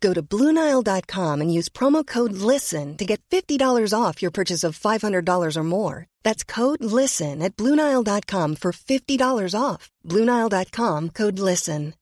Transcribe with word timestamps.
Go 0.00 0.12
to 0.12 0.22
BlueNile.com 0.22 1.40
and 1.40 1.52
use 1.52 1.70
promo 1.70 2.06
code 2.06 2.32
LISTEN 2.32 2.96
to 2.98 3.04
get 3.04 3.22
$50 3.30 3.58
off 3.98 4.20
your 4.20 4.30
purchase 4.30 4.62
of 4.62 4.78
$500 4.78 5.56
or 5.56 5.64
more. 5.64 6.06
That's 6.22 6.44
code 6.44 6.84
LISTEN 6.84 7.42
at 7.42 7.56
BlueNile.com 7.56 8.56
for 8.56 8.72
$50 8.72 9.54
off. 9.58 9.90
BlueNile.com 10.06 11.10
code 11.10 11.38
LISTEN. 11.38 11.94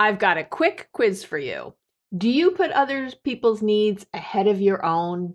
I've 0.00 0.20
got 0.20 0.38
a 0.38 0.44
quick 0.44 0.90
quiz 0.92 1.24
for 1.24 1.38
you. 1.38 1.74
Do 2.16 2.30
you 2.30 2.52
put 2.52 2.70
other 2.70 3.10
people's 3.24 3.62
needs 3.62 4.06
ahead 4.14 4.46
of 4.46 4.60
your 4.60 4.84
own? 4.86 5.34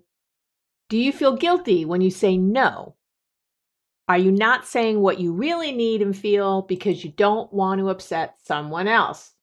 Do 0.88 0.96
you 0.96 1.12
feel 1.12 1.36
guilty 1.36 1.84
when 1.84 2.00
you 2.00 2.10
say 2.10 2.38
no? 2.38 2.96
Are 4.08 4.18
you 4.18 4.32
not 4.32 4.66
saying 4.66 5.00
what 5.00 5.20
you 5.20 5.32
really 5.32 5.70
need 5.72 6.00
and 6.00 6.16
feel 6.16 6.62
because 6.62 7.04
you 7.04 7.10
don't 7.10 7.52
want 7.52 7.78
to 7.80 7.90
upset 7.90 8.36
someone 8.44 8.88
else? 8.88 9.33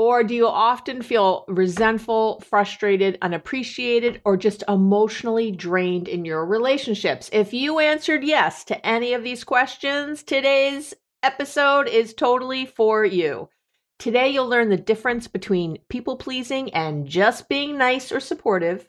Or 0.00 0.24
do 0.24 0.34
you 0.34 0.46
often 0.46 1.02
feel 1.02 1.44
resentful, 1.46 2.40
frustrated, 2.48 3.18
unappreciated, 3.20 4.22
or 4.24 4.38
just 4.38 4.64
emotionally 4.66 5.50
drained 5.52 6.08
in 6.08 6.24
your 6.24 6.46
relationships? 6.46 7.28
If 7.34 7.52
you 7.52 7.80
answered 7.80 8.24
yes 8.24 8.64
to 8.64 8.86
any 8.86 9.12
of 9.12 9.22
these 9.22 9.44
questions, 9.44 10.22
today's 10.22 10.94
episode 11.22 11.86
is 11.86 12.14
totally 12.14 12.64
for 12.64 13.04
you. 13.04 13.50
Today, 13.98 14.30
you'll 14.30 14.48
learn 14.48 14.70
the 14.70 14.78
difference 14.78 15.28
between 15.28 15.76
people 15.90 16.16
pleasing 16.16 16.72
and 16.72 17.06
just 17.06 17.50
being 17.50 17.76
nice 17.76 18.10
or 18.10 18.20
supportive, 18.20 18.88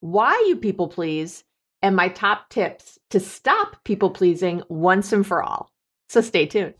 why 0.00 0.42
you 0.48 0.56
people 0.56 0.88
please, 0.88 1.44
and 1.82 1.94
my 1.94 2.08
top 2.08 2.48
tips 2.48 2.98
to 3.10 3.20
stop 3.20 3.84
people 3.84 4.08
pleasing 4.08 4.62
once 4.70 5.12
and 5.12 5.26
for 5.26 5.42
all. 5.42 5.70
So 6.08 6.22
stay 6.22 6.46
tuned. 6.46 6.72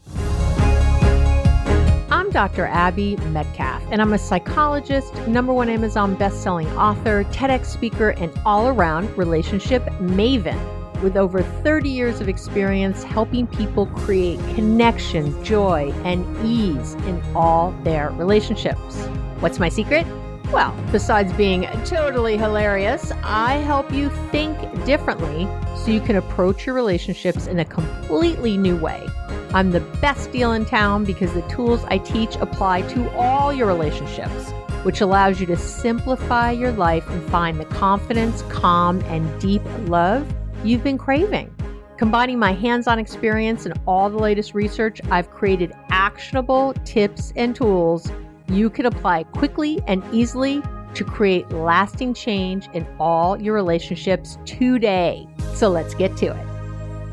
I'm 2.31 2.49
Dr. 2.49 2.67
Abby 2.67 3.17
Medcalf, 3.17 3.83
and 3.91 4.01
I'm 4.01 4.13
a 4.13 4.19
psychologist, 4.19 5.13
number 5.27 5.53
one 5.53 5.69
Amazon 5.69 6.15
best-selling 6.15 6.69
author, 6.79 7.25
TEDx 7.25 7.67
speaker, 7.67 8.11
and 8.11 8.31
all-around 8.47 9.19
relationship 9.19 9.85
maven 9.99 10.57
with 11.03 11.17
over 11.17 11.43
30 11.43 11.89
years 11.89 12.21
of 12.21 12.29
experience 12.29 13.03
helping 13.03 13.49
people 13.49 13.87
create 13.87 14.39
connection, 14.55 15.43
joy, 15.43 15.93
and 16.05 16.25
ease 16.47 16.95
in 17.09 17.21
all 17.35 17.73
their 17.83 18.11
relationships. 18.11 19.07
What's 19.41 19.59
my 19.59 19.69
secret? 19.69 20.07
Well, 20.53 20.77
besides 20.91 21.33
being 21.35 21.63
totally 21.85 22.37
hilarious, 22.37 23.13
I 23.23 23.59
help 23.59 23.93
you 23.93 24.11
think 24.33 24.59
differently 24.85 25.47
so 25.77 25.93
you 25.93 26.01
can 26.01 26.17
approach 26.17 26.67
your 26.67 26.75
relationships 26.75 27.47
in 27.47 27.61
a 27.61 27.65
completely 27.65 28.59
new 28.59 28.77
way. 28.77 29.07
I'm 29.55 29.71
the 29.71 29.79
best 30.01 30.33
deal 30.33 30.51
in 30.51 30.65
town 30.65 31.05
because 31.05 31.33
the 31.35 31.43
tools 31.43 31.85
I 31.87 31.99
teach 31.99 32.35
apply 32.35 32.83
to 32.83 33.17
all 33.17 33.53
your 33.53 33.69
relationships, 33.69 34.51
which 34.83 35.01
allows 35.01 35.41
you 35.41 35.47
to 35.47 35.57
simplify 35.57 36.51
your 36.51 36.73
life 36.73 37.09
and 37.09 37.23
find 37.31 37.61
the 37.61 37.67
confidence, 37.67 38.43
calm, 38.49 39.01
and 39.03 39.41
deep 39.41 39.63
love 39.87 40.27
you've 40.65 40.83
been 40.83 40.99
craving. 40.99 41.55
Combining 41.97 42.41
my 42.41 42.55
hands 42.55 42.89
on 42.89 42.99
experience 42.99 43.67
and 43.67 43.81
all 43.87 44.11
the 44.11 44.19
latest 44.19 44.55
research, 44.55 45.01
I've 45.13 45.31
created 45.31 45.73
actionable 45.91 46.75
tips 46.85 47.33
and 47.37 47.55
tools 47.55 48.11
you 48.51 48.69
can 48.71 48.87
apply 48.87 49.25
quickly 49.25 49.81
and 49.87 50.03
easily 50.13 50.63
to 50.95 51.05
create 51.05 51.49
lasting 51.51 52.15
change 52.15 52.69
in 52.73 52.87
all 52.99 53.41
your 53.41 53.55
relationships 53.55 54.39
today. 54.45 55.27
So 55.55 55.69
let's 55.69 55.95
get 55.95 56.17
to 56.19 56.27
it. 56.27 56.47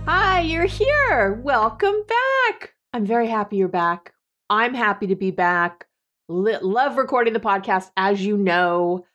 Hi, 0.08 0.42
you're 0.42 0.66
here. 0.66 1.40
Welcome 1.44 1.96
back. 2.08 2.74
I'm 2.94 3.06
very 3.06 3.28
happy 3.28 3.58
you're 3.58 3.68
back. 3.68 4.14
I'm 4.50 4.74
happy 4.74 5.08
to 5.08 5.16
be 5.16 5.32
back. 5.32 5.86
love 6.30 6.98
recording 6.98 7.34
the 7.34 7.40
podcast, 7.40 7.92
as 7.98 8.26
you 8.26 8.38
know. 8.38 9.06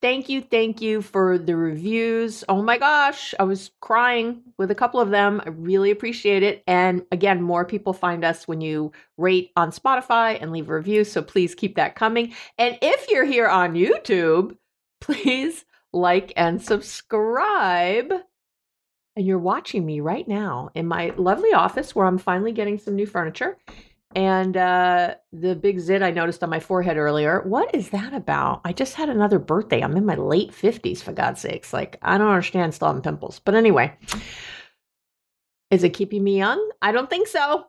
Thank 0.00 0.28
you, 0.28 0.42
thank 0.42 0.80
you 0.80 1.02
for 1.02 1.38
the 1.38 1.56
reviews. 1.56 2.44
Oh 2.48 2.62
my 2.62 2.78
gosh, 2.78 3.34
I 3.40 3.42
was 3.42 3.72
crying 3.80 4.42
with 4.56 4.70
a 4.70 4.74
couple 4.74 5.00
of 5.00 5.10
them. 5.10 5.42
I 5.44 5.48
really 5.48 5.90
appreciate 5.90 6.44
it. 6.44 6.62
And 6.68 7.04
again, 7.10 7.42
more 7.42 7.64
people 7.64 7.92
find 7.92 8.24
us 8.24 8.46
when 8.46 8.60
you 8.60 8.92
rate 9.16 9.50
on 9.56 9.72
Spotify 9.72 10.40
and 10.40 10.52
leave 10.52 10.70
a 10.70 10.74
review. 10.74 11.02
So 11.02 11.20
please 11.20 11.52
keep 11.56 11.74
that 11.74 11.96
coming. 11.96 12.32
And 12.58 12.78
if 12.80 13.10
you're 13.10 13.24
here 13.24 13.48
on 13.48 13.74
YouTube, 13.74 14.56
please 15.00 15.64
like 15.92 16.32
and 16.36 16.62
subscribe. 16.62 18.12
And 19.16 19.26
you're 19.26 19.38
watching 19.38 19.84
me 19.84 19.98
right 19.98 20.28
now 20.28 20.70
in 20.76 20.86
my 20.86 21.12
lovely 21.16 21.52
office 21.52 21.96
where 21.96 22.06
I'm 22.06 22.18
finally 22.18 22.52
getting 22.52 22.78
some 22.78 22.94
new 22.94 23.06
furniture. 23.06 23.58
And 24.14 24.56
uh, 24.56 25.14
the 25.32 25.54
big 25.54 25.78
zit 25.80 26.02
I 26.02 26.10
noticed 26.10 26.42
on 26.42 26.50
my 26.50 26.60
forehead 26.60 26.96
earlier, 26.96 27.42
what 27.42 27.74
is 27.74 27.90
that 27.90 28.14
about? 28.14 28.62
I 28.64 28.72
just 28.72 28.94
had 28.94 29.10
another 29.10 29.38
birthday. 29.38 29.82
I'm 29.82 29.96
in 29.96 30.06
my 30.06 30.14
late 30.14 30.50
50s, 30.50 31.02
for 31.02 31.12
God's 31.12 31.40
sakes. 31.42 31.72
Like, 31.72 31.98
I 32.00 32.16
don't 32.16 32.28
understand 32.28 32.74
still 32.74 32.88
having 32.88 33.02
pimples. 33.02 33.38
But 33.38 33.54
anyway, 33.54 33.94
is 35.70 35.84
it 35.84 35.90
keeping 35.90 36.24
me 36.24 36.38
young? 36.38 36.70
I 36.80 36.92
don't 36.92 37.10
think 37.10 37.28
so. 37.28 37.66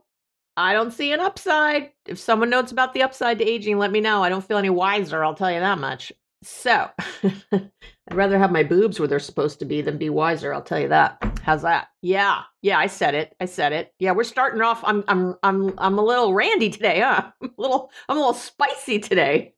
I 0.56 0.74
don't 0.74 0.92
see 0.92 1.12
an 1.12 1.20
upside. 1.20 1.92
If 2.06 2.20
someone 2.20 2.50
knows 2.50 2.72
about 2.72 2.94
the 2.94 3.04
upside 3.04 3.40
to 3.40 3.46
aging, 3.48 3.78
let 3.78 3.92
me 3.92 4.02
know. 4.02 4.24
I 4.24 4.30
don't 4.30 4.44
feel 4.44 4.58
any 4.58 4.70
wiser, 4.70 5.24
I'll 5.24 5.36
tell 5.36 5.52
you 5.52 5.60
that 5.60 5.80
much. 5.80 6.12
So, 6.42 6.90
I'd 7.52 7.72
rather 8.12 8.40
have 8.40 8.52
my 8.52 8.64
boobs 8.64 9.00
where 9.00 9.08
they're 9.08 9.20
supposed 9.20 9.60
to 9.60 9.66
be 9.66 9.82
than 9.82 9.98
be 9.98 10.10
wiser. 10.10 10.54
I'll 10.54 10.62
tell 10.62 10.80
you 10.80 10.88
that. 10.88 11.18
How's 11.44 11.64
that? 11.64 11.90
Yeah, 12.02 12.44
yeah. 12.62 12.80
I 12.80 12.88
said 12.88 13.14
it. 13.14 13.36
I 13.40 13.46
said 13.46 13.74
it. 13.74 13.94
Yeah, 14.00 14.12
we're 14.12 14.24
starting 14.24 14.62
off. 14.62 14.82
I'm, 14.86 15.04
I'm, 15.08 15.36
I'm, 15.44 15.74
I'm 15.78 15.98
a 15.98 16.04
little 16.04 16.34
randy 16.34 16.69
today, 16.69 17.02
huh? 17.02 17.31
I'm 17.42 17.52
a 17.58 17.62
little, 17.62 17.92
I'm 18.08 18.18
a 18.18 18.19
little 18.19 18.34
spicy 18.34 19.00
today. 19.00 19.54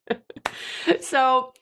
so, 1.01 1.53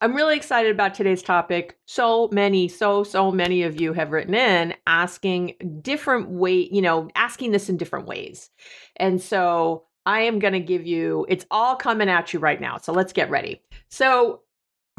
I'm 0.00 0.14
really 0.14 0.36
excited 0.36 0.70
about 0.70 0.94
today's 0.94 1.22
topic. 1.22 1.76
So 1.86 2.28
many, 2.30 2.68
so 2.68 3.02
so 3.02 3.32
many 3.32 3.64
of 3.64 3.80
you 3.80 3.92
have 3.92 4.12
written 4.12 4.34
in 4.34 4.74
asking 4.86 5.54
different 5.82 6.28
way, 6.28 6.68
you 6.70 6.82
know, 6.82 7.08
asking 7.16 7.50
this 7.50 7.68
in 7.68 7.76
different 7.76 8.06
ways, 8.06 8.50
and 8.94 9.20
so 9.20 9.86
I 10.06 10.20
am 10.20 10.38
going 10.38 10.52
to 10.52 10.60
give 10.60 10.86
you. 10.86 11.26
It's 11.28 11.46
all 11.50 11.74
coming 11.74 12.08
at 12.08 12.32
you 12.32 12.38
right 12.38 12.60
now. 12.60 12.78
So 12.78 12.92
let's 12.92 13.12
get 13.12 13.28
ready. 13.28 13.60
So 13.88 14.42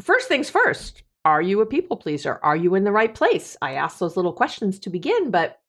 first 0.00 0.28
things 0.28 0.50
first 0.50 1.02
are 1.24 1.42
you 1.42 1.60
a 1.60 1.66
people 1.66 1.98
pleaser? 1.98 2.40
Are 2.42 2.56
you 2.56 2.74
in 2.74 2.84
the 2.84 2.92
right 2.92 3.14
place? 3.14 3.56
I 3.60 3.74
ask 3.74 3.98
those 3.98 4.16
little 4.16 4.32
questions 4.32 4.78
to 4.80 4.90
begin 4.90 5.30
but 5.30 5.60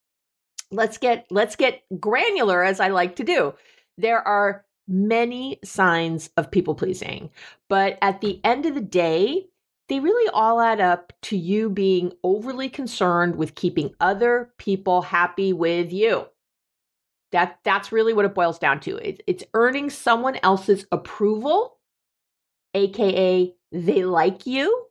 let's 0.71 0.97
get 0.97 1.25
let's 1.29 1.57
get 1.57 1.81
granular 1.99 2.63
as 2.63 2.79
i 2.79 2.87
like 2.87 3.17
to 3.17 3.23
do. 3.23 3.53
There 3.97 4.25
are 4.25 4.65
many 4.87 5.59
signs 5.63 6.29
of 6.37 6.51
people 6.51 6.75
pleasing 6.75 7.29
but 7.69 7.97
at 8.01 8.21
the 8.21 8.39
end 8.43 8.65
of 8.65 8.75
the 8.75 8.81
day 8.81 9.47
they 9.89 9.99
really 9.99 10.29
all 10.33 10.61
add 10.61 10.79
up 10.79 11.11
to 11.23 11.37
you 11.37 11.69
being 11.69 12.13
overly 12.23 12.69
concerned 12.69 13.35
with 13.35 13.55
keeping 13.55 13.93
other 13.99 14.53
people 14.57 15.01
happy 15.01 15.51
with 15.51 15.91
you. 15.91 16.27
That 17.33 17.59
that's 17.65 17.91
really 17.91 18.13
what 18.13 18.23
it 18.23 18.33
boils 18.33 18.57
down 18.57 18.79
to. 18.81 18.95
It's, 18.95 19.19
it's 19.27 19.43
earning 19.53 19.89
someone 19.89 20.37
else's 20.43 20.85
approval, 20.93 21.77
aka 22.73 23.53
they 23.71 24.03
like 24.03 24.45
you. 24.45 24.85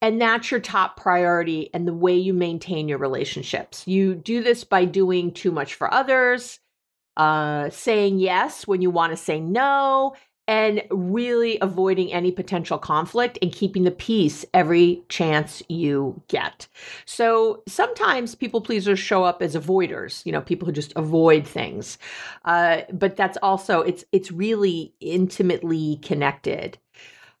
And 0.00 0.20
that's 0.20 0.50
your 0.50 0.60
top 0.60 0.96
priority 0.96 1.70
and 1.72 1.86
the 1.86 1.94
way 1.94 2.16
you 2.16 2.34
maintain 2.34 2.88
your 2.88 2.98
relationships. 2.98 3.86
You 3.86 4.16
do 4.16 4.42
this 4.42 4.64
by 4.64 4.84
doing 4.84 5.32
too 5.32 5.52
much 5.52 5.74
for 5.74 5.92
others, 5.92 6.58
uh, 7.16 7.70
saying 7.70 8.18
yes 8.18 8.66
when 8.66 8.82
you 8.82 8.90
want 8.90 9.12
to 9.12 9.16
say 9.16 9.38
no, 9.38 10.14
and 10.52 10.82
really 10.90 11.56
avoiding 11.62 12.12
any 12.12 12.30
potential 12.30 12.76
conflict 12.76 13.38
and 13.40 13.50
keeping 13.50 13.84
the 13.84 13.90
peace 13.90 14.44
every 14.52 15.02
chance 15.08 15.62
you 15.70 16.20
get. 16.28 16.68
So 17.06 17.62
sometimes 17.66 18.34
people 18.34 18.60
pleasers 18.60 18.98
show 18.98 19.24
up 19.24 19.40
as 19.40 19.56
avoiders, 19.56 20.26
you 20.26 20.30
know, 20.30 20.42
people 20.42 20.66
who 20.66 20.72
just 20.72 20.92
avoid 20.94 21.46
things. 21.46 21.96
Uh, 22.44 22.82
but 22.92 23.16
that's 23.16 23.38
also 23.42 23.80
it's 23.80 24.04
it's 24.12 24.30
really 24.30 24.92
intimately 25.00 25.98
connected. 26.02 26.76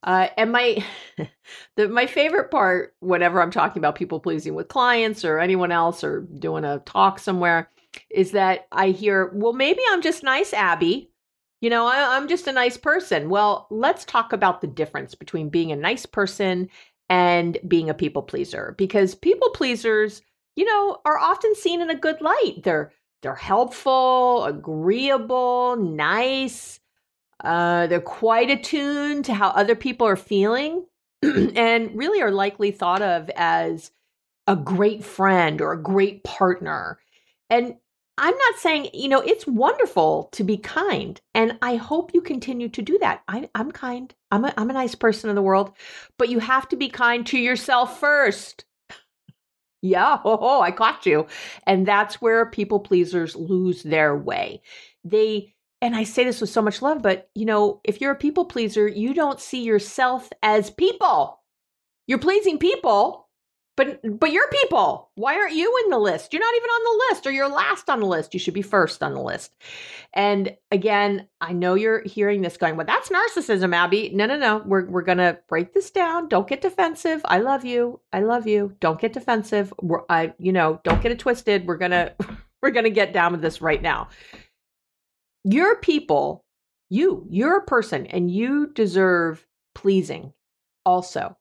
Uh, 0.02 0.28
and 0.38 0.50
my 0.50 0.82
the 1.76 1.88
my 1.88 2.06
favorite 2.06 2.50
part 2.50 2.94
whenever 3.00 3.42
I'm 3.42 3.50
talking 3.50 3.78
about 3.78 3.94
people 3.94 4.20
pleasing 4.20 4.54
with 4.54 4.68
clients 4.68 5.22
or 5.22 5.38
anyone 5.38 5.70
else 5.70 6.02
or 6.02 6.22
doing 6.22 6.64
a 6.64 6.78
talk 6.86 7.18
somewhere 7.18 7.68
is 8.08 8.30
that 8.30 8.68
I 8.72 8.88
hear, 8.88 9.30
well, 9.34 9.52
maybe 9.52 9.82
I'm 9.90 10.00
just 10.00 10.22
nice, 10.22 10.54
Abby 10.54 11.11
you 11.62 11.70
know, 11.70 11.86
I, 11.86 12.16
I'm 12.16 12.28
just 12.28 12.48
a 12.48 12.52
nice 12.52 12.76
person. 12.76 13.30
Well, 13.30 13.68
let's 13.70 14.04
talk 14.04 14.32
about 14.32 14.60
the 14.60 14.66
difference 14.66 15.14
between 15.14 15.48
being 15.48 15.70
a 15.70 15.76
nice 15.76 16.04
person 16.04 16.68
and 17.08 17.56
being 17.68 17.88
a 17.88 17.94
people 17.94 18.22
pleaser 18.22 18.74
because 18.76 19.14
people 19.14 19.48
pleasers, 19.50 20.22
you 20.56 20.64
know, 20.64 20.98
are 21.04 21.18
often 21.18 21.54
seen 21.54 21.80
in 21.80 21.88
a 21.88 21.94
good 21.94 22.20
light. 22.20 22.62
They're 22.64 22.92
they're 23.22 23.36
helpful, 23.36 24.44
agreeable, 24.44 25.76
nice. 25.76 26.80
Uh, 27.44 27.86
they're 27.86 28.00
quite 28.00 28.50
attuned 28.50 29.24
to 29.26 29.34
how 29.34 29.50
other 29.50 29.76
people 29.76 30.06
are 30.06 30.16
feeling 30.16 30.84
and 31.22 31.96
really 31.96 32.20
are 32.20 32.32
likely 32.32 32.72
thought 32.72 33.02
of 33.02 33.30
as 33.36 33.92
a 34.48 34.56
great 34.56 35.04
friend 35.04 35.60
or 35.60 35.72
a 35.72 35.82
great 35.82 36.24
partner. 36.24 36.98
And 37.48 37.76
I'm 38.18 38.36
not 38.36 38.56
saying, 38.58 38.90
you 38.92 39.08
know, 39.08 39.20
it's 39.20 39.46
wonderful 39.46 40.28
to 40.32 40.44
be 40.44 40.58
kind. 40.58 41.20
And 41.34 41.58
I 41.62 41.76
hope 41.76 42.12
you 42.12 42.20
continue 42.20 42.68
to 42.68 42.82
do 42.82 42.98
that. 42.98 43.22
I, 43.26 43.48
am 43.54 43.72
kind. 43.72 44.14
I'm 44.30 44.44
a, 44.44 44.52
I'm 44.56 44.70
a 44.70 44.74
nice 44.74 44.94
person 44.94 45.30
in 45.30 45.36
the 45.36 45.42
world, 45.42 45.72
but 46.18 46.28
you 46.28 46.38
have 46.38 46.68
to 46.68 46.76
be 46.76 46.88
kind 46.88 47.26
to 47.28 47.38
yourself 47.38 47.98
first. 47.98 48.64
yeah, 49.80 50.18
oh, 50.24 50.38
oh, 50.40 50.60
I 50.60 50.72
caught 50.72 51.06
you. 51.06 51.26
And 51.66 51.86
that's 51.86 52.20
where 52.20 52.44
people 52.46 52.80
pleasers 52.80 53.34
lose 53.34 53.82
their 53.82 54.14
way. 54.14 54.60
They, 55.04 55.54
and 55.80 55.96
I 55.96 56.04
say 56.04 56.24
this 56.24 56.40
with 56.40 56.50
so 56.50 56.62
much 56.62 56.82
love, 56.82 57.02
but 57.02 57.30
you 57.34 57.46
know, 57.46 57.80
if 57.82 58.00
you're 58.00 58.12
a 58.12 58.16
people 58.16 58.44
pleaser, 58.44 58.86
you 58.86 59.14
don't 59.14 59.40
see 59.40 59.62
yourself 59.62 60.30
as 60.42 60.70
people. 60.70 61.40
You're 62.06 62.18
pleasing 62.18 62.58
people, 62.58 63.21
but 63.76 64.00
but 64.20 64.32
you're 64.32 64.48
people. 64.48 65.10
Why 65.14 65.36
aren't 65.36 65.54
you 65.54 65.74
in 65.84 65.90
the 65.90 65.98
list? 65.98 66.32
You're 66.32 66.42
not 66.42 66.54
even 66.54 66.68
on 66.68 66.84
the 66.84 67.04
list 67.08 67.26
or 67.26 67.32
you're 67.32 67.48
last 67.48 67.88
on 67.88 68.00
the 68.00 68.06
list. 68.06 68.34
You 68.34 68.40
should 68.40 68.54
be 68.54 68.62
first 68.62 69.02
on 69.02 69.14
the 69.14 69.22
list. 69.22 69.54
And 70.12 70.56
again, 70.70 71.26
I 71.40 71.52
know 71.52 71.74
you're 71.74 72.02
hearing 72.02 72.42
this 72.42 72.58
going, 72.58 72.76
well, 72.76 72.86
that's 72.86 73.08
narcissism, 73.08 73.74
Abby. 73.74 74.10
No, 74.14 74.26
no, 74.26 74.36
no. 74.36 74.58
We're 74.66 74.84
we're 74.86 75.02
gonna 75.02 75.38
break 75.48 75.72
this 75.72 75.90
down. 75.90 76.28
Don't 76.28 76.48
get 76.48 76.60
defensive. 76.60 77.22
I 77.24 77.38
love 77.38 77.64
you. 77.64 78.00
I 78.12 78.20
love 78.20 78.46
you. 78.46 78.76
Don't 78.80 79.00
get 79.00 79.14
defensive. 79.14 79.72
We're 79.80 80.02
I, 80.10 80.34
you 80.38 80.52
know, 80.52 80.80
don't 80.84 81.00
get 81.00 81.12
it 81.12 81.18
twisted. 81.18 81.66
We're 81.66 81.78
gonna 81.78 82.14
we're 82.62 82.70
gonna 82.70 82.90
get 82.90 83.14
down 83.14 83.32
with 83.32 83.40
this 83.40 83.62
right 83.62 83.80
now. 83.80 84.08
You're 85.44 85.76
people, 85.76 86.44
you, 86.88 87.26
you're 87.28 87.58
a 87.58 87.64
person, 87.64 88.06
and 88.06 88.30
you 88.30 88.68
deserve 88.74 89.44
pleasing 89.74 90.32
also. 90.84 91.36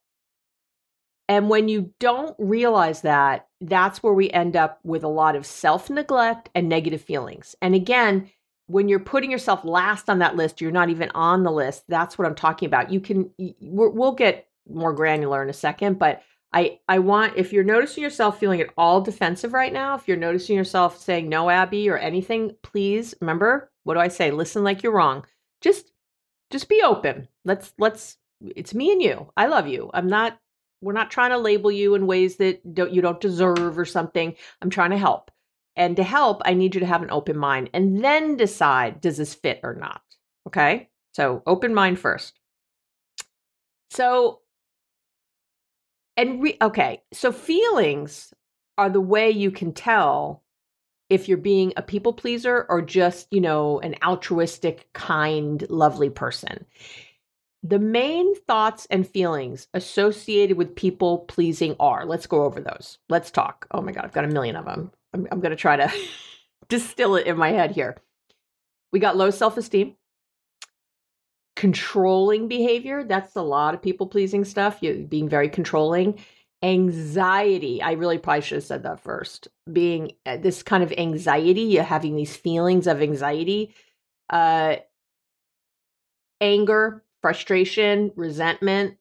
And 1.31 1.48
when 1.48 1.69
you 1.69 1.94
don't 2.01 2.36
realize 2.39 3.04
that, 3.04 3.48
that's 3.62 4.04
where 4.04 4.12
we 4.12 4.30
end 4.31 4.57
up 4.57 4.81
with 4.83 5.06
a 5.06 5.07
lot 5.07 5.38
of 5.38 5.45
self 5.45 5.89
neglect 5.89 6.50
and 6.54 6.68
negative 6.68 7.01
feelings. 7.01 7.56
And 7.62 7.74
again, 7.74 8.30
when 8.68 8.89
you're 8.89 9.00
putting 9.00 9.31
yourself 9.31 9.63
last 9.63 10.10
on 10.10 10.19
that 10.19 10.36
list, 10.36 10.60
you're 10.60 10.72
not 10.72 10.89
even 10.89 11.10
on 11.12 11.44
the 11.44 11.51
list. 11.51 11.86
That's 11.88 12.18
what 12.18 12.28
I'm 12.28 12.36
talking 12.36 12.68
about. 12.68 12.92
You 12.92 13.00
can, 13.00 13.31
we'll 13.62 14.12
get 14.12 14.50
more 14.69 14.92
granular 14.92 15.42
in 15.42 15.50
a 15.50 15.54
second, 15.54 16.00
but 16.00 16.22
I, 16.51 16.80
I 16.89 17.00
want, 17.00 17.38
if 17.38 17.54
you're 17.54 17.63
noticing 17.63 18.04
yourself 18.04 18.38
feeling 18.38 18.60
at 18.60 18.74
all 18.78 19.00
defensive 19.00 19.54
right 19.54 19.72
now, 19.72 19.95
if 19.95 20.10
you're 20.10 20.18
noticing 20.18 20.57
yourself 20.57 21.01
saying 21.01 21.30
no, 21.30 21.50
Abby, 21.50 21.89
or 21.89 21.98
anything, 21.98 22.57
please 22.62 23.16
remember, 23.22 23.72
what 23.86 23.94
do 23.94 24.01
I 24.01 24.10
say? 24.10 24.31
Listen 24.31 24.66
like 24.66 24.83
you're 24.83 24.92
wrong. 24.92 25.25
Just, 25.62 25.94
just 26.50 26.68
be 26.68 26.81
open. 26.83 27.30
Let's, 27.45 27.72
let's, 27.80 28.18
it's 28.42 28.74
me 28.74 28.92
and 28.92 29.01
you. 29.01 29.31
I 29.38 29.45
love 29.45 29.69
you. 29.69 29.89
I'm 29.94 30.07
not 30.07 30.38
we're 30.81 30.94
not 30.94 31.12
trying 31.12 31.30
to 31.30 31.38
label 31.38 31.72
you 31.72 31.95
in 31.95 32.07
ways 32.07 32.38
that 32.38 32.74
don't, 32.74 32.92
you 32.92 33.01
don't 33.01 33.22
deserve 33.22 33.78
or 33.78 33.86
something. 33.86 34.36
I'm 34.62 34.69
trying 34.69 34.92
to 34.92 34.98
help. 34.98 35.31
And 35.75 35.95
to 35.95 36.04
help, 36.04 36.42
I 36.44 36.54
need 36.54 36.75
you 36.75 36.81
to 36.81 36.86
have 36.86 37.01
an 37.01 37.12
open 37.12 37.38
mind 37.38 37.69
and 37.74 38.04
then 38.04 38.36
decide 38.36 39.00
does 39.00 39.18
this 39.18 39.33
fit 39.33 39.62
or 39.63 39.74
not? 39.75 40.01
Okay? 40.48 40.89
So, 41.13 41.44
open 41.45 41.74
mind 41.74 42.00
first. 42.00 42.39
So, 43.89 44.42
and 46.18 46.42
re- 46.42 46.57
okay, 46.62 47.04
so 47.13 47.31
feelings 47.31 48.33
are 48.78 48.89
the 48.89 49.01
way 49.01 49.30
you 49.30 49.51
can 49.51 49.74
tell 49.74 50.44
if 51.10 51.28
you're 51.28 51.38
being 51.38 51.74
a 51.75 51.81
people 51.81 52.13
pleaser 52.13 52.66
or 52.69 52.81
just, 52.81 53.28
you 53.31 53.42
know, 53.42 53.80
an 53.81 53.95
altruistic, 54.01 54.88
kind, 54.94 55.69
lovely 55.69 56.10
person. 56.10 56.66
The 57.63 57.79
main 57.79 58.35
thoughts 58.35 58.87
and 58.89 59.07
feelings 59.07 59.67
associated 59.73 60.57
with 60.57 60.75
people 60.75 61.19
pleasing 61.19 61.75
are 61.79 62.05
let's 62.05 62.25
go 62.25 62.43
over 62.43 62.59
those. 62.59 62.97
Let's 63.07 63.29
talk. 63.29 63.67
Oh 63.71 63.81
my 63.81 63.91
God, 63.91 64.03
I've 64.03 64.13
got 64.13 64.25
a 64.25 64.29
million 64.29 64.55
of 64.55 64.65
them. 64.65 64.91
I'm, 65.13 65.27
I'm 65.31 65.41
going 65.41 65.51
to 65.51 65.55
try 65.55 65.75
to 65.75 65.91
distill 66.69 67.15
it 67.15 67.27
in 67.27 67.37
my 67.37 67.51
head 67.51 67.71
here. 67.71 67.97
We 68.91 68.99
got 68.99 69.15
low 69.15 69.29
self 69.29 69.57
esteem, 69.57 69.95
controlling 71.55 72.47
behavior. 72.47 73.03
That's 73.03 73.35
a 73.35 73.43
lot 73.43 73.75
of 73.75 73.81
people 73.81 74.07
pleasing 74.07 74.43
stuff. 74.43 74.79
You 74.81 75.05
being 75.07 75.29
very 75.29 75.49
controlling. 75.49 76.19
Anxiety. 76.63 77.81
I 77.81 77.93
really 77.93 78.17
probably 78.17 78.41
should 78.41 78.57
have 78.57 78.63
said 78.63 78.83
that 78.83 78.99
first. 78.99 79.47
Being 79.71 80.13
uh, 80.25 80.37
this 80.37 80.63
kind 80.63 80.83
of 80.83 80.91
anxiety, 80.97 81.61
you're 81.61 81.83
having 81.83 82.15
these 82.15 82.35
feelings 82.35 82.87
of 82.87 83.01
anxiety. 83.01 83.73
Uh, 84.30 84.77
anger, 86.39 87.03
frustration, 87.21 88.11
resentment, 88.16 88.97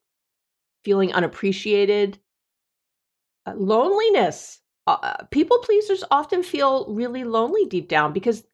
feeling 0.85 1.13
unappreciated, 1.13 2.19
uh, 3.47 3.55
loneliness. 3.57 4.61
Uh, 4.87 4.97
uh, 5.03 5.25
people 5.31 5.59
pleasers 5.59 6.05
often 6.11 6.43
feel 6.43 6.87
really 6.93 7.25
lonely 7.25 7.67
deep 7.67 7.89
down 7.89 8.13
because 8.13 8.45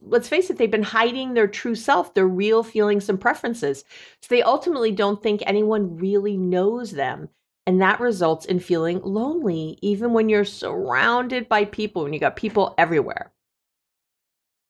let's 0.00 0.28
face 0.28 0.50
it, 0.50 0.58
they've 0.58 0.70
been 0.70 0.82
hiding 0.82 1.34
their 1.34 1.48
true 1.48 1.74
self, 1.74 2.14
their 2.14 2.28
real 2.28 2.62
feelings 2.62 3.08
and 3.08 3.20
preferences. 3.20 3.84
So 4.22 4.28
they 4.30 4.42
ultimately 4.42 4.92
don't 4.92 5.22
think 5.22 5.42
anyone 5.44 5.96
really 5.96 6.36
knows 6.36 6.92
them. 6.92 7.28
And 7.66 7.82
that 7.82 8.00
results 8.00 8.46
in 8.46 8.60
feeling 8.60 9.00
lonely, 9.02 9.78
even 9.82 10.14
when 10.14 10.28
you're 10.30 10.44
surrounded 10.44 11.48
by 11.48 11.66
people, 11.66 12.04
when 12.04 12.14
you 12.14 12.20
got 12.20 12.36
people 12.36 12.74
everywhere. 12.78 13.32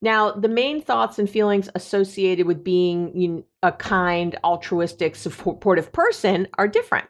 Now, 0.00 0.30
the 0.30 0.48
main 0.48 0.80
thoughts 0.80 1.18
and 1.18 1.28
feelings 1.28 1.68
associated 1.74 2.46
with 2.46 2.62
being 2.62 3.44
a 3.62 3.72
kind, 3.72 4.38
altruistic, 4.44 5.16
supportive 5.16 5.92
person 5.92 6.46
are 6.56 6.68
different. 6.68 7.06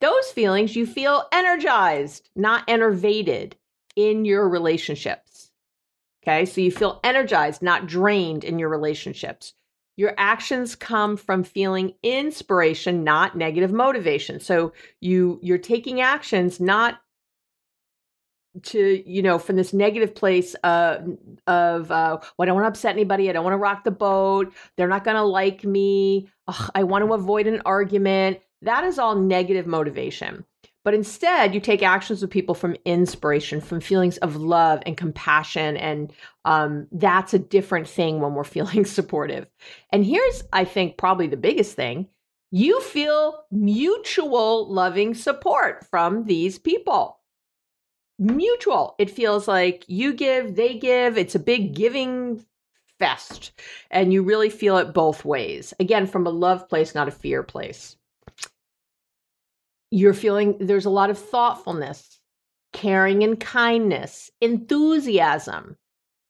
Those 0.00 0.30
feelings 0.30 0.76
you 0.76 0.86
feel 0.86 1.24
energized, 1.32 2.30
not 2.34 2.64
enervated 2.68 3.56
in 3.96 4.24
your 4.24 4.48
relationships. 4.48 5.50
Okay, 6.22 6.44
so 6.44 6.60
you 6.60 6.70
feel 6.70 7.00
energized, 7.04 7.62
not 7.62 7.86
drained 7.86 8.44
in 8.44 8.58
your 8.58 8.68
relationships. 8.68 9.54
Your 9.96 10.14
actions 10.16 10.76
come 10.76 11.16
from 11.16 11.42
feeling 11.42 11.94
inspiration, 12.02 13.02
not 13.02 13.36
negative 13.36 13.72
motivation. 13.72 14.38
So 14.38 14.72
you 15.00 15.40
you're 15.42 15.58
taking 15.58 16.00
actions 16.00 16.60
not 16.60 17.00
to 18.62 19.02
you 19.10 19.22
know 19.22 19.38
from 19.38 19.56
this 19.56 19.72
negative 19.72 20.14
place 20.14 20.56
uh, 20.64 20.98
of 21.46 21.90
uh, 21.90 22.18
well, 22.20 22.32
I 22.40 22.44
don't 22.46 22.54
want 22.54 22.64
to 22.64 22.68
upset 22.68 22.94
anybody. 22.94 23.28
I 23.28 23.32
don't 23.32 23.44
want 23.44 23.54
to 23.54 23.58
rock 23.58 23.84
the 23.84 23.90
boat. 23.90 24.52
They're 24.76 24.88
not 24.88 25.04
going 25.04 25.16
to 25.16 25.22
like 25.22 25.64
me. 25.64 26.28
Ugh, 26.46 26.70
I 26.74 26.82
want 26.84 27.04
to 27.04 27.14
avoid 27.14 27.46
an 27.46 27.62
argument. 27.64 28.40
That 28.62 28.84
is 28.84 28.98
all 28.98 29.14
negative 29.14 29.66
motivation. 29.66 30.44
But 30.84 30.94
instead, 30.94 31.54
you 31.54 31.60
take 31.60 31.82
actions 31.82 32.22
with 32.22 32.30
people 32.30 32.54
from 32.54 32.76
inspiration, 32.86 33.60
from 33.60 33.80
feelings 33.80 34.16
of 34.18 34.36
love 34.36 34.82
and 34.86 34.96
compassion. 34.96 35.76
And 35.76 36.12
um, 36.46 36.86
that's 36.90 37.34
a 37.34 37.38
different 37.38 37.86
thing 37.86 38.20
when 38.20 38.34
we're 38.34 38.44
feeling 38.44 38.84
supportive. 38.86 39.46
And 39.92 40.04
here's, 40.04 40.44
I 40.52 40.64
think, 40.64 40.96
probably 40.96 41.26
the 41.26 41.36
biggest 41.36 41.76
thing 41.76 42.08
you 42.50 42.80
feel 42.80 43.44
mutual 43.50 44.72
loving 44.72 45.12
support 45.12 45.84
from 45.90 46.24
these 46.24 46.58
people 46.58 47.17
mutual. 48.18 48.94
It 48.98 49.10
feels 49.10 49.48
like 49.48 49.84
you 49.86 50.12
give, 50.12 50.56
they 50.56 50.74
give. 50.74 51.16
It's 51.16 51.34
a 51.34 51.40
big 51.40 51.74
giving 51.74 52.44
fest. 52.98 53.52
And 53.90 54.12
you 54.12 54.22
really 54.22 54.50
feel 54.50 54.78
it 54.78 54.92
both 54.92 55.24
ways. 55.24 55.72
Again, 55.80 56.06
from 56.06 56.26
a 56.26 56.30
love 56.30 56.68
place, 56.68 56.94
not 56.94 57.08
a 57.08 57.12
fear 57.12 57.42
place. 57.42 57.96
You're 59.90 60.14
feeling 60.14 60.56
there's 60.60 60.84
a 60.84 60.90
lot 60.90 61.10
of 61.10 61.18
thoughtfulness, 61.18 62.20
caring 62.72 63.22
and 63.22 63.40
kindness, 63.40 64.30
enthusiasm, 64.40 65.76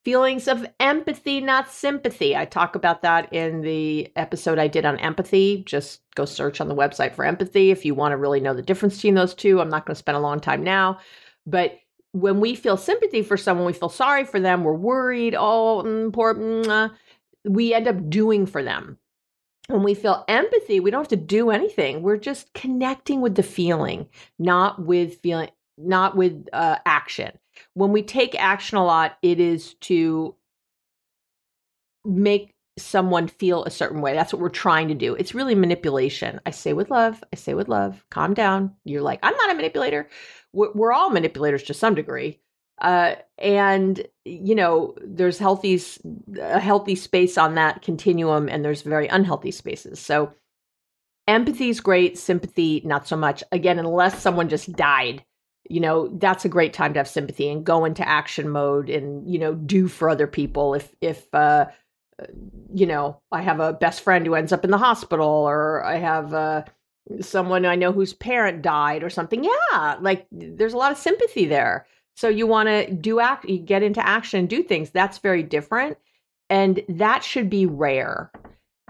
feelings 0.05 0.47
of 0.47 0.65
empathy, 0.79 1.41
not 1.41 1.71
sympathy. 1.71 2.37
I 2.37 2.45
talk 2.45 2.77
about 2.77 3.03
that 3.03 3.33
in 3.33 3.63
the 3.63 4.13
episode 4.15 4.59
I 4.59 4.69
did 4.69 4.87
on 4.87 4.97
empathy. 4.99 5.65
Just 5.67 6.01
go 6.15 6.25
search 6.25 6.61
on 6.61 6.69
the 6.69 6.75
website 6.75 7.15
for 7.15 7.25
empathy 7.25 7.71
if 7.71 7.85
you 7.85 7.95
want 7.95 8.13
to 8.13 8.17
really 8.17 8.41
know 8.41 8.55
the 8.55 8.63
difference 8.63 8.97
between 8.97 9.15
those 9.15 9.35
two. 9.35 9.61
I'm 9.61 9.69
not 9.69 9.87
going 9.87 9.95
to 9.95 9.99
spend 9.99 10.17
a 10.17 10.21
long 10.21 10.39
time 10.39 10.63
now. 10.63 10.99
But 11.49 11.79
when 12.13 12.41
we 12.41 12.55
feel 12.55 12.77
sympathy 12.77 13.23
for 13.23 13.37
someone, 13.37 13.67
we 13.67 13.73
feel 13.73 13.89
sorry 13.89 14.25
for 14.25 14.41
them, 14.41 14.65
we're 14.65 14.75
worried, 14.75 15.35
oh, 15.35 15.83
mm, 15.85 16.13
poor, 16.13 16.91
we 17.45 17.75
end 17.75 17.89
up 17.89 18.11
doing 18.11 18.47
for 18.47 18.63
them. 18.63 18.99
When 19.69 19.83
we 19.83 19.95
feel 19.95 20.25
empathy, 20.29 20.81
we 20.81 20.91
don't 20.91 21.01
have 21.01 21.09
to 21.09 21.17
do 21.17 21.51
anything. 21.51 22.03
We're 22.03 22.17
just 22.17 22.53
connecting 22.55 23.21
with 23.21 23.35
the 23.35 23.43
feeling, 23.43 24.09
not 24.39 24.83
with 24.83 25.21
feeling, 25.21 25.51
not 25.77 26.17
with 26.17 26.47
uh, 26.53 26.79
action. 26.87 27.39
When 27.75 27.93
we 27.93 28.03
take 28.03 28.35
action 28.35 28.79
a 28.79 28.85
lot, 28.85 29.19
it 29.23 29.41
is 29.41 29.75
to 29.83 30.35
make 32.05 32.55
someone 32.79 33.29
feel 33.29 33.65
a 33.65 33.71
certain 33.71 34.01
way. 34.01 34.15
That's 34.15 34.33
what 34.33 34.41
we're 34.41 34.49
trying 34.49 34.89
to 34.89 34.95
do. 34.95 35.15
It's 35.15 35.35
really 35.35 35.55
manipulation. 35.55 36.41
I 36.47 36.51
say 36.51 36.73
with 36.73 36.91
love, 36.91 37.23
I 37.33 37.37
say 37.37 37.55
with 37.55 37.69
love, 37.69 38.05
calm 38.11 38.35
down. 38.35 38.75
You're 38.85 39.03
like, 39.03 39.21
I'm 39.23 39.37
not 39.37 39.51
a 39.51 39.55
manipulator 39.55 40.09
we're 40.53 40.93
all 40.93 41.11
manipulators 41.11 41.63
to 41.65 41.75
some 41.75 41.95
degree. 41.95 42.41
Uh, 42.81 43.17
and 43.39 44.07
you 44.25 44.55
know, 44.55 44.95
there's 45.05 45.39
healthy 45.39 45.81
a 46.41 46.61
healthy 46.61 46.95
space 46.95 47.37
on 47.37 47.57
that 47.57 47.83
continuum, 47.83 48.49
and 48.49 48.65
there's 48.65 48.83
very 48.83 49.09
unhealthy 49.09 49.51
spaces. 49.51 49.99
So, 49.99 50.33
empathy 51.27 51.71
is 51.71 51.81
great, 51.81 52.17
sympathy 52.17 52.83
not 52.85 53.09
so 53.09 53.17
much. 53.17 53.43
Again, 53.51 53.81
unless 53.81 54.23
someone 54.23 54.49
just 54.49 54.73
died, 54.75 55.25
you 55.69 55.81
know, 55.81 56.07
that's 56.19 56.45
a 56.45 56.49
great 56.49 56.73
time 56.73 56.93
to 56.93 57.01
have 57.01 57.09
sympathy 57.09 57.51
and 57.51 57.67
go 57.67 57.85
into 57.85 58.09
action 58.09 58.49
mode 58.49 58.91
and 58.91 59.29
you 59.29 59.41
know 59.41 59.55
do 59.55 59.89
for 59.89 60.09
other 60.09 60.29
people. 60.29 60.75
If 60.75 60.95
if 61.01 61.35
uh, 61.35 61.67
you 62.75 62.87
know, 62.87 63.21
I 63.33 63.43
have 63.43 63.61
a 63.61 63.73
best 63.73 64.01
friend 64.03 64.27
who 64.27 64.35
ends 64.35 64.53
up 64.53 64.65
in 64.65 64.71
the 64.71 64.79
hospital, 64.79 65.27
or 65.27 65.85
I 65.85 65.97
have 65.97 66.35
uh, 66.35 66.65
someone 67.21 67.65
I 67.65 67.77
know 67.77 67.93
whose 67.93 68.15
parent 68.15 68.63
died 68.63 69.03
or 69.03 69.11
something. 69.11 69.45
Yeah, 69.45 69.97
like 70.01 70.27
there's 70.31 70.75
a 70.75 70.79
lot 70.79 70.93
of 70.93 70.99
sympathy 70.99 71.47
there. 71.47 71.87
So 72.17 72.29
you 72.29 72.47
want 72.47 72.69
to 72.69 72.93
do 72.93 73.21
act, 73.21 73.49
you 73.49 73.59
get 73.59 73.83
into 73.83 74.05
action, 74.07 74.47
do 74.47 74.63
things. 74.63 74.91
That's 74.91 75.19
very 75.19 75.43
different. 75.43 75.99
And 76.51 76.83
that 76.89 77.23
should 77.23 77.49
be 77.49 77.67
rare. 77.67 78.33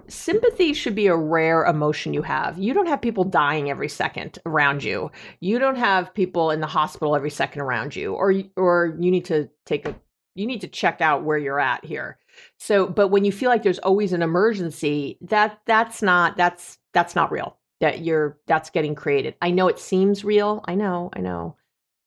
Sympathy 0.06 0.72
should 0.72 0.94
be 0.94 1.08
a 1.08 1.16
rare 1.16 1.64
emotion 1.64 2.14
you 2.14 2.22
have. 2.22 2.58
You 2.58 2.72
don't 2.72 2.86
have 2.86 3.02
people 3.02 3.24
dying 3.24 3.68
every 3.68 3.88
second 3.88 4.38
around 4.46 4.82
you. 4.82 5.10
You 5.40 5.58
don't 5.58 5.76
have 5.76 6.14
people 6.14 6.50
in 6.50 6.60
the 6.60 6.66
hospital 6.66 7.14
every 7.14 7.28
second 7.28 7.60
around 7.60 7.94
you 7.94 8.14
or 8.14 8.32
or 8.56 8.96
you 8.98 9.10
need 9.10 9.26
to 9.26 9.50
take 9.66 9.86
a 9.86 9.94
you 10.38 10.46
need 10.46 10.60
to 10.60 10.68
check 10.68 11.00
out 11.00 11.24
where 11.24 11.38
you're 11.38 11.60
at 11.60 11.84
here. 11.84 12.18
So, 12.58 12.86
but 12.86 13.08
when 13.08 13.24
you 13.24 13.32
feel 13.32 13.50
like 13.50 13.62
there's 13.62 13.80
always 13.80 14.12
an 14.12 14.22
emergency, 14.22 15.18
that 15.22 15.60
that's 15.66 16.00
not 16.02 16.36
that's 16.36 16.78
that's 16.92 17.16
not 17.16 17.32
real 17.32 17.58
that 17.80 18.04
you're 18.04 18.38
that's 18.46 18.70
getting 18.70 18.94
created. 18.94 19.34
I 19.42 19.50
know 19.50 19.68
it 19.68 19.78
seems 19.78 20.24
real. 20.24 20.64
I 20.66 20.74
know, 20.74 21.10
I 21.12 21.20
know. 21.20 21.56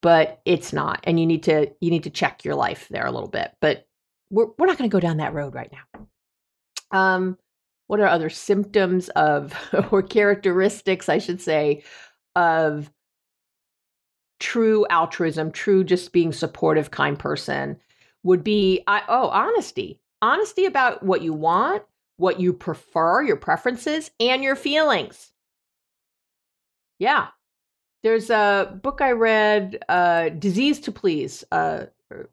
But 0.01 0.41
it's 0.45 0.73
not. 0.73 1.01
And 1.03 1.19
you 1.19 1.25
need 1.27 1.43
to 1.43 1.71
you 1.79 1.91
need 1.91 2.03
to 2.03 2.09
check 2.09 2.43
your 2.43 2.55
life 2.55 2.87
there 2.89 3.05
a 3.05 3.11
little 3.11 3.29
bit. 3.29 3.51
But 3.59 3.87
we're 4.29 4.47
we're 4.57 4.67
not 4.67 4.77
going 4.77 4.89
to 4.89 4.93
go 4.93 4.99
down 4.99 5.17
that 5.17 5.33
road 5.33 5.53
right 5.53 5.71
now. 5.71 6.07
Um 6.91 7.37
what 7.87 7.99
are 7.99 8.07
other 8.07 8.29
symptoms 8.29 9.09
of 9.09 9.53
or 9.91 10.01
characteristics, 10.01 11.09
I 11.09 11.17
should 11.17 11.41
say, 11.41 11.83
of 12.35 12.89
true 14.39 14.85
altruism, 14.89 15.51
true 15.51 15.83
just 15.83 16.13
being 16.13 16.31
supportive, 16.31 16.89
kind 16.91 17.19
person 17.19 17.77
would 18.23 18.43
be 18.43 18.83
I, 18.87 19.03
oh, 19.07 19.27
honesty. 19.29 19.99
Honesty 20.21 20.65
about 20.65 21.03
what 21.03 21.21
you 21.21 21.33
want, 21.33 21.83
what 22.17 22.39
you 22.39 22.53
prefer, 22.53 23.23
your 23.23 23.37
preferences, 23.37 24.11
and 24.19 24.43
your 24.43 24.55
feelings. 24.55 25.31
Yeah. 26.99 27.27
There's 28.03 28.29
a 28.29 28.79
book 28.81 29.01
I 29.01 29.11
read, 29.11 29.83
uh, 29.89 30.29
Disease 30.29 30.79
to 30.81 30.91
Please, 30.91 31.43
uh, 31.51 31.85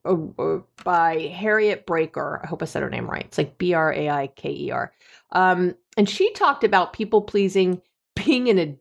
uh, 0.04 0.16
uh, 0.38 0.59
by 0.83 1.18
Harriet 1.35 1.87
Braiker. 1.87 2.42
I 2.42 2.47
hope 2.47 2.62
I 2.62 2.66
said 2.66 2.83
her 2.83 2.90
name 2.90 3.09
right. 3.09 3.25
It's 3.25 3.38
like 3.38 3.59
B 3.59 3.75
R 3.75 3.92
A 3.92 4.09
I 4.11 4.26
K 4.28 4.50
E 4.50 4.71
R. 4.71 4.92
Um, 5.33 5.75
and 5.97 6.09
she 6.09 6.33
talked 6.33 6.64
about 6.64 6.92
people 6.92 7.23
pleasing 7.23 7.80
being 8.14 8.49
in 8.49 8.59
a, 8.59 8.76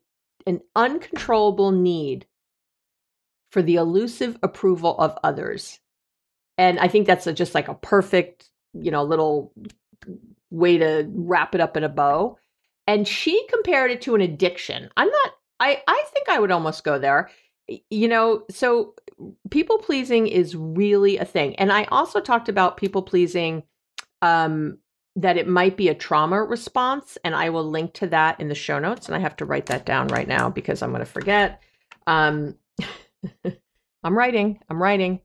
an 0.48 0.62
uncontrollable 0.76 1.72
need 1.72 2.26
for 3.52 3.62
the 3.62 3.76
elusive 3.76 4.38
approval 4.42 4.98
of 4.98 5.18
others. 5.24 5.80
And 6.58 6.80
I 6.80 6.88
think 6.88 7.08
that's 7.08 7.28
a, 7.28 7.34
just 7.34 7.54
like 7.54 7.68
a 7.68 7.76
perfect, 7.76 8.50
you 8.74 8.92
know, 8.92 9.04
little 9.04 9.54
way 10.50 10.78
to 10.78 11.10
wrap 11.14 11.54
it 11.56 11.62
up 11.62 11.78
in 11.78 11.84
a 11.84 11.90
bow. 11.90 12.38
And 12.88 13.08
she 13.08 13.46
compared 13.48 13.92
it 13.92 14.02
to 14.04 14.16
an 14.16 14.22
addiction. 14.22 14.90
I'm 14.98 15.10
not 15.10 15.32
I 15.60 15.82
I 15.88 16.04
think 16.14 16.30
I 16.30 16.40
would 16.40 16.52
almost 16.52 16.84
go 16.84 17.00
there. 17.00 17.30
You 17.90 18.08
know, 18.08 18.44
so 18.50 18.96
people 19.50 19.78
pleasing 19.78 20.28
is 20.28 20.56
really 20.56 21.18
a 21.18 21.26
thing. 21.26 21.56
And 21.58 21.72
I 21.72 21.84
also 21.86 22.22
talked 22.22 22.50
about 22.50 22.78
people 22.78 23.02
pleasing 23.02 23.64
um 24.22 24.78
that 25.16 25.38
it 25.38 25.48
might 25.48 25.76
be 25.78 25.90
a 25.90 25.96
trauma 25.96 26.44
response 26.44 27.18
and 27.24 27.36
I 27.36 27.50
will 27.50 27.68
link 27.68 27.94
to 27.96 28.08
that 28.08 28.40
in 28.40 28.50
the 28.50 28.56
show 28.56 28.78
notes 28.78 29.08
and 29.08 29.16
I 29.16 29.20
have 29.20 29.36
to 29.38 29.46
write 29.46 29.66
that 29.68 29.86
down 29.86 30.08
right 30.10 30.28
now 30.28 30.50
because 30.50 30.82
I'm 30.82 30.92
going 30.92 31.00
to 31.00 31.06
forget. 31.06 31.62
Um 32.06 32.56
I'm 34.04 34.18
writing. 34.18 34.60
I'm 34.70 34.82
writing. 34.82 35.20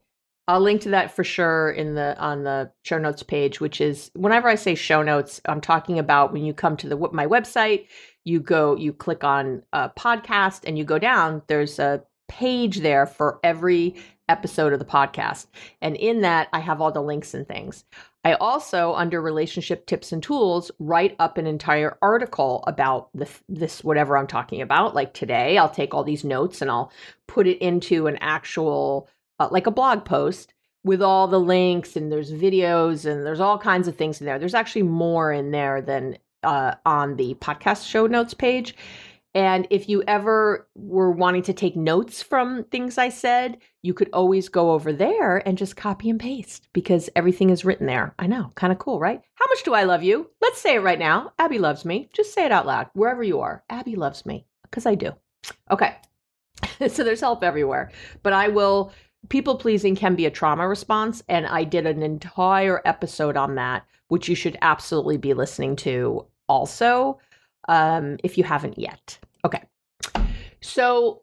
I'll 0.48 0.60
link 0.60 0.82
to 0.82 0.90
that 0.90 1.14
for 1.14 1.22
sure 1.22 1.70
in 1.70 1.94
the 1.94 2.18
on 2.18 2.42
the 2.44 2.70
show 2.84 2.98
notes 2.98 3.22
page, 3.22 3.60
which 3.60 3.80
is 3.80 4.10
whenever 4.14 4.48
I 4.48 4.56
say 4.56 4.74
show 4.74 5.02
notes, 5.02 5.40
I'm 5.46 5.60
talking 5.60 5.98
about 5.98 6.32
when 6.32 6.44
you 6.44 6.52
come 6.52 6.76
to 6.78 6.88
the 6.88 6.96
my 7.12 7.26
website, 7.26 7.86
you 8.24 8.40
go, 8.40 8.76
you 8.76 8.92
click 8.92 9.24
on 9.24 9.62
a 9.72 9.90
podcast 9.90 10.62
and 10.66 10.76
you 10.76 10.84
go 10.84 10.98
down, 10.98 11.42
there's 11.46 11.78
a 11.78 12.02
page 12.28 12.78
there 12.80 13.06
for 13.06 13.38
every 13.44 13.94
episode 14.28 14.72
of 14.72 14.78
the 14.78 14.84
podcast. 14.84 15.46
And 15.80 15.96
in 15.96 16.22
that, 16.22 16.48
I 16.52 16.60
have 16.60 16.80
all 16.80 16.90
the 16.90 17.02
links 17.02 17.34
and 17.34 17.46
things. 17.46 17.84
I 18.24 18.34
also, 18.34 18.94
under 18.94 19.20
relationship 19.20 19.84
tips 19.86 20.12
and 20.12 20.22
tools, 20.22 20.70
write 20.78 21.16
up 21.18 21.38
an 21.38 21.46
entire 21.46 21.98
article 22.00 22.64
about 22.66 23.10
this, 23.12 23.42
this 23.48 23.84
whatever 23.84 24.16
I'm 24.16 24.28
talking 24.28 24.62
about. 24.62 24.94
Like 24.94 25.12
today, 25.12 25.58
I'll 25.58 25.68
take 25.68 25.92
all 25.92 26.04
these 26.04 26.24
notes 26.24 26.62
and 26.62 26.70
I'll 26.70 26.92
put 27.26 27.46
it 27.46 27.58
into 27.58 28.06
an 28.06 28.16
actual, 28.20 29.08
uh, 29.42 29.48
like 29.50 29.66
a 29.66 29.70
blog 29.70 30.04
post 30.04 30.54
with 30.84 31.02
all 31.02 31.28
the 31.28 31.40
links 31.40 31.96
and 31.96 32.10
there's 32.10 32.32
videos 32.32 33.04
and 33.10 33.24
there's 33.24 33.40
all 33.40 33.58
kinds 33.58 33.88
of 33.88 33.96
things 33.96 34.20
in 34.20 34.26
there. 34.26 34.38
There's 34.38 34.54
actually 34.54 34.82
more 34.82 35.32
in 35.32 35.50
there 35.50 35.80
than 35.80 36.18
uh, 36.42 36.74
on 36.84 37.16
the 37.16 37.34
podcast 37.34 37.88
show 37.88 38.06
notes 38.06 38.34
page. 38.34 38.74
And 39.34 39.66
if 39.70 39.88
you 39.88 40.02
ever 40.06 40.68
were 40.74 41.10
wanting 41.10 41.42
to 41.44 41.54
take 41.54 41.74
notes 41.74 42.20
from 42.20 42.64
things 42.64 42.98
I 42.98 43.08
said, 43.08 43.58
you 43.80 43.94
could 43.94 44.10
always 44.12 44.48
go 44.50 44.72
over 44.72 44.92
there 44.92 45.38
and 45.48 45.56
just 45.56 45.74
copy 45.76 46.10
and 46.10 46.20
paste 46.20 46.68
because 46.74 47.08
everything 47.16 47.48
is 47.48 47.64
written 47.64 47.86
there. 47.86 48.14
I 48.18 48.26
know, 48.26 48.52
kind 48.56 48.72
of 48.72 48.78
cool, 48.78 49.00
right? 49.00 49.22
How 49.34 49.46
much 49.48 49.62
do 49.62 49.72
I 49.72 49.84
love 49.84 50.02
you? 50.02 50.28
Let's 50.42 50.60
say 50.60 50.74
it 50.74 50.82
right 50.82 50.98
now. 50.98 51.32
Abby 51.38 51.58
loves 51.58 51.84
me. 51.86 52.10
Just 52.12 52.34
say 52.34 52.44
it 52.44 52.52
out 52.52 52.66
loud, 52.66 52.88
wherever 52.92 53.22
you 53.22 53.40
are. 53.40 53.64
Abby 53.70 53.96
loves 53.96 54.26
me 54.26 54.46
because 54.64 54.84
I 54.84 54.96
do. 54.96 55.12
Okay. 55.70 55.96
so 56.88 57.02
there's 57.02 57.20
help 57.20 57.42
everywhere. 57.42 57.90
But 58.22 58.34
I 58.34 58.48
will, 58.48 58.92
people 59.28 59.56
pleasing 59.56 59.94
can 59.94 60.14
be 60.14 60.26
a 60.26 60.30
trauma 60.30 60.66
response. 60.68 61.22
And 61.28 61.46
I 61.46 61.64
did 61.64 61.86
an 61.86 62.02
entire 62.02 62.80
episode 62.84 63.36
on 63.36 63.54
that, 63.56 63.84
which 64.08 64.28
you 64.28 64.34
should 64.34 64.58
absolutely 64.62 65.16
be 65.16 65.34
listening 65.34 65.76
to 65.76 66.26
also 66.48 67.18
um, 67.68 68.18
if 68.24 68.36
you 68.36 68.44
haven't 68.44 68.78
yet. 68.78 69.18
Okay. 69.44 69.62
So 70.60 71.22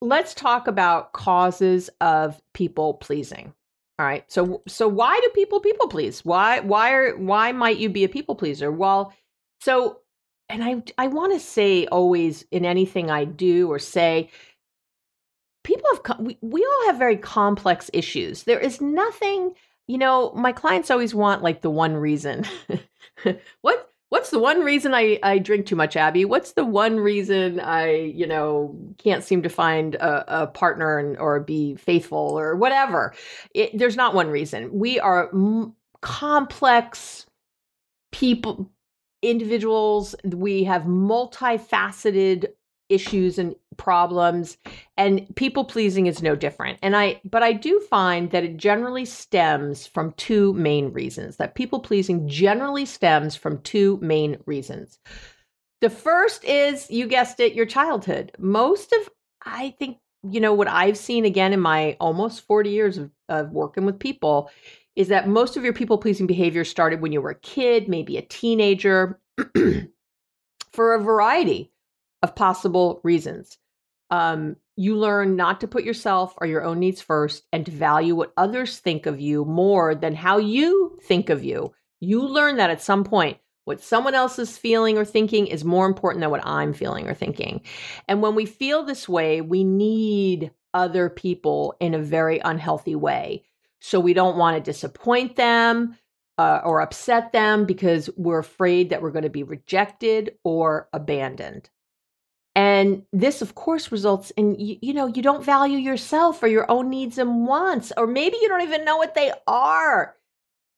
let's 0.00 0.34
talk 0.34 0.68
about 0.68 1.12
causes 1.12 1.90
of 2.00 2.40
people 2.52 2.94
pleasing. 2.94 3.52
All 3.98 4.06
right. 4.06 4.30
So 4.30 4.62
so 4.68 4.88
why 4.88 5.18
do 5.22 5.30
people 5.34 5.60
people 5.60 5.88
please? 5.88 6.24
Why 6.24 6.60
why 6.60 6.92
are 6.92 7.16
why 7.16 7.52
might 7.52 7.78
you 7.78 7.88
be 7.88 8.04
a 8.04 8.08
people 8.08 8.34
pleaser? 8.34 8.70
Well, 8.70 9.14
so 9.60 10.00
and 10.48 10.62
I 10.62 10.82
I 10.98 11.06
want 11.06 11.32
to 11.32 11.40
say 11.40 11.86
always 11.86 12.44
in 12.50 12.64
anything 12.64 13.10
I 13.10 13.24
do 13.24 13.70
or 13.70 13.78
say 13.78 14.30
people 15.66 15.88
have 15.92 16.20
we, 16.20 16.38
we 16.40 16.64
all 16.64 16.86
have 16.86 16.96
very 16.96 17.16
complex 17.16 17.90
issues. 17.92 18.44
There 18.44 18.60
is 18.60 18.80
nothing, 18.80 19.52
you 19.88 19.98
know, 19.98 20.32
my 20.34 20.52
clients 20.52 20.90
always 20.90 21.14
want 21.14 21.42
like 21.42 21.60
the 21.60 21.70
one 21.70 21.96
reason. 21.96 22.44
what 23.60 23.90
What's 24.08 24.30
the 24.30 24.38
one 24.38 24.60
reason 24.60 24.94
I, 24.94 25.18
I 25.24 25.38
drink 25.38 25.66
too 25.66 25.74
much, 25.74 25.96
Abby? 25.96 26.24
What's 26.24 26.52
the 26.52 26.64
one 26.64 27.00
reason 27.00 27.58
I, 27.58 27.90
you 27.90 28.24
know, 28.24 28.78
can't 28.98 29.24
seem 29.24 29.42
to 29.42 29.48
find 29.48 29.96
a, 29.96 30.42
a 30.42 30.46
partner 30.46 30.98
and, 30.98 31.18
or 31.18 31.40
be 31.40 31.74
faithful 31.74 32.38
or 32.38 32.54
whatever? 32.54 33.14
It, 33.52 33.76
there's 33.76 33.96
not 33.96 34.14
one 34.14 34.28
reason. 34.28 34.72
We 34.72 35.00
are 35.00 35.28
m- 35.32 35.74
complex 36.02 37.26
people, 38.12 38.70
individuals. 39.22 40.14
We 40.24 40.62
have 40.62 40.82
multifaceted 40.82 42.46
issues 42.88 43.38
and 43.38 43.54
problems 43.76 44.56
and 44.96 45.26
people 45.36 45.64
pleasing 45.64 46.06
is 46.06 46.22
no 46.22 46.34
different. 46.36 46.78
And 46.82 46.96
i 46.96 47.20
but 47.24 47.42
i 47.42 47.52
do 47.52 47.80
find 47.90 48.30
that 48.30 48.44
it 48.44 48.56
generally 48.56 49.04
stems 49.04 49.86
from 49.86 50.12
two 50.12 50.52
main 50.54 50.92
reasons 50.92 51.36
that 51.36 51.54
people 51.54 51.80
pleasing 51.80 52.28
generally 52.28 52.86
stems 52.86 53.36
from 53.36 53.60
two 53.62 53.98
main 54.00 54.38
reasons. 54.46 54.98
The 55.80 55.90
first 55.90 56.44
is 56.44 56.90
you 56.90 57.06
guessed 57.06 57.40
it 57.40 57.54
your 57.54 57.66
childhood. 57.66 58.32
Most 58.38 58.92
of 58.92 59.10
i 59.44 59.74
think 59.78 59.98
you 60.30 60.40
know 60.40 60.52
what 60.52 60.68
i've 60.68 60.98
seen 60.98 61.24
again 61.24 61.52
in 61.52 61.60
my 61.60 61.96
almost 62.00 62.46
40 62.46 62.70
years 62.70 62.98
of, 62.98 63.10
of 63.28 63.50
working 63.50 63.86
with 63.86 63.98
people 63.98 64.50
is 64.94 65.08
that 65.08 65.28
most 65.28 65.56
of 65.56 65.64
your 65.64 65.72
people 65.72 65.98
pleasing 65.98 66.26
behavior 66.26 66.64
started 66.64 67.00
when 67.00 67.12
you 67.12 67.20
were 67.20 67.30
a 67.30 67.40
kid 67.40 67.88
maybe 67.88 68.16
a 68.16 68.22
teenager 68.22 69.20
for 70.72 70.94
a 70.94 71.02
variety 71.02 71.70
of 72.22 72.34
possible 72.34 73.00
reasons. 73.04 73.58
Um, 74.10 74.56
you 74.76 74.96
learn 74.96 75.36
not 75.36 75.60
to 75.60 75.68
put 75.68 75.84
yourself 75.84 76.34
or 76.38 76.46
your 76.46 76.62
own 76.62 76.78
needs 76.78 77.00
first 77.00 77.44
and 77.52 77.64
to 77.66 77.72
value 77.72 78.14
what 78.14 78.32
others 78.36 78.78
think 78.78 79.06
of 79.06 79.20
you 79.20 79.44
more 79.44 79.94
than 79.94 80.14
how 80.14 80.38
you 80.38 80.98
think 81.04 81.30
of 81.30 81.42
you. 81.42 81.72
You 82.00 82.22
learn 82.26 82.56
that 82.56 82.70
at 82.70 82.82
some 82.82 83.04
point. 83.04 83.38
What 83.64 83.82
someone 83.82 84.14
else 84.14 84.38
is 84.38 84.56
feeling 84.56 84.96
or 84.96 85.04
thinking 85.04 85.48
is 85.48 85.64
more 85.64 85.86
important 85.86 86.20
than 86.20 86.30
what 86.30 86.46
I'm 86.46 86.72
feeling 86.72 87.08
or 87.08 87.14
thinking. 87.14 87.62
And 88.06 88.22
when 88.22 88.36
we 88.36 88.46
feel 88.46 88.84
this 88.84 89.08
way, 89.08 89.40
we 89.40 89.64
need 89.64 90.52
other 90.72 91.10
people 91.10 91.74
in 91.80 91.94
a 91.94 91.98
very 91.98 92.38
unhealthy 92.38 92.94
way. 92.94 93.44
So 93.80 93.98
we 93.98 94.14
don't 94.14 94.36
want 94.36 94.56
to 94.56 94.70
disappoint 94.70 95.34
them 95.34 95.96
uh, 96.38 96.60
or 96.64 96.80
upset 96.80 97.32
them 97.32 97.64
because 97.64 98.10
we're 98.16 98.38
afraid 98.38 98.90
that 98.90 99.02
we're 99.02 99.10
going 99.10 99.24
to 99.24 99.30
be 99.30 99.42
rejected 99.42 100.36
or 100.44 100.88
abandoned. 100.92 101.68
And 102.56 103.02
this, 103.12 103.42
of 103.42 103.54
course, 103.54 103.92
results 103.92 104.30
in, 104.30 104.58
you, 104.58 104.78
you, 104.80 104.94
know, 104.94 105.08
you 105.08 105.20
don't 105.20 105.44
value 105.44 105.76
yourself 105.76 106.42
or 106.42 106.46
your 106.46 106.68
own 106.70 106.88
needs 106.88 107.18
and 107.18 107.46
wants, 107.46 107.92
or 107.98 108.06
maybe 108.06 108.38
you 108.40 108.48
don't 108.48 108.62
even 108.62 108.82
know 108.82 108.96
what 108.96 109.14
they 109.14 109.30
are. 109.46 110.16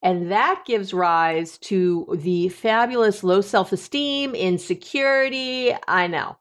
And 0.01 0.29
that 0.29 0.63
gives 0.65 0.93
rise 0.93 1.57
to 1.59 2.05
the 2.19 2.49
fabulous 2.49 3.23
low 3.23 3.39
self 3.39 3.71
esteem, 3.71 4.35
insecurity. 4.35 5.73
I 5.87 6.07
know. 6.07 6.37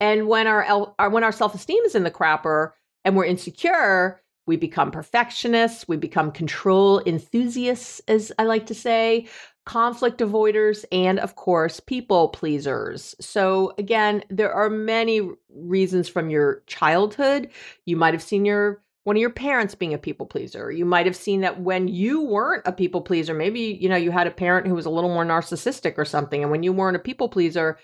And 0.00 0.26
when 0.26 0.48
our, 0.48 0.92
our 0.98 1.08
when 1.08 1.22
our 1.22 1.32
self 1.32 1.54
esteem 1.54 1.82
is 1.84 1.94
in 1.94 2.02
the 2.02 2.10
crapper 2.10 2.72
and 3.04 3.16
we're 3.16 3.26
insecure, 3.26 4.20
we 4.46 4.56
become 4.56 4.90
perfectionists, 4.90 5.86
we 5.86 5.96
become 5.96 6.32
control 6.32 7.00
enthusiasts, 7.06 8.00
as 8.08 8.32
I 8.40 8.44
like 8.44 8.66
to 8.66 8.74
say 8.74 9.28
conflict 9.64 10.18
avoiders, 10.20 10.84
and 10.92 11.18
of 11.18 11.36
course, 11.36 11.80
people 11.80 12.28
pleasers. 12.28 13.14
So, 13.20 13.72
again, 13.78 14.22
there 14.28 14.52
are 14.52 14.68
many 14.68 15.28
reasons 15.54 16.08
from 16.08 16.30
your 16.30 16.62
childhood. 16.66 17.50
You 17.86 17.96
might 17.96 18.14
have 18.14 18.22
seen 18.22 18.44
your 18.44 18.82
one 19.04 19.16
of 19.16 19.20
your 19.20 19.30
parents 19.30 19.74
being 19.74 19.92
a 19.92 19.98
people 19.98 20.24
pleaser. 20.24 20.72
You 20.72 20.86
might 20.86 21.04
have 21.04 21.16
seen 21.16 21.42
that 21.42 21.60
when 21.60 21.88
you 21.88 22.22
weren't 22.22 22.66
a 22.66 22.72
people 22.72 23.02
pleaser, 23.02 23.34
maybe 23.34 23.60
you 23.60 23.88
know 23.88 23.96
you 23.96 24.10
had 24.10 24.26
a 24.26 24.30
parent 24.30 24.66
who 24.66 24.74
was 24.74 24.86
a 24.86 24.90
little 24.90 25.12
more 25.12 25.24
narcissistic 25.24 25.98
or 25.98 26.04
something, 26.04 26.42
and 26.42 26.50
when 26.50 26.62
you 26.62 26.72
weren't 26.72 26.96
a 26.96 27.00
people 27.00 27.28
pleaser, 27.28 27.78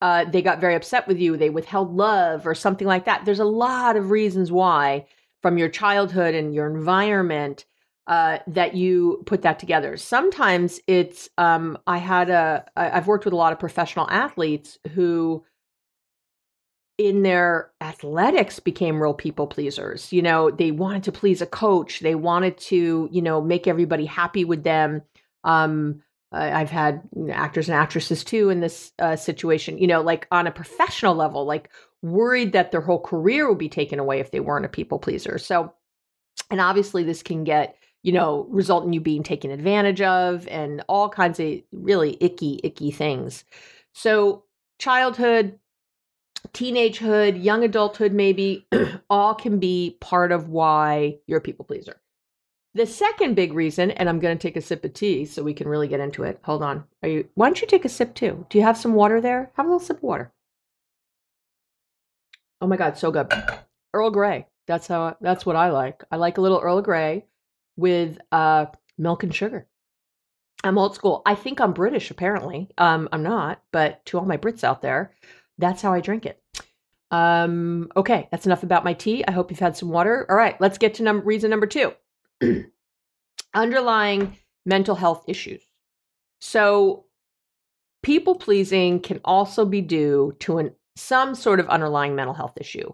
uh, 0.00 0.24
they 0.24 0.42
got 0.42 0.60
very 0.60 0.74
upset 0.74 1.06
with 1.06 1.18
you. 1.18 1.36
They 1.36 1.50
withheld 1.50 1.94
love 1.94 2.46
or 2.46 2.54
something 2.54 2.86
like 2.86 3.04
that. 3.04 3.24
There's 3.24 3.40
a 3.40 3.44
lot 3.44 3.96
of 3.96 4.10
reasons 4.10 4.50
why 4.50 5.06
from 5.42 5.58
your 5.58 5.68
childhood 5.68 6.34
and 6.34 6.54
your 6.54 6.68
environment 6.74 7.64
uh, 8.10 8.38
that 8.48 8.74
you 8.74 9.22
put 9.24 9.42
that 9.42 9.60
together. 9.60 9.96
Sometimes 9.96 10.80
it's 10.88 11.30
um, 11.38 11.78
I 11.86 11.98
had 11.98 12.28
a 12.28 12.64
I've 12.76 13.06
worked 13.06 13.24
with 13.24 13.32
a 13.32 13.36
lot 13.36 13.52
of 13.52 13.60
professional 13.60 14.10
athletes 14.10 14.78
who 14.94 15.44
in 16.98 17.22
their 17.22 17.70
athletics 17.80 18.58
became 18.58 19.00
real 19.00 19.14
people 19.14 19.46
pleasers. 19.46 20.12
You 20.12 20.22
know, 20.22 20.50
they 20.50 20.72
wanted 20.72 21.04
to 21.04 21.12
please 21.12 21.40
a 21.40 21.46
coach. 21.46 22.00
They 22.00 22.16
wanted 22.16 22.58
to, 22.58 23.08
you 23.12 23.22
know, 23.22 23.40
make 23.40 23.68
everybody 23.68 24.06
happy 24.06 24.44
with 24.44 24.64
them. 24.64 25.02
Um, 25.44 26.02
I've 26.32 26.70
had 26.70 27.02
actors 27.32 27.68
and 27.68 27.78
actresses 27.78 28.24
too 28.24 28.50
in 28.50 28.58
this 28.58 28.92
uh, 28.98 29.14
situation, 29.14 29.78
you 29.78 29.86
know, 29.86 30.00
like 30.00 30.26
on 30.32 30.48
a 30.48 30.52
professional 30.52 31.14
level, 31.14 31.44
like 31.44 31.70
worried 32.02 32.52
that 32.52 32.72
their 32.72 32.80
whole 32.80 33.00
career 33.00 33.48
would 33.48 33.58
be 33.58 33.68
taken 33.68 34.00
away 34.00 34.18
if 34.18 34.32
they 34.32 34.40
weren't 34.40 34.66
a 34.66 34.68
people 34.68 34.98
pleaser. 34.98 35.38
So, 35.38 35.72
and 36.50 36.60
obviously 36.60 37.04
this 37.04 37.22
can 37.22 37.44
get 37.44 37.76
you 38.02 38.12
know, 38.12 38.46
result 38.50 38.84
in 38.84 38.92
you 38.92 39.00
being 39.00 39.22
taken 39.22 39.50
advantage 39.50 40.00
of 40.00 40.48
and 40.48 40.82
all 40.88 41.08
kinds 41.08 41.38
of 41.38 41.60
really 41.72 42.16
icky, 42.20 42.60
icky 42.62 42.90
things. 42.90 43.44
So, 43.92 44.44
childhood, 44.78 45.58
teenagehood, 46.52 47.42
young 47.42 47.64
adulthood, 47.64 48.12
maybe 48.12 48.66
all 49.10 49.34
can 49.34 49.58
be 49.58 49.98
part 50.00 50.32
of 50.32 50.48
why 50.48 51.18
you're 51.26 51.38
a 51.38 51.42
people 51.42 51.64
pleaser. 51.64 52.00
The 52.72 52.86
second 52.86 53.34
big 53.34 53.52
reason, 53.52 53.90
and 53.90 54.08
I'm 54.08 54.20
going 54.20 54.36
to 54.36 54.40
take 54.40 54.56
a 54.56 54.60
sip 54.60 54.84
of 54.84 54.94
tea 54.94 55.26
so 55.26 55.42
we 55.42 55.54
can 55.54 55.68
really 55.68 55.88
get 55.88 56.00
into 56.00 56.22
it. 56.22 56.38
Hold 56.44 56.62
on. 56.62 56.84
Are 57.02 57.08
you, 57.08 57.28
why 57.34 57.46
don't 57.46 57.60
you 57.60 57.66
take 57.66 57.84
a 57.84 57.88
sip 57.88 58.14
too? 58.14 58.46
Do 58.48 58.58
you 58.58 58.64
have 58.64 58.78
some 58.78 58.94
water 58.94 59.20
there? 59.20 59.50
Have 59.54 59.66
a 59.66 59.68
little 59.68 59.80
sip 59.80 59.96
of 59.98 60.02
water. 60.04 60.32
Oh 62.60 62.68
my 62.68 62.76
God, 62.76 62.96
so 62.96 63.10
good. 63.10 63.32
Earl 63.92 64.10
Grey. 64.10 64.46
That's 64.68 64.86
how, 64.86 65.16
that's 65.20 65.44
what 65.44 65.56
I 65.56 65.70
like. 65.70 66.04
I 66.12 66.16
like 66.16 66.38
a 66.38 66.40
little 66.40 66.60
Earl 66.60 66.80
Grey 66.80 67.24
with 67.80 68.18
uh, 68.30 68.66
milk 68.98 69.22
and 69.22 69.34
sugar. 69.34 69.66
I'm 70.62 70.78
old 70.78 70.94
school. 70.94 71.22
I 71.24 71.34
think 71.34 71.60
I'm 71.60 71.72
British, 71.72 72.10
apparently. 72.10 72.68
Um, 72.76 73.08
I'm 73.12 73.22
not, 73.22 73.62
but 73.72 74.04
to 74.06 74.18
all 74.18 74.26
my 74.26 74.36
Brits 74.36 74.62
out 74.62 74.82
there, 74.82 75.12
that's 75.58 75.80
how 75.80 75.92
I 75.92 76.00
drink 76.00 76.26
it. 76.26 76.40
Um, 77.10 77.90
okay, 77.96 78.28
that's 78.30 78.46
enough 78.46 78.62
about 78.62 78.84
my 78.84 78.92
tea. 78.92 79.24
I 79.26 79.32
hope 79.32 79.50
you've 79.50 79.58
had 79.58 79.76
some 79.76 79.88
water. 79.88 80.26
All 80.28 80.36
right, 80.36 80.60
let's 80.60 80.78
get 80.78 80.94
to 80.94 81.02
num- 81.02 81.22
reason 81.22 81.50
number 81.50 81.66
two 81.66 81.92
underlying 83.54 84.36
mental 84.66 84.94
health 84.94 85.24
issues. 85.26 85.62
So, 86.40 87.06
people 88.02 88.36
pleasing 88.36 89.00
can 89.00 89.20
also 89.24 89.64
be 89.64 89.80
due 89.80 90.36
to 90.40 90.58
an, 90.58 90.74
some 90.96 91.34
sort 91.34 91.58
of 91.58 91.68
underlying 91.68 92.14
mental 92.14 92.34
health 92.34 92.56
issue. 92.60 92.92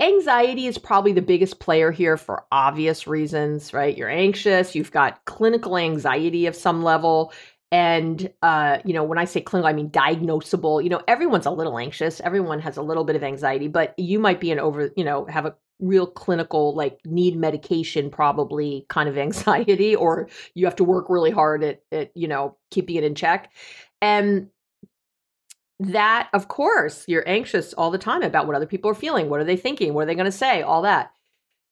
Anxiety 0.00 0.66
is 0.68 0.78
probably 0.78 1.12
the 1.12 1.22
biggest 1.22 1.58
player 1.58 1.90
here 1.90 2.16
for 2.16 2.44
obvious 2.52 3.08
reasons, 3.08 3.72
right? 3.72 3.96
You're 3.96 4.08
anxious, 4.08 4.76
you've 4.76 4.92
got 4.92 5.24
clinical 5.24 5.76
anxiety 5.76 6.46
of 6.46 6.54
some 6.54 6.84
level. 6.84 7.32
And, 7.72 8.32
uh, 8.40 8.78
you 8.84 8.94
know, 8.94 9.02
when 9.02 9.18
I 9.18 9.24
say 9.24 9.40
clinical, 9.40 9.68
I 9.68 9.72
mean 9.72 9.90
diagnosable. 9.90 10.82
You 10.82 10.88
know, 10.88 11.02
everyone's 11.08 11.46
a 11.46 11.50
little 11.50 11.78
anxious, 11.78 12.20
everyone 12.20 12.60
has 12.60 12.76
a 12.76 12.82
little 12.82 13.02
bit 13.04 13.16
of 13.16 13.24
anxiety, 13.24 13.66
but 13.66 13.94
you 13.98 14.20
might 14.20 14.40
be 14.40 14.52
an 14.52 14.60
over, 14.60 14.90
you 14.96 15.04
know, 15.04 15.26
have 15.26 15.46
a 15.46 15.56
real 15.80 16.06
clinical, 16.06 16.74
like 16.74 17.00
need 17.04 17.36
medication, 17.36 18.08
probably 18.08 18.86
kind 18.88 19.08
of 19.08 19.18
anxiety, 19.18 19.96
or 19.96 20.28
you 20.54 20.64
have 20.64 20.76
to 20.76 20.84
work 20.84 21.06
really 21.10 21.32
hard 21.32 21.64
at, 21.64 21.82
at 21.90 22.16
you 22.16 22.28
know, 22.28 22.56
keeping 22.70 22.96
it 22.96 23.04
in 23.04 23.16
check. 23.16 23.52
And 24.00 24.48
that 25.80 26.28
of 26.32 26.48
course 26.48 27.04
you're 27.06 27.28
anxious 27.28 27.72
all 27.74 27.90
the 27.90 27.98
time 27.98 28.22
about 28.22 28.46
what 28.46 28.56
other 28.56 28.66
people 28.66 28.90
are 28.90 28.94
feeling. 28.94 29.28
What 29.28 29.40
are 29.40 29.44
they 29.44 29.56
thinking? 29.56 29.94
What 29.94 30.02
are 30.02 30.06
they 30.06 30.14
going 30.14 30.24
to 30.24 30.32
say? 30.32 30.62
All 30.62 30.82
that. 30.82 31.12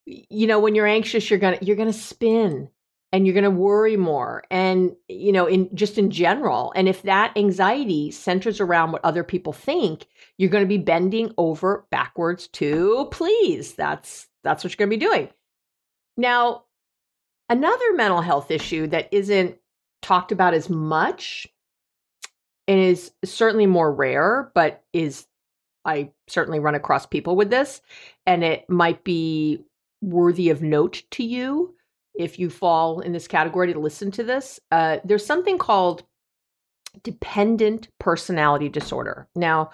You 0.07 0.47
know 0.47 0.61
when 0.61 0.75
you're 0.75 0.87
anxious 0.87 1.29
you're 1.31 1.41
to 1.59 1.65
you're 1.65 1.77
to 1.77 1.93
spin 1.93 2.69
and 3.13 3.27
you're 3.27 3.35
to 3.45 3.51
worry 3.51 3.97
more 3.97 4.45
and 4.51 4.95
you 5.09 5.33
know 5.33 5.47
in 5.47 5.75
just 5.75 5.99
in 5.99 6.11
general. 6.11 6.73
And 6.77 6.89
if 6.89 7.03
that 7.03 7.37
anxiety 7.37 8.13
centers 8.13 8.61
around 8.61 8.93
what 8.93 9.05
other 9.05 9.25
people 9.25 9.53
think 9.53 10.07
you're 10.39 10.51
going 10.51 10.65
to 10.65 10.69
be 10.69 10.79
bending 10.79 11.33
over 11.37 11.87
backwards 11.91 12.47
to 12.49 13.09
please 13.11 13.75
that's 13.75 14.29
that's 14.45 14.63
what 14.63 14.73
you're 14.73 14.87
going 14.87 14.91
to 14.91 15.05
be 15.05 15.11
doing. 15.11 15.31
Now 16.17 16.65
another 17.49 17.95
mental 17.95 18.21
health 18.21 18.53
issue 18.53 18.87
that 18.89 19.09
isn't 19.11 19.57
talked 20.03 20.31
about 20.31 20.55
as 20.55 20.71
much 20.71 21.49
is 22.67 23.13
certainly 23.25 23.67
more 23.67 23.93
rare, 23.93 24.51
but 24.55 24.83
is 24.93 25.27
I 25.85 26.11
certainly 26.27 26.59
run 26.59 26.75
across 26.75 27.07
people 27.07 27.37
with 27.37 27.51
this, 27.51 27.81
and 28.27 28.43
it 28.43 28.69
might 28.69 29.05
be 29.05 29.65
worthy 30.03 30.51
of 30.51 30.63
note 30.63 31.05
to 31.13 31.25
you 31.25 31.75
if 32.15 32.39
you 32.39 32.51
fall 32.51 33.01
in 33.01 33.13
this 33.13 33.29
category 33.29 33.73
to 33.73 33.79
listen 33.79 34.11
to 34.13 34.25
this. 34.25 34.59
Uh, 34.73 34.99
there's 35.05 35.25
something 35.25 35.59
called 35.59 36.03
dependent 37.03 37.89
personality 37.99 38.69
disorder. 38.69 39.29
Now, 39.37 39.71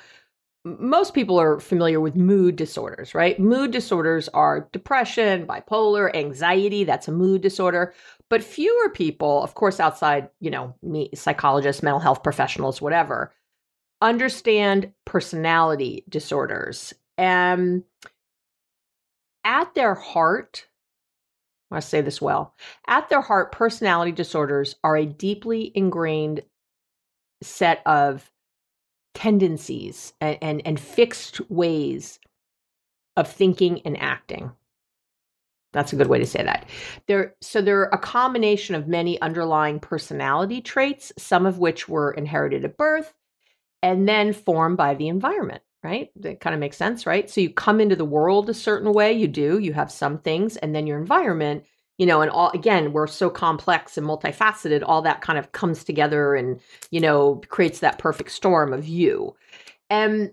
most 0.65 1.13
people 1.13 1.41
are 1.41 1.59
familiar 1.59 2.01
with 2.01 2.15
mood 2.15 2.57
disorders, 2.57 3.15
right? 3.15 3.39
Mood 3.39 3.73
disorders 3.73 4.29
are 4.29 4.69
depression, 4.73 5.47
bipolar, 5.47 6.15
anxiety, 6.15 6.85
that's 6.85 7.09
a 7.09 7.13
mood 7.13 7.43
disorder. 7.43 7.95
But 8.33 8.43
fewer 8.43 8.89
people, 8.89 9.43
of 9.43 9.55
course, 9.55 9.79
outside, 9.79 10.31
you 10.41 10.51
know, 10.51 10.75
me, 10.83 11.11
psychologists, 11.15 11.83
mental 11.83 12.01
health 12.01 12.23
professionals, 12.23 12.81
whatever, 12.81 13.31
understand 14.01 14.91
personality 15.05 16.03
disorders. 16.09 16.95
And 17.19 17.85
at 19.45 19.75
their 19.75 19.95
heart, 19.95 20.67
I 21.71 21.81
say 21.81 22.01
this 22.01 22.23
well, 22.23 22.55
at 22.87 23.11
their 23.11 23.21
heart, 23.21 23.53
personality 23.53 24.13
disorders 24.13 24.77
are 24.83 24.97
a 24.97 25.05
deeply 25.05 25.71
ingrained 25.75 26.41
set 27.43 27.83
of 27.85 28.31
tendencies 29.13 30.15
and, 30.23 30.39
and, 30.41 30.63
and 30.65 30.81
fixed 30.81 31.51
ways 31.51 32.19
of 33.15 33.31
thinking 33.31 33.83
and 33.85 34.01
acting. 34.01 34.53
That's 35.73 35.93
a 35.93 35.97
good 35.97 36.07
way 36.07 36.19
to 36.19 36.27
say 36.27 36.43
that. 36.43 36.69
There, 37.07 37.35
so 37.41 37.63
they're 37.63 37.85
a 37.85 37.99
combination 37.99 38.75
of 38.75 38.89
many 38.89 39.21
underlying 39.21 39.81
personality 39.81 40.61
traits, 40.61 41.13
some 41.19 41.47
of 41.47 41.59
which 41.59 41.89
were 41.89 42.13
inherited 42.13 42.65
at 42.65 42.77
birth 42.77 43.15
and 43.83 44.09
then 44.09 44.33
formed 44.33 44.77
by 44.77 44.95
the 44.95 45.09
environment, 45.09 45.63
right? 45.83 46.11
That 46.17 46.41
kind 46.41 46.55
of 46.55 46.61
makes 46.61 46.77
sense, 46.77 47.07
right? 47.07 47.29
So 47.29 47.41
you 47.41 47.51
come 47.51 47.81
into 47.81 47.97
the 47.97 48.05
world 48.05 48.49
a 48.49 48.55
certain 48.55 48.93
way, 48.93 49.13
you 49.13 49.27
do, 49.27 49.59
you 49.59 49.73
have 49.73 49.91
some 49.91 50.19
things, 50.19 50.57
and 50.59 50.75
then 50.75 50.87
your 50.87 50.99
environment, 50.99 51.65
you 51.99 52.07
know, 52.07 52.21
and 52.21 52.31
all 52.31 52.51
again, 52.51 52.93
we're 52.93 53.07
so 53.07 53.29
complex 53.29 53.99
and 53.99 54.07
multifaceted, 54.07 54.83
all 54.85 55.03
that 55.03 55.21
kind 55.21 55.39
of 55.39 55.53
comes 55.53 55.85
together 55.85 56.35
and, 56.35 56.61
you 56.91 57.01
know, 57.01 57.41
creates 57.49 57.81
that 57.81 57.99
perfect 57.99 58.31
storm 58.31 58.73
of 58.73 58.87
you. 58.87 59.35
And 59.91 60.33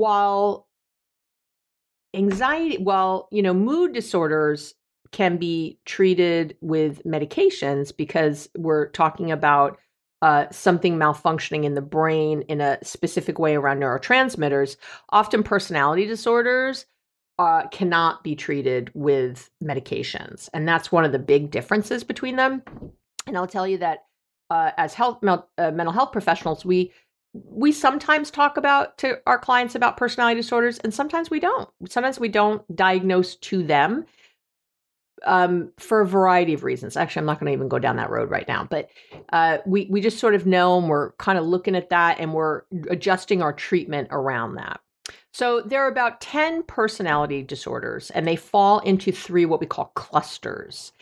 While 0.00 0.66
anxiety, 2.14 2.82
while, 2.82 3.28
you 3.30 3.42
know, 3.42 3.52
mood 3.52 3.92
disorders 3.92 4.74
can 5.12 5.36
be 5.36 5.78
treated 5.84 6.56
with 6.62 7.04
medications 7.04 7.94
because 7.94 8.48
we're 8.56 8.88
talking 8.88 9.30
about 9.30 9.78
uh, 10.22 10.46
something 10.50 10.96
malfunctioning 10.96 11.64
in 11.64 11.74
the 11.74 11.82
brain 11.82 12.42
in 12.48 12.62
a 12.62 12.78
specific 12.82 13.38
way 13.38 13.56
around 13.56 13.80
neurotransmitters. 13.80 14.76
Often, 15.10 15.42
personality 15.42 16.06
disorders 16.06 16.86
uh, 17.38 17.66
cannot 17.68 18.24
be 18.24 18.34
treated 18.34 18.90
with 18.94 19.50
medications, 19.62 20.48
and 20.54 20.66
that's 20.66 20.90
one 20.90 21.04
of 21.04 21.12
the 21.12 21.18
big 21.18 21.50
differences 21.50 22.04
between 22.04 22.36
them. 22.36 22.62
And 23.26 23.36
I'll 23.36 23.46
tell 23.46 23.68
you 23.68 23.76
that 23.78 24.04
uh, 24.48 24.70
as 24.78 24.94
health 24.94 25.22
uh, 25.22 25.42
mental 25.58 25.92
health 25.92 26.12
professionals, 26.12 26.64
we 26.64 26.90
we 27.32 27.70
sometimes 27.72 28.30
talk 28.30 28.56
about 28.56 28.98
to 28.98 29.18
our 29.26 29.38
clients 29.38 29.74
about 29.74 29.96
personality 29.96 30.40
disorders 30.40 30.78
and 30.78 30.92
sometimes 30.92 31.30
we 31.30 31.40
don't. 31.40 31.68
Sometimes 31.88 32.18
we 32.18 32.28
don't 32.28 32.62
diagnose 32.74 33.36
to 33.36 33.62
them 33.62 34.04
um, 35.24 35.70
for 35.78 36.00
a 36.00 36.06
variety 36.06 36.54
of 36.54 36.64
reasons. 36.64 36.96
Actually 36.96 37.20
i'm 37.20 37.26
not 37.26 37.38
going 37.38 37.46
to 37.46 37.52
even 37.52 37.68
go 37.68 37.78
down 37.78 37.96
that 37.96 38.10
road 38.10 38.30
right 38.30 38.48
now 38.48 38.66
but 38.68 38.88
uh, 39.32 39.58
we 39.66 39.86
we 39.90 40.00
just 40.00 40.18
sort 40.18 40.34
of 40.34 40.46
know 40.46 40.78
and 40.78 40.88
we're 40.88 41.12
kind 41.12 41.38
of 41.38 41.44
looking 41.44 41.76
at 41.76 41.90
that 41.90 42.18
and 42.18 42.32
we're 42.32 42.62
adjusting 42.88 43.42
our 43.42 43.52
treatment 43.52 44.08
around 44.10 44.54
that. 44.54 44.80
So 45.32 45.60
there 45.60 45.84
are 45.84 45.90
about 45.90 46.20
10 46.20 46.64
personality 46.64 47.42
disorders 47.42 48.10
and 48.10 48.26
they 48.26 48.36
fall 48.36 48.80
into 48.80 49.12
three 49.12 49.44
what 49.44 49.60
we 49.60 49.66
call 49.66 49.92
clusters 49.94 50.92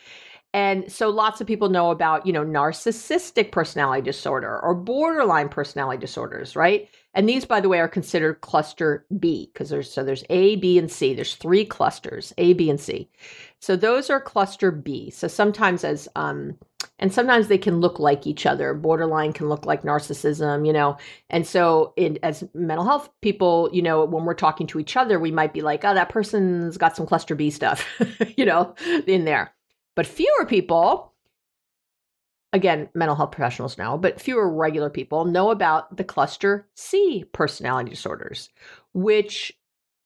and 0.54 0.90
so 0.90 1.10
lots 1.10 1.40
of 1.40 1.46
people 1.46 1.68
know 1.68 1.90
about, 1.90 2.26
you 2.26 2.32
know, 2.32 2.44
narcissistic 2.44 3.52
personality 3.52 4.02
disorder 4.02 4.58
or 4.60 4.74
borderline 4.74 5.50
personality 5.50 6.00
disorders, 6.00 6.56
right? 6.56 6.88
And 7.12 7.28
these, 7.28 7.44
by 7.44 7.60
the 7.60 7.68
way, 7.68 7.80
are 7.80 7.88
considered 7.88 8.40
cluster 8.40 9.04
B 9.18 9.50
because 9.52 9.68
there's 9.68 9.92
so 9.92 10.02
there's 10.02 10.24
A, 10.30 10.56
B, 10.56 10.78
and 10.78 10.90
C. 10.90 11.12
There's 11.12 11.34
three 11.34 11.66
clusters, 11.66 12.32
A, 12.38 12.54
B, 12.54 12.70
and 12.70 12.80
C. 12.80 13.10
So 13.60 13.76
those 13.76 14.08
are 14.08 14.20
cluster 14.20 14.70
B. 14.70 15.10
So 15.10 15.28
sometimes 15.28 15.84
as 15.84 16.08
um 16.16 16.56
and 16.98 17.12
sometimes 17.12 17.48
they 17.48 17.58
can 17.58 17.80
look 17.80 17.98
like 17.98 18.26
each 18.26 18.46
other. 18.46 18.72
Borderline 18.72 19.32
can 19.34 19.48
look 19.48 19.66
like 19.66 19.82
narcissism, 19.82 20.66
you 20.66 20.72
know. 20.72 20.96
And 21.28 21.46
so 21.46 21.92
in 21.96 22.18
as 22.22 22.42
mental 22.54 22.86
health 22.86 23.10
people, 23.20 23.68
you 23.72 23.82
know, 23.82 24.04
when 24.04 24.24
we're 24.24 24.34
talking 24.34 24.66
to 24.68 24.80
each 24.80 24.96
other, 24.96 25.20
we 25.20 25.30
might 25.30 25.52
be 25.52 25.60
like, 25.60 25.84
oh, 25.84 25.92
that 25.94 26.08
person's 26.08 26.78
got 26.78 26.96
some 26.96 27.06
cluster 27.06 27.34
B 27.34 27.50
stuff, 27.50 27.86
you 28.36 28.46
know, 28.46 28.74
in 29.06 29.26
there. 29.26 29.52
But 29.98 30.06
fewer 30.06 30.46
people, 30.46 31.12
again, 32.52 32.88
mental 32.94 33.16
health 33.16 33.32
professionals 33.32 33.76
know, 33.76 33.98
but 33.98 34.20
fewer 34.20 34.48
regular 34.48 34.90
people 34.90 35.24
know 35.24 35.50
about 35.50 35.96
the 35.96 36.04
cluster 36.04 36.68
C 36.76 37.24
personality 37.32 37.90
disorders, 37.90 38.48
which 38.94 39.58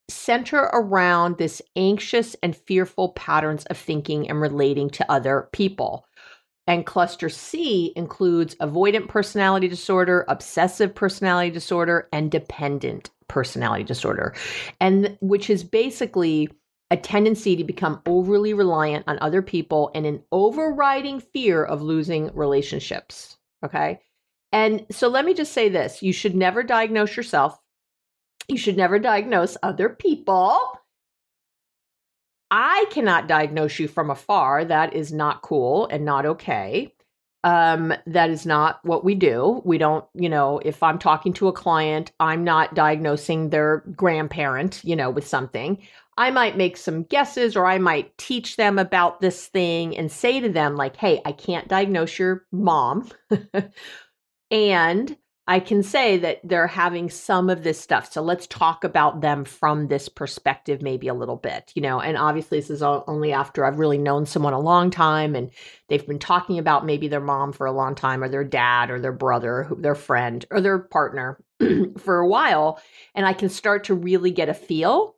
center 0.09 0.71
around 0.73 1.37
this 1.37 1.61
anxious 1.77 2.35
and 2.43 2.57
fearful 2.57 3.11
patterns 3.11 3.67
of 3.67 3.77
thinking 3.77 4.31
and 4.31 4.41
relating 4.41 4.89
to 4.89 5.13
other 5.13 5.51
people. 5.53 6.07
And 6.67 6.87
cluster 6.87 7.29
C 7.29 7.93
includes 7.95 8.55
avoidant 8.55 9.09
personality 9.09 9.69
disorder, 9.69 10.25
obsessive 10.27 10.95
personality 10.95 11.51
disorder, 11.51 12.09
and 12.15 12.31
dependent 12.31 13.11
personality 13.29 13.85
disorder. 13.85 14.35
And 14.81 15.19
which 15.21 15.51
is 15.51 15.63
basically 15.63 16.49
a 16.93 16.97
tendency 16.97 17.57
to 17.57 17.65
become 17.65 18.03
overly 18.05 18.53
reliant 18.53 19.09
on 19.09 19.19
other 19.23 19.41
people 19.41 19.91
and 19.95 20.05
an 20.05 20.23
overriding 20.31 21.21
fear 21.21 21.65
of 21.65 21.81
losing 21.81 22.31
relationships. 22.35 23.39
Okay. 23.65 23.99
And 24.53 24.85
so 24.91 25.09
let 25.09 25.25
me 25.25 25.33
just 25.33 25.53
say 25.53 25.71
this 25.71 26.03
you 26.03 26.13
should 26.13 26.35
never 26.35 26.63
diagnose 26.63 27.17
yourself, 27.17 27.59
you 28.47 28.59
should 28.59 28.77
never 28.77 28.99
diagnose 28.99 29.57
other 29.63 29.89
people. 29.89 30.61
I 32.51 32.85
cannot 32.91 33.27
diagnose 33.27 33.79
you 33.79 33.89
from 33.89 34.11
afar. 34.11 34.63
That 34.63 34.93
is 34.93 35.15
not 35.15 35.41
cool 35.41 35.87
and 35.87 36.05
not 36.05 36.27
okay. 36.27 36.93
Um, 37.45 37.95
that 38.07 38.29
is 38.29 38.45
not 38.45 38.81
what 38.85 39.03
we 39.03 39.15
do. 39.15 39.63
We 39.65 39.79
don't, 39.79 40.05
you 40.15 40.29
know, 40.29 40.61
if 40.63 40.83
I'm 40.83 40.99
talking 40.99 41.33
to 41.35 41.49
a 41.49 41.53
client, 41.53 42.13
I'm 42.21 42.45
not 42.45 42.75
diagnosing 42.75 43.49
their 43.49 43.79
grandparent, 43.97 44.85
you 44.85 44.95
know, 44.95 45.09
with 45.09 45.27
something. 45.27 45.79
I 46.17 46.31
might 46.31 46.57
make 46.57 46.77
some 46.77 47.05
guesses 47.05 47.57
or 47.57 47.67
I 47.67 47.79
might 47.79 48.17
teach 48.19 48.57
them 48.57 48.79
about 48.79 49.21
this 49.21 49.47
thing 49.47 49.97
and 49.97 50.13
say 50.13 50.41
to 50.41 50.49
them, 50.49 50.77
like, 50.77 50.97
hey, 50.97 51.23
I 51.25 51.33
can't 51.33 51.69
diagnose 51.69 52.19
your 52.19 52.45
mom. 52.53 53.09
and 54.51 55.17
I 55.49 55.59
can 55.59 55.83
say 55.83 56.19
that 56.19 56.41
they're 56.45 56.69
having 56.69 57.11
some 57.11 57.51
of 57.51 57.65
this 57.65 57.81
stuff. 57.81 58.13
So 58.13 58.23
let's 58.23 58.47
talk 58.47 58.85
about 58.85 59.23
them 59.23 59.45
from 59.45 59.89
this 59.89 60.09
perspective, 60.09 60.83
maybe 60.83 61.09
a 61.09 61.15
little 61.15 61.37
bit, 61.37 61.73
you 61.75 61.83
know. 61.83 62.01
And 62.01 62.17
obviously, 62.17 62.61
this 62.61 62.71
is 62.71 62.83
only 62.83 63.33
after 63.33 63.65
I've 63.65 63.81
really 63.81 63.99
known 63.99 64.25
someone 64.25 64.53
a 64.53 64.61
long 64.61 64.91
time 64.91 65.35
and 65.35 65.51
they've 65.89 66.07
been 66.07 66.21
talking 66.21 66.59
about 66.59 66.87
maybe 66.87 67.09
their 67.09 67.21
mom 67.21 67.53
for 67.53 67.67
a 67.67 67.73
long 67.73 67.97
time 67.97 68.23
or 68.23 68.29
their 68.29 68.45
dad 68.45 68.89
or 68.89 69.01
their 69.01 69.13
brother, 69.13 69.67
or 69.69 69.77
their 69.77 69.97
friend 69.97 70.47
or 70.53 70.61
their 70.61 70.79
partner 70.79 71.43
for 71.99 72.19
a 72.19 72.29
while. 72.29 72.81
And 73.17 73.27
I 73.27 73.33
can 73.33 73.49
start 73.49 73.85
to 73.85 73.95
really 73.95 74.31
get 74.31 74.49
a 74.49 74.55
feel 74.55 75.17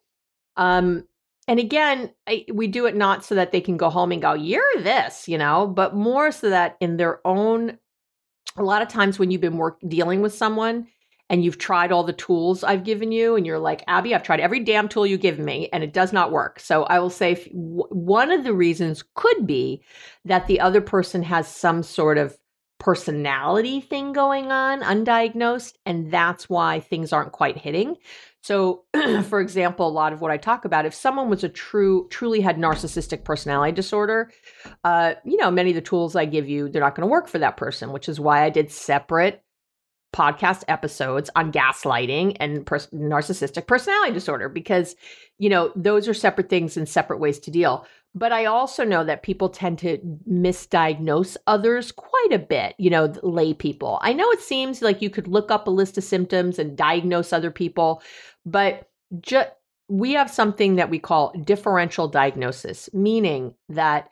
um, 0.57 1.05
and 1.47 1.61
again, 1.61 2.11
I, 2.27 2.47
we 2.53 2.67
do 2.67 2.87
it 2.87 2.97
not 2.97 3.25
so 3.25 3.35
that 3.35 3.53
they 3.53 3.61
can 3.61 3.77
go 3.77 3.91
home 3.91 4.13
and 4.13 4.23
go, 4.23 4.33
you're 4.33 4.63
this, 4.79 5.29
you 5.29 5.37
know, 5.37 5.67
but 5.67 5.95
more 5.95 6.33
so 6.33 6.51
that 6.51 6.77
in 6.81 6.97
their 6.97 7.21
own, 7.27 7.79
a 8.57 8.63
lot 8.63 8.83
of 8.83 8.89
times 8.89 9.19
when 9.19 9.31
you've 9.31 9.41
been 9.41 9.59
work 9.59 9.79
dealing 9.87 10.23
with 10.23 10.33
someone 10.33 10.87
and 11.31 11.45
you've 11.45 11.59
tried 11.59 11.91
all 11.91 12.05
the 12.05 12.13
tools 12.13 12.63
I've 12.63 12.85
given 12.85 13.11
you, 13.11 13.35
and 13.35 13.47
you're 13.47 13.59
like, 13.59 13.83
Abby, 13.89 14.15
I've 14.15 14.23
tried 14.23 14.41
every 14.41 14.61
damn 14.61 14.89
tool 14.89 15.07
you 15.07 15.17
give 15.17 15.39
me, 15.39 15.71
and 15.73 15.83
it 15.83 15.95
does 15.95 16.13
not 16.13 16.31
work. 16.31 16.61
So 16.61 16.85
I 16.85 16.99
will 16.99 17.11
say 17.11 17.33
if, 17.33 17.45
w- 17.47 17.89
one 17.89 18.31
of 18.31 18.45
the 18.45 18.53
reasons 18.53 19.03
could 19.15 19.47
be 19.47 19.83
that 20.27 20.47
the 20.47 20.61
other 20.61 20.83
person 20.83 21.23
has 21.23 21.49
some 21.49 21.83
sort 21.83 22.19
of 22.19 22.37
personality 22.79 23.81
thing 23.81 24.13
going 24.13 24.53
on, 24.53 24.83
undiagnosed, 24.83 25.73
and 25.87 26.11
that's 26.11 26.51
why 26.51 26.81
things 26.81 27.11
aren't 27.11 27.33
quite 27.33 27.57
hitting. 27.57 27.97
So, 28.45 28.85
for 29.23 29.41
example, 29.41 29.89
a 29.89 29.89
lot 29.89 30.13
of 30.13 30.21
what 30.21 30.31
I 30.31 30.37
talk 30.37 30.67
about, 30.67 30.85
if 30.85 30.93
someone 30.93 31.31
was 31.31 31.45
a 31.45 31.49
true, 31.49 32.07
truly 32.11 32.43
had 32.43 32.59
narcissistic 32.59 33.25
personality 33.25 33.73
disorder, 33.73 34.31
uh, 34.85 35.15
you 35.25 35.39
know, 35.39 35.51
many 35.51 35.71
of 35.71 35.77
the 35.77 35.81
tools 35.81 36.15
I 36.15 36.27
give 36.27 36.47
you, 36.47 36.69
they're 36.69 36.83
not 36.83 36.95
going 36.95 37.09
to 37.09 37.11
work 37.11 37.27
for 37.27 37.39
that 37.39 37.57
person, 37.57 37.91
which 37.91 38.07
is 38.07 38.21
why 38.21 38.45
I 38.45 38.51
did 38.51 38.71
separate 38.71 39.43
podcast 40.15 40.63
episodes 40.69 41.29
on 41.35 41.51
gaslighting 41.51 42.37
and 42.39 42.65
pers- 42.65 42.87
narcissistic 42.89 43.67
personality 43.67 44.13
disorder 44.13 44.49
because 44.49 44.95
you 45.39 45.49
know 45.49 45.73
those 45.75 46.07
are 46.07 46.15
separate 46.15 46.49
things 46.49 46.77
and 46.77 46.89
separate 46.89 47.19
ways 47.19 47.41
to 47.41 47.51
deal. 47.51 47.85
But 48.17 48.31
i 48.31 48.45
also 48.45 48.85
know 48.85 49.03
that 49.03 49.25
people 49.25 49.49
tend 49.49 49.81
to 49.81 49.99
misdiagnose 50.31 51.37
others 51.49 51.91
quite 51.91 52.29
a 52.31 52.39
bit 52.39 52.77
you 52.79 52.91
know 52.91 53.13
lay 53.25 53.55
people. 53.55 53.99
I 54.03 54.13
know 54.13 54.31
it 54.31 54.41
seems 54.41 54.83
like 54.83 55.03
you 55.03 55.11
could 55.11 55.27
look 55.27 55.51
up 55.51 55.67
a 55.67 55.73
list 55.73 55.99
of 55.99 56.05
symptoms 56.05 56.61
and 56.61 56.77
diagnose 56.77 57.33
other 57.33 57.51
people 57.51 58.01
but 58.45 58.89
just 59.21 59.51
we 59.89 60.13
have 60.13 60.31
something 60.31 60.77
that 60.77 60.91
we 60.91 60.99
call 60.99 61.33
differential 61.45 62.09
diagnosis 62.09 62.89
meaning 62.93 63.55
that 63.69 64.11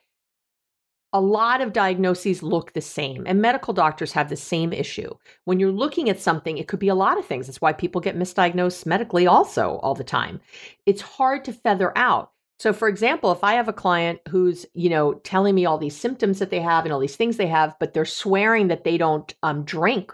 a 1.13 1.21
lot 1.21 1.61
of 1.61 1.73
diagnoses 1.75 2.43
look 2.43 2.73
the 2.73 2.81
same, 2.81 3.25
and 3.27 3.41
medical 3.41 3.75
doctors 3.75 4.13
have 4.13 4.31
the 4.31 4.37
same 4.37 4.73
issue. 4.73 5.11
When 5.45 5.61
you're 5.61 5.71
looking 5.71 6.09
at 6.09 6.21
something, 6.21 6.57
it 6.57 6.69
could 6.69 6.79
be 6.79 6.89
a 6.89 6.95
lot 6.95 7.19
of 7.19 7.27
things. 7.27 7.47
That's 7.47 7.61
why 7.61 7.75
people 7.75 8.01
get 8.01 8.19
misdiagnosed 8.19 8.87
medically 8.87 9.27
also 9.27 9.77
all 9.83 9.95
the 9.95 10.05
time. 10.05 10.41
It's 10.87 11.03
hard 11.03 11.45
to 11.45 11.53
feather 11.53 11.97
out. 11.97 12.31
So, 12.59 12.73
for 12.73 12.89
example, 12.89 13.31
if 13.33 13.45
I 13.45 13.55
have 13.55 13.69
a 13.69 13.73
client 13.73 14.21
who's, 14.29 14.65
you 14.73 14.89
know, 14.89 15.15
telling 15.15 15.55
me 15.55 15.67
all 15.67 15.79
these 15.79 15.97
symptoms 15.97 16.39
that 16.39 16.51
they 16.51 16.61
have 16.61 16.85
and 16.85 16.93
all 16.93 17.01
these 17.01 17.17
things 17.17 17.37
they 17.37 17.49
have, 17.49 17.75
but 17.79 17.93
they're 17.93 18.05
swearing 18.05 18.69
that 18.69 18.85
they 18.85 18.97
don't 18.97 19.35
um, 19.43 19.65
drink, 19.65 20.13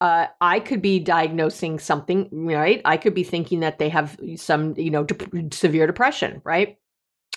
uh, 0.00 0.26
I 0.40 0.60
could 0.60 0.80
be 0.80 1.00
diagnosing 1.00 1.78
something, 1.78 2.28
right? 2.32 2.80
I 2.84 2.96
could 2.96 3.14
be 3.14 3.24
thinking 3.24 3.60
that 3.60 3.78
they 3.78 3.88
have 3.88 4.18
some, 4.36 4.74
you 4.76 4.90
know, 4.90 5.04
de- 5.04 5.54
severe 5.54 5.86
depression, 5.86 6.40
right? 6.44 6.78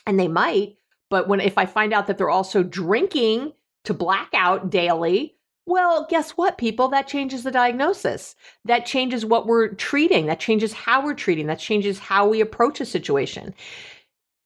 And 0.05 0.19
they 0.19 0.27
might, 0.27 0.75
but 1.09 1.27
when 1.27 1.39
if 1.39 1.57
I 1.57 1.65
find 1.65 1.93
out 1.93 2.07
that 2.07 2.17
they're 2.17 2.29
also 2.29 2.63
drinking 2.63 3.53
to 3.83 3.93
blackout 3.93 4.69
daily, 4.69 5.35
well, 5.65 6.07
guess 6.09 6.31
what, 6.31 6.57
people? 6.57 6.87
That 6.87 7.07
changes 7.07 7.43
the 7.43 7.51
diagnosis. 7.51 8.35
That 8.65 8.85
changes 8.85 9.25
what 9.25 9.45
we're 9.45 9.69
treating. 9.69 10.25
That 10.25 10.39
changes 10.39 10.73
how 10.73 11.03
we're 11.03 11.13
treating. 11.13 11.47
That 11.47 11.59
changes 11.59 11.99
how 11.99 12.27
we 12.27 12.41
approach 12.41 12.81
a 12.81 12.85
situation. 12.85 13.53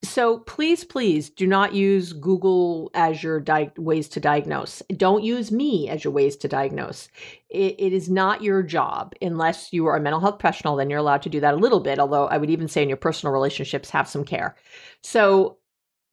So 0.05 0.39
please, 0.39 0.83
please 0.83 1.29
do 1.29 1.47
not 1.47 1.73
use 1.73 2.13
Google 2.13 2.91
as 2.93 3.23
your 3.23 3.39
di- 3.39 3.71
ways 3.77 4.07
to 4.09 4.19
diagnose. 4.19 4.81
Don't 4.95 5.23
use 5.23 5.51
me 5.51 5.89
as 5.89 6.03
your 6.03 6.13
ways 6.13 6.35
to 6.37 6.47
diagnose. 6.47 7.09
It, 7.49 7.75
it 7.77 7.93
is 7.93 8.09
not 8.09 8.41
your 8.41 8.63
job 8.63 9.13
unless 9.21 9.73
you 9.73 9.85
are 9.87 9.97
a 9.97 10.01
mental 10.01 10.19
health 10.19 10.39
professional. 10.39 10.75
Then 10.75 10.89
you're 10.89 10.99
allowed 10.99 11.23
to 11.23 11.29
do 11.29 11.39
that 11.41 11.53
a 11.53 11.57
little 11.57 11.79
bit. 11.79 11.99
Although 11.99 12.27
I 12.27 12.37
would 12.37 12.49
even 12.49 12.67
say 12.67 12.83
in 12.83 12.89
your 12.89 12.97
personal 12.97 13.33
relationships, 13.33 13.89
have 13.89 14.07
some 14.07 14.23
care. 14.23 14.55
So 15.01 15.57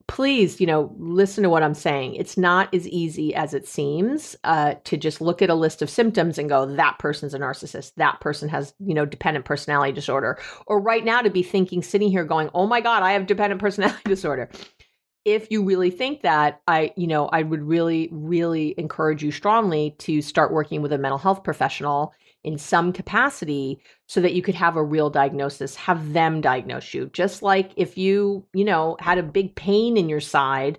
please, 0.07 0.59
you 0.59 0.67
know, 0.67 0.93
listen 0.97 1.43
to 1.43 1.49
what 1.49 1.63
I'm 1.63 1.73
saying. 1.73 2.15
It's 2.15 2.37
not 2.37 2.73
as 2.73 2.87
easy 2.87 3.33
as 3.33 3.53
it 3.53 3.67
seems 3.67 4.35
uh, 4.43 4.75
to 4.83 4.97
just 4.97 5.21
look 5.21 5.41
at 5.41 5.49
a 5.49 5.55
list 5.55 5.81
of 5.81 5.89
symptoms 5.89 6.37
and 6.37 6.49
go, 6.49 6.65
that 6.65 6.99
person's 6.99 7.33
a 7.33 7.39
narcissist. 7.39 7.93
That 7.95 8.19
person 8.19 8.49
has, 8.49 8.73
you 8.79 8.93
know, 8.93 9.05
dependent 9.05 9.45
personality 9.45 9.93
disorder. 9.93 10.39
Or 10.67 10.79
right 10.79 11.05
now 11.05 11.21
to 11.21 11.29
be 11.29 11.43
thinking, 11.43 11.81
sitting 11.81 12.11
here 12.11 12.25
going, 12.25 12.49
oh 12.53 12.67
my 12.67 12.81
God, 12.81 13.03
I 13.03 13.13
have 13.13 13.27
dependent 13.27 13.61
personality 13.61 14.01
disorder. 14.05 14.49
If 15.25 15.49
you 15.49 15.63
really 15.63 15.89
think 15.89 16.21
that, 16.21 16.61
I, 16.67 16.91
you 16.97 17.07
know, 17.07 17.27
I 17.27 17.43
would 17.43 17.63
really, 17.63 18.09
really 18.11 18.75
encourage 18.77 19.23
you 19.23 19.31
strongly 19.31 19.95
to 19.99 20.21
start 20.21 20.51
working 20.51 20.81
with 20.81 20.91
a 20.91 20.97
mental 20.97 21.17
health 21.17 21.43
professional 21.43 22.13
in 22.43 22.57
some 22.57 22.91
capacity 22.91 23.79
so 24.07 24.19
that 24.21 24.33
you 24.33 24.41
could 24.41 24.55
have 24.55 24.75
a 24.75 24.83
real 24.83 25.09
diagnosis 25.09 25.75
have 25.75 26.13
them 26.13 26.41
diagnose 26.41 26.93
you 26.93 27.09
just 27.13 27.41
like 27.41 27.71
if 27.75 27.97
you 27.97 28.45
you 28.53 28.65
know 28.65 28.97
had 28.99 29.17
a 29.17 29.23
big 29.23 29.55
pain 29.55 29.97
in 29.97 30.09
your 30.09 30.19
side 30.19 30.77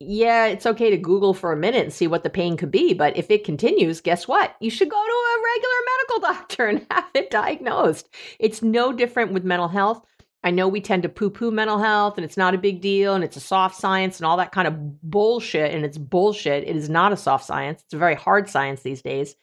yeah 0.00 0.46
it's 0.46 0.66
okay 0.66 0.90
to 0.90 0.96
google 0.96 1.32
for 1.32 1.52
a 1.52 1.56
minute 1.56 1.84
and 1.84 1.92
see 1.92 2.06
what 2.06 2.22
the 2.22 2.30
pain 2.30 2.56
could 2.56 2.70
be 2.70 2.92
but 2.92 3.16
if 3.16 3.30
it 3.30 3.44
continues 3.44 4.00
guess 4.00 4.28
what 4.28 4.56
you 4.60 4.70
should 4.70 4.90
go 4.90 4.96
to 4.96 5.12
a 5.12 5.42
regular 5.54 5.76
medical 5.96 6.20
doctor 6.34 6.66
and 6.66 6.86
have 6.90 7.10
it 7.14 7.30
diagnosed 7.30 8.08
it's 8.38 8.62
no 8.62 8.92
different 8.92 9.32
with 9.32 9.44
mental 9.44 9.68
health 9.68 10.02
I 10.46 10.52
know 10.52 10.68
we 10.68 10.80
tend 10.80 11.02
to 11.02 11.08
poo 11.08 11.28
poo 11.28 11.50
mental 11.50 11.80
health 11.80 12.16
and 12.16 12.24
it's 12.24 12.36
not 12.36 12.54
a 12.54 12.58
big 12.58 12.80
deal 12.80 13.16
and 13.16 13.24
it's 13.24 13.36
a 13.36 13.40
soft 13.40 13.74
science 13.74 14.18
and 14.18 14.26
all 14.26 14.36
that 14.36 14.52
kind 14.52 14.68
of 14.68 15.02
bullshit. 15.02 15.74
And 15.74 15.84
it's 15.84 15.98
bullshit. 15.98 16.62
It 16.62 16.76
is 16.76 16.88
not 16.88 17.12
a 17.12 17.16
soft 17.16 17.44
science. 17.44 17.82
It's 17.82 17.94
a 17.94 17.98
very 17.98 18.14
hard 18.14 18.48
science 18.48 18.82
these 18.82 19.02
days. 19.02 19.34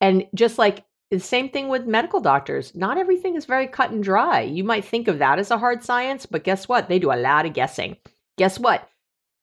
And 0.00 0.26
just 0.34 0.58
like 0.58 0.84
the 1.10 1.20
same 1.20 1.48
thing 1.48 1.68
with 1.68 1.86
medical 1.86 2.20
doctors, 2.20 2.74
not 2.74 2.98
everything 2.98 3.36
is 3.36 3.44
very 3.44 3.66
cut 3.66 3.90
and 3.90 4.02
dry. 4.02 4.40
You 4.40 4.64
might 4.64 4.84
think 4.84 5.08
of 5.08 5.18
that 5.20 5.38
as 5.38 5.50
a 5.50 5.58
hard 5.58 5.84
science, 5.84 6.26
but 6.26 6.44
guess 6.44 6.68
what? 6.68 6.88
They 6.88 6.98
do 6.98 7.12
a 7.12 7.14
lot 7.16 7.46
of 7.46 7.52
guessing. 7.52 7.96
Guess 8.38 8.58
what? 8.58 8.88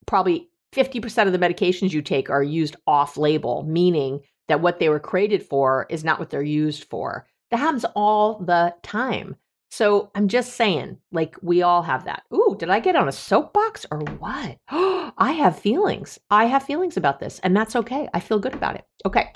Probably 0.05 0.49
50% 0.73 1.27
of 1.27 1.31
the 1.31 1.39
medications 1.39 1.91
you 1.91 2.01
take 2.01 2.29
are 2.29 2.43
used 2.43 2.75
off 2.87 3.17
label, 3.17 3.63
meaning 3.63 4.21
that 4.47 4.61
what 4.61 4.79
they 4.79 4.89
were 4.89 4.99
created 4.99 5.43
for 5.43 5.85
is 5.89 6.03
not 6.03 6.19
what 6.19 6.29
they're 6.29 6.43
used 6.43 6.85
for. 6.85 7.27
That 7.51 7.57
happens 7.57 7.85
all 7.95 8.39
the 8.39 8.75
time. 8.83 9.35
So 9.71 10.11
I'm 10.13 10.27
just 10.27 10.53
saying, 10.53 10.97
like, 11.11 11.35
we 11.41 11.63
all 11.63 11.81
have 11.81 12.05
that. 12.05 12.23
Ooh, 12.33 12.55
did 12.59 12.69
I 12.69 12.79
get 12.79 12.95
on 12.95 13.07
a 13.07 13.11
soapbox 13.11 13.85
or 13.89 14.01
what? 14.19 14.57
I 14.69 15.31
have 15.31 15.57
feelings. 15.57 16.19
I 16.29 16.45
have 16.45 16.63
feelings 16.63 16.97
about 16.97 17.19
this, 17.19 17.39
and 17.39 17.55
that's 17.55 17.75
okay. 17.77 18.07
I 18.13 18.19
feel 18.19 18.37
good 18.37 18.53
about 18.53 18.75
it. 18.75 18.85
Okay. 19.05 19.31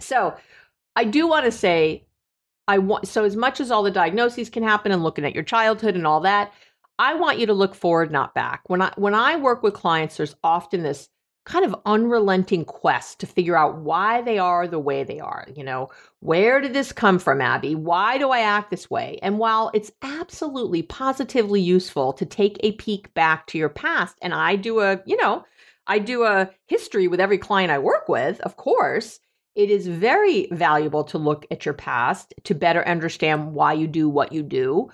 So 0.00 0.34
I 0.96 1.04
do 1.04 1.26
want 1.26 1.44
to 1.44 1.52
say, 1.52 2.06
I 2.68 2.78
want 2.78 3.08
so 3.08 3.24
as 3.24 3.36
much 3.36 3.60
as 3.60 3.70
all 3.70 3.82
the 3.82 3.90
diagnoses 3.90 4.50
can 4.50 4.62
happen 4.62 4.92
and 4.92 5.02
looking 5.02 5.24
at 5.24 5.34
your 5.34 5.44
childhood 5.44 5.94
and 5.96 6.06
all 6.06 6.20
that, 6.20 6.52
I 6.98 7.14
want 7.14 7.38
you 7.38 7.46
to 7.46 7.54
look 7.54 7.74
forward, 7.74 8.12
not 8.12 8.34
back. 8.34 8.62
When 8.66 8.82
I 8.82 8.92
when 8.96 9.14
I 9.14 9.36
work 9.36 9.62
with 9.62 9.74
clients, 9.74 10.16
there's 10.16 10.36
often 10.44 10.82
this 10.82 11.08
kind 11.46 11.64
of 11.64 11.74
unrelenting 11.86 12.64
quest 12.64 13.18
to 13.18 13.26
figure 13.26 13.56
out 13.56 13.78
why 13.78 14.20
they 14.22 14.38
are 14.38 14.68
the 14.68 14.78
way 14.78 15.02
they 15.02 15.18
are. 15.18 15.48
You 15.56 15.64
know, 15.64 15.88
where 16.20 16.60
did 16.60 16.74
this 16.74 16.92
come 16.92 17.18
from, 17.18 17.40
Abby? 17.40 17.74
Why 17.74 18.18
do 18.18 18.30
I 18.30 18.40
act 18.40 18.70
this 18.70 18.90
way? 18.90 19.18
And 19.22 19.38
while 19.38 19.70
it's 19.74 19.90
absolutely 20.02 20.82
positively 20.82 21.60
useful 21.60 22.12
to 22.12 22.26
take 22.26 22.58
a 22.60 22.72
peek 22.72 23.12
back 23.14 23.46
to 23.48 23.58
your 23.58 23.70
past, 23.70 24.16
and 24.20 24.34
I 24.34 24.56
do 24.56 24.80
a, 24.80 25.00
you 25.06 25.16
know, 25.16 25.44
I 25.86 25.98
do 25.98 26.24
a 26.24 26.50
history 26.66 27.08
with 27.08 27.20
every 27.20 27.38
client 27.38 27.72
I 27.72 27.78
work 27.78 28.08
with, 28.08 28.40
of 28.42 28.56
course, 28.56 29.18
it 29.54 29.70
is 29.70 29.86
very 29.86 30.48
valuable 30.52 31.04
to 31.04 31.18
look 31.18 31.46
at 31.50 31.64
your 31.64 31.74
past 31.74 32.34
to 32.44 32.54
better 32.54 32.86
understand 32.86 33.52
why 33.52 33.72
you 33.72 33.86
do 33.86 34.08
what 34.08 34.32
you 34.32 34.42
do. 34.42 34.90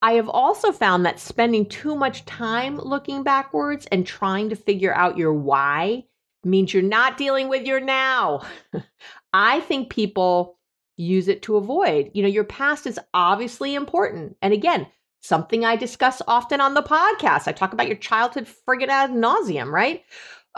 I 0.00 0.12
have 0.12 0.28
also 0.28 0.70
found 0.70 1.04
that 1.04 1.18
spending 1.18 1.66
too 1.66 1.96
much 1.96 2.24
time 2.24 2.78
looking 2.78 3.22
backwards 3.22 3.86
and 3.90 4.06
trying 4.06 4.48
to 4.50 4.56
figure 4.56 4.94
out 4.94 5.18
your 5.18 5.32
why 5.32 6.04
means 6.44 6.72
you're 6.72 6.82
not 6.82 7.16
dealing 7.16 7.48
with 7.48 7.66
your 7.66 7.80
now. 7.80 8.42
I 9.32 9.60
think 9.60 9.90
people 9.90 10.58
use 10.96 11.28
it 11.28 11.42
to 11.42 11.56
avoid. 11.56 12.10
You 12.14 12.22
know, 12.22 12.28
your 12.28 12.44
past 12.44 12.86
is 12.86 13.00
obviously 13.12 13.74
important. 13.74 14.36
And 14.40 14.52
again, 14.52 14.86
something 15.20 15.64
I 15.64 15.76
discuss 15.76 16.22
often 16.26 16.60
on 16.60 16.74
the 16.74 16.82
podcast. 16.82 17.48
I 17.48 17.52
talk 17.52 17.72
about 17.72 17.88
your 17.88 17.96
childhood 17.96 18.46
friggin' 18.46 18.88
ad 18.88 19.10
nauseum, 19.10 19.70
right? 19.70 20.04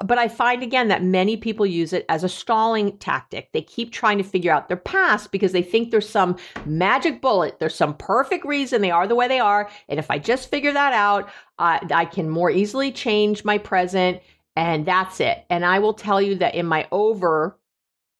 But 0.04 0.18
I 0.18 0.28
find 0.28 0.62
again 0.62 0.88
that 0.88 1.02
many 1.02 1.36
people 1.36 1.66
use 1.66 1.92
it 1.92 2.06
as 2.08 2.24
a 2.24 2.28
stalling 2.28 2.96
tactic. 2.98 3.50
They 3.52 3.62
keep 3.62 3.92
trying 3.92 4.18
to 4.18 4.24
figure 4.24 4.52
out 4.52 4.68
their 4.68 4.76
past 4.76 5.30
because 5.30 5.52
they 5.52 5.62
think 5.62 5.90
there's 5.90 6.08
some 6.08 6.36
magic 6.64 7.20
bullet, 7.20 7.58
there's 7.58 7.74
some 7.74 7.96
perfect 7.96 8.46
reason 8.46 8.80
they 8.80 8.90
are 8.90 9.06
the 9.06 9.14
way 9.14 9.28
they 9.28 9.40
are. 9.40 9.68
And 9.88 9.98
if 9.98 10.10
I 10.10 10.18
just 10.18 10.50
figure 10.50 10.72
that 10.72 10.94
out, 10.94 11.28
uh, 11.58 11.80
I 11.92 12.06
can 12.06 12.30
more 12.30 12.50
easily 12.50 12.92
change 12.92 13.44
my 13.44 13.58
present. 13.58 14.20
And 14.56 14.86
that's 14.86 15.20
it. 15.20 15.44
And 15.50 15.64
I 15.64 15.78
will 15.78 15.94
tell 15.94 16.20
you 16.20 16.34
that 16.36 16.54
in 16.54 16.66
my 16.66 16.88
over 16.90 17.58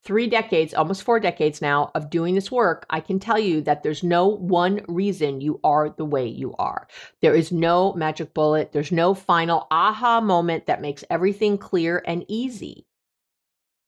three 0.05 0.27
decades, 0.27 0.75
almost 0.75 1.03
four 1.03 1.21
decades 1.21 1.61
now 1.61 1.91
of 1.95 2.11
doing 2.11 2.35
this 2.35 2.51
work, 2.51 2.87
I 2.91 3.01
can 3.01 3.19
tell 3.19 3.39
you 3.39 3.61
that 3.63 3.83
there's 3.83 4.03
no 4.03 4.27
one 4.27 4.81
reason 4.89 5.41
you 5.41 5.61
are 5.63 5.91
the 5.91 6.05
way 6.05 6.27
you 6.27 6.55
are. 6.59 6.89
There 7.21 7.35
is 7.35 7.53
no 7.53 7.93
magic 7.95 8.33
bullet. 8.33 8.73
There's 8.73 8.93
no 8.93 9.15
final 9.15 9.67
aha 9.71 10.21
moment 10.21 10.67
that 10.67 10.81
makes 10.81 11.05
everything 11.11 11.59
clear 11.59 12.03
and 12.07 12.25
easy. 12.29 12.87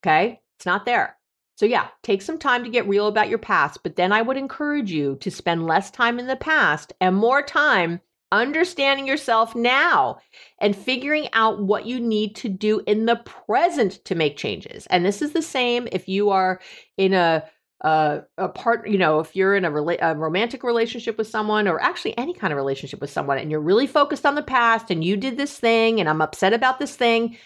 Okay? 0.02 0.40
It's 0.56 0.66
not 0.66 0.84
there. 0.84 1.16
So, 1.56 1.66
yeah, 1.66 1.88
take 2.02 2.22
some 2.22 2.38
time 2.38 2.64
to 2.64 2.70
get 2.70 2.88
real 2.88 3.06
about 3.06 3.28
your 3.28 3.38
past, 3.38 3.80
but 3.82 3.96
then 3.96 4.12
I 4.12 4.22
would 4.22 4.36
encourage 4.36 4.90
you 4.90 5.16
to 5.16 5.30
spend 5.30 5.66
less 5.66 5.90
time 5.90 6.18
in 6.18 6.26
the 6.26 6.36
past 6.36 6.92
and 7.00 7.14
more 7.14 7.42
time 7.42 8.00
understanding 8.32 9.06
yourself 9.06 9.54
now 9.54 10.18
and 10.58 10.74
figuring 10.74 11.28
out 11.34 11.62
what 11.62 11.86
you 11.86 12.00
need 12.00 12.34
to 12.36 12.48
do 12.48 12.82
in 12.86 13.06
the 13.06 13.16
present 13.16 14.04
to 14.06 14.14
make 14.14 14.36
changes. 14.36 14.86
And 14.88 15.04
this 15.04 15.22
is 15.22 15.32
the 15.32 15.42
same 15.42 15.86
if 15.92 16.08
you 16.08 16.30
are 16.30 16.60
in 16.96 17.14
a 17.14 17.44
uh, 17.82 18.20
a 18.38 18.48
part, 18.48 18.88
you 18.88 18.96
know, 18.96 19.18
if 19.18 19.34
you're 19.34 19.56
in 19.56 19.64
a, 19.64 19.70
rela- 19.70 19.98
a 20.00 20.14
romantic 20.14 20.62
relationship 20.62 21.18
with 21.18 21.26
someone 21.26 21.66
or 21.66 21.82
actually 21.82 22.16
any 22.16 22.32
kind 22.32 22.52
of 22.52 22.56
relationship 22.56 23.00
with 23.00 23.10
someone 23.10 23.38
and 23.38 23.50
you're 23.50 23.60
really 23.60 23.88
focused 23.88 24.24
on 24.24 24.36
the 24.36 24.42
past 24.42 24.88
and 24.90 25.02
you 25.02 25.16
did 25.16 25.36
this 25.36 25.58
thing 25.58 25.98
and 25.98 26.08
I'm 26.08 26.20
upset 26.20 26.52
about 26.52 26.78
this 26.78 26.94
thing, 26.94 27.36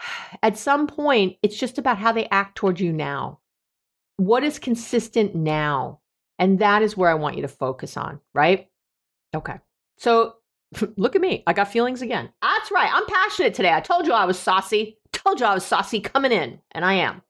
at 0.42 0.56
some 0.56 0.86
point, 0.86 1.36
it's 1.42 1.58
just 1.58 1.76
about 1.76 1.98
how 1.98 2.12
they 2.12 2.28
act 2.30 2.56
towards 2.56 2.80
you 2.80 2.94
now. 2.94 3.40
What 4.16 4.42
is 4.42 4.58
consistent 4.58 5.34
now? 5.34 6.00
And 6.38 6.58
that 6.60 6.80
is 6.80 6.96
where 6.96 7.10
I 7.10 7.14
want 7.14 7.36
you 7.36 7.42
to 7.42 7.48
focus 7.48 7.98
on, 7.98 8.20
right? 8.32 8.69
Okay. 9.34 9.56
So 9.98 10.34
look 10.96 11.16
at 11.16 11.22
me. 11.22 11.42
I 11.46 11.52
got 11.52 11.72
feelings 11.72 12.02
again. 12.02 12.30
That's 12.42 12.70
right. 12.70 12.90
I'm 12.92 13.06
passionate 13.06 13.54
today. 13.54 13.72
I 13.72 13.80
told 13.80 14.06
you 14.06 14.12
I 14.12 14.24
was 14.24 14.38
saucy. 14.38 14.96
Told 15.12 15.40
you 15.40 15.46
I 15.46 15.54
was 15.54 15.66
saucy 15.66 16.00
coming 16.00 16.30
in, 16.32 16.60
and 16.70 16.84
I 16.84 16.94
am. 16.94 17.20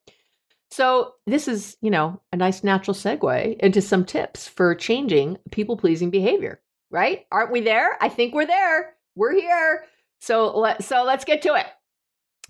So, 0.71 1.15
this 1.27 1.49
is, 1.49 1.77
you 1.81 1.91
know, 1.91 2.21
a 2.33 2.37
nice 2.37 2.63
natural 2.63 2.95
segue 2.95 3.59
into 3.59 3.81
some 3.81 4.05
tips 4.05 4.47
for 4.47 4.75
changing 4.75 5.39
people 5.51 5.77
pleasing 5.77 6.11
behavior, 6.11 6.61
right? 6.91 7.27
Aren't 7.33 7.51
we 7.51 7.63
there? 7.63 7.97
I 8.01 8.09
think 8.09 8.33
we're 8.33 8.47
there. 8.47 8.95
We're 9.17 9.33
here. 9.33 9.87
So, 10.21 10.57
let, 10.57 10.85
so 10.85 11.03
let's 11.03 11.25
get 11.25 11.43
to 11.43 11.55
it. 11.55 11.67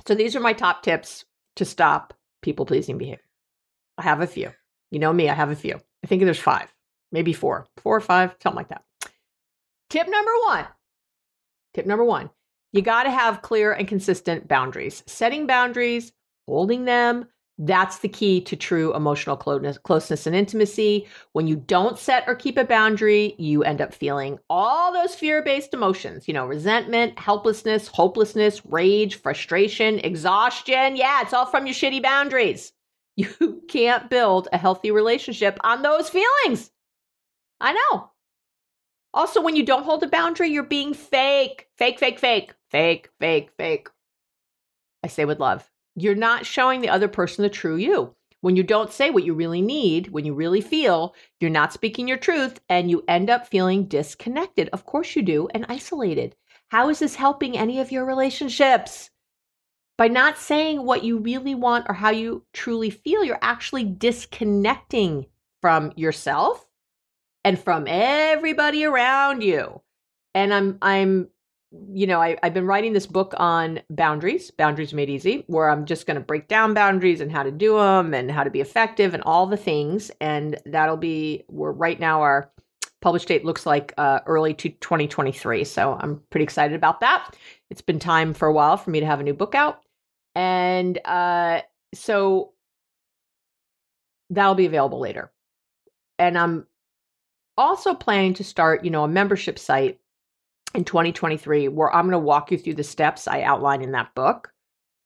So, 0.06 0.14
these 0.14 0.36
are 0.36 0.40
my 0.40 0.52
top 0.52 0.82
tips 0.82 1.24
to 1.56 1.64
stop 1.64 2.12
people 2.42 2.66
pleasing 2.66 2.98
behavior. 2.98 3.24
I 3.96 4.02
have 4.02 4.20
a 4.20 4.26
few. 4.26 4.50
You 4.90 4.98
know 4.98 5.12
me, 5.12 5.30
I 5.30 5.34
have 5.34 5.50
a 5.50 5.56
few. 5.56 5.80
I 6.04 6.06
think 6.06 6.22
there's 6.22 6.38
five, 6.38 6.74
maybe 7.12 7.32
four, 7.32 7.68
four 7.78 7.96
or 7.96 8.00
five, 8.00 8.34
something 8.42 8.56
like 8.56 8.68
that. 8.68 8.82
Tip 9.90 10.09
number 10.09 10.33
one 10.46 10.66
tip 11.74 11.87
number 11.87 12.05
one 12.05 12.31
you 12.72 12.83
got 12.83 13.03
to 13.03 13.11
have 13.11 13.42
clear 13.42 13.72
and 13.72 13.88
consistent 13.88 14.46
boundaries. 14.46 15.03
Setting 15.07 15.46
boundaries, 15.46 16.12
holding 16.46 16.85
them, 16.85 17.26
that's 17.62 17.98
the 17.98 18.09
key 18.09 18.40
to 18.42 18.57
true 18.57 18.94
emotional 18.94 19.37
closeness, 19.37 20.26
and 20.26 20.35
intimacy. 20.35 21.07
When 21.33 21.46
you 21.46 21.57
don't 21.57 21.98
set 21.98 22.24
or 22.26 22.35
keep 22.35 22.57
a 22.57 22.64
boundary, 22.64 23.35
you 23.38 23.62
end 23.62 23.83
up 23.83 23.92
feeling 23.92 24.38
all 24.48 24.92
those 24.92 25.14
fear 25.14 25.42
based 25.42 25.74
emotions, 25.74 26.26
you 26.26 26.33
know, 26.33 26.46
resentment, 26.46 27.18
helplessness, 27.18 27.87
hopelessness, 27.87 28.64
rage, 28.64 29.16
frustration, 29.16 29.98
exhaustion. 29.98 30.96
Yeah, 30.96 31.20
it's 31.20 31.35
all 31.35 31.46
from 31.46 31.66
your 31.66 31.74
shitty 31.74 32.03
boundaries. 32.03 32.72
You 33.16 33.62
can't 33.68 34.09
build 34.09 34.48
a 34.50 34.57
healthy 34.57 34.90
relationship 34.90 35.59
on 35.62 35.83
those 35.83 36.09
feelings. 36.09 36.70
I 37.61 37.74
know. 37.74 38.11
Also, 39.12 39.42
when 39.42 39.57
you 39.57 39.64
don't 39.64 39.85
hold 39.85 40.03
a 40.03 40.09
boundary, 40.09 40.51
you're 40.51 40.62
being 40.62 40.94
fake. 40.94 41.68
Fake, 41.77 41.99
fake, 41.99 42.18
fake, 42.18 42.55
fake, 42.70 43.09
fake, 43.18 43.51
fake. 43.57 43.88
I 45.03 45.09
say 45.09 45.25
with 45.25 45.40
love 45.40 45.68
you're 45.96 46.14
not 46.14 46.46
showing 46.46 46.81
the 46.81 46.88
other 46.88 47.09
person 47.09 47.42
the 47.42 47.51
true 47.51 47.77
you. 47.77 48.14
When 48.42 48.57
you 48.57 48.62
don't 48.62 48.92
say 48.92 49.11
what 49.11 49.25
you 49.25 49.35
really 49.35 49.61
need, 49.61 50.09
when 50.09 50.25
you 50.25 50.35
really 50.35 50.62
feel, 50.62 51.14
you're 51.40 51.51
not 51.51 51.73
speaking 51.73 52.09
your 52.09 52.16
truth 52.16 52.61
and 52.68 52.90
you 52.90 53.05
end 53.07 53.29
up 53.29 53.46
feeling 53.46 53.85
disconnected. 53.85 54.70
Of 54.73 54.87
course 54.87 55.14
you 55.14 55.23
do, 55.23 55.49
and 55.53 55.66
isolated. 55.68 56.35
How 56.68 56.88
is 56.88 57.01
this 57.01 57.16
helping 57.16 57.59
any 57.59 57.81
of 57.81 57.92
your 57.92 58.07
relationships? 58.07 59.11
By 59.99 60.09
not 60.09 60.38
saying 60.38 60.87
what 60.87 61.05
you 61.05 61.18
really 61.18 61.55
want 61.55 61.87
or 61.88 61.94
how 61.94 62.11
you 62.11 62.44
truly 62.55 62.88
feel, 62.88 63.25
you're 63.25 63.38
actually 63.42 63.85
disconnecting 63.85 65.27
from 65.61 65.92
yourself 65.96 66.66
and 67.44 67.59
from 67.59 67.85
everybody 67.87 68.85
around 68.85 69.42
you. 69.42 69.81
And 70.35 70.53
I'm 70.55 70.79
I'm 70.83 71.29
you 71.72 72.07
know, 72.07 72.20
I, 72.20 72.37
I've 72.42 72.55
been 72.55 72.66
writing 72.66 72.92
this 72.92 73.07
book 73.07 73.33
on 73.37 73.81
boundaries, 73.90 74.50
Boundaries 74.50 74.92
Made 74.92 75.09
Easy, 75.09 75.44
where 75.46 75.70
I'm 75.70 75.85
just 75.85 76.05
going 76.05 76.16
to 76.16 76.20
break 76.20 76.48
down 76.48 76.74
boundaries 76.74 77.20
and 77.20 77.31
how 77.31 77.44
to 77.44 77.53
do 77.53 77.76
them 77.76 78.12
and 78.12 78.31
how 78.31 78.42
to 78.42 78.50
be 78.50 78.61
effective 78.61 79.14
and 79.14 79.22
all 79.22 79.46
the 79.46 79.57
things. 79.57 80.11
And 80.20 80.59
that'll 80.66 80.96
be, 80.96 81.44
we're 81.48 81.70
right 81.70 82.00
now, 82.00 82.22
our 82.22 82.50
published 83.00 83.29
date 83.29 83.44
looks 83.44 83.66
like 83.66 83.94
uh, 83.98 84.18
early 84.26 84.53
to 84.55 84.68
2023. 84.68 85.64
So 85.64 85.96
I'm 86.00 86.20
pretty 86.31 86.44
excited 86.44 86.74
about 86.74 87.00
that. 87.00 87.37
It's 87.70 87.83
been 87.83 88.00
time 88.00 88.35
for 88.35 88.48
a 88.48 88.53
while 88.53 88.76
for 88.76 88.90
me 88.90 88.98
to 88.98 89.07
have 89.07 89.20
a 89.20 89.24
new 89.24 89.35
book 89.35 89.55
out. 89.55 89.81
And 90.35 90.98
uh, 91.05 91.61
so 91.94 92.53
that'll 94.29 94.55
be 94.57 94.66
available 94.66 94.98
later. 94.98 95.31
And 96.18 96.37
I'm 96.37 96.66
also 97.56 97.94
planning 97.94 98.34
to 98.34 98.44
start, 98.44 98.84
you 98.84 98.90
know, 98.90 99.04
a 99.04 99.08
membership 99.08 99.58
site 99.58 100.00
in 100.74 100.84
2023 100.84 101.68
where 101.68 101.94
I'm 101.94 102.04
going 102.04 102.12
to 102.12 102.18
walk 102.18 102.50
you 102.50 102.58
through 102.58 102.74
the 102.74 102.84
steps 102.84 103.26
I 103.26 103.42
outline 103.42 103.82
in 103.82 103.92
that 103.92 104.14
book. 104.14 104.52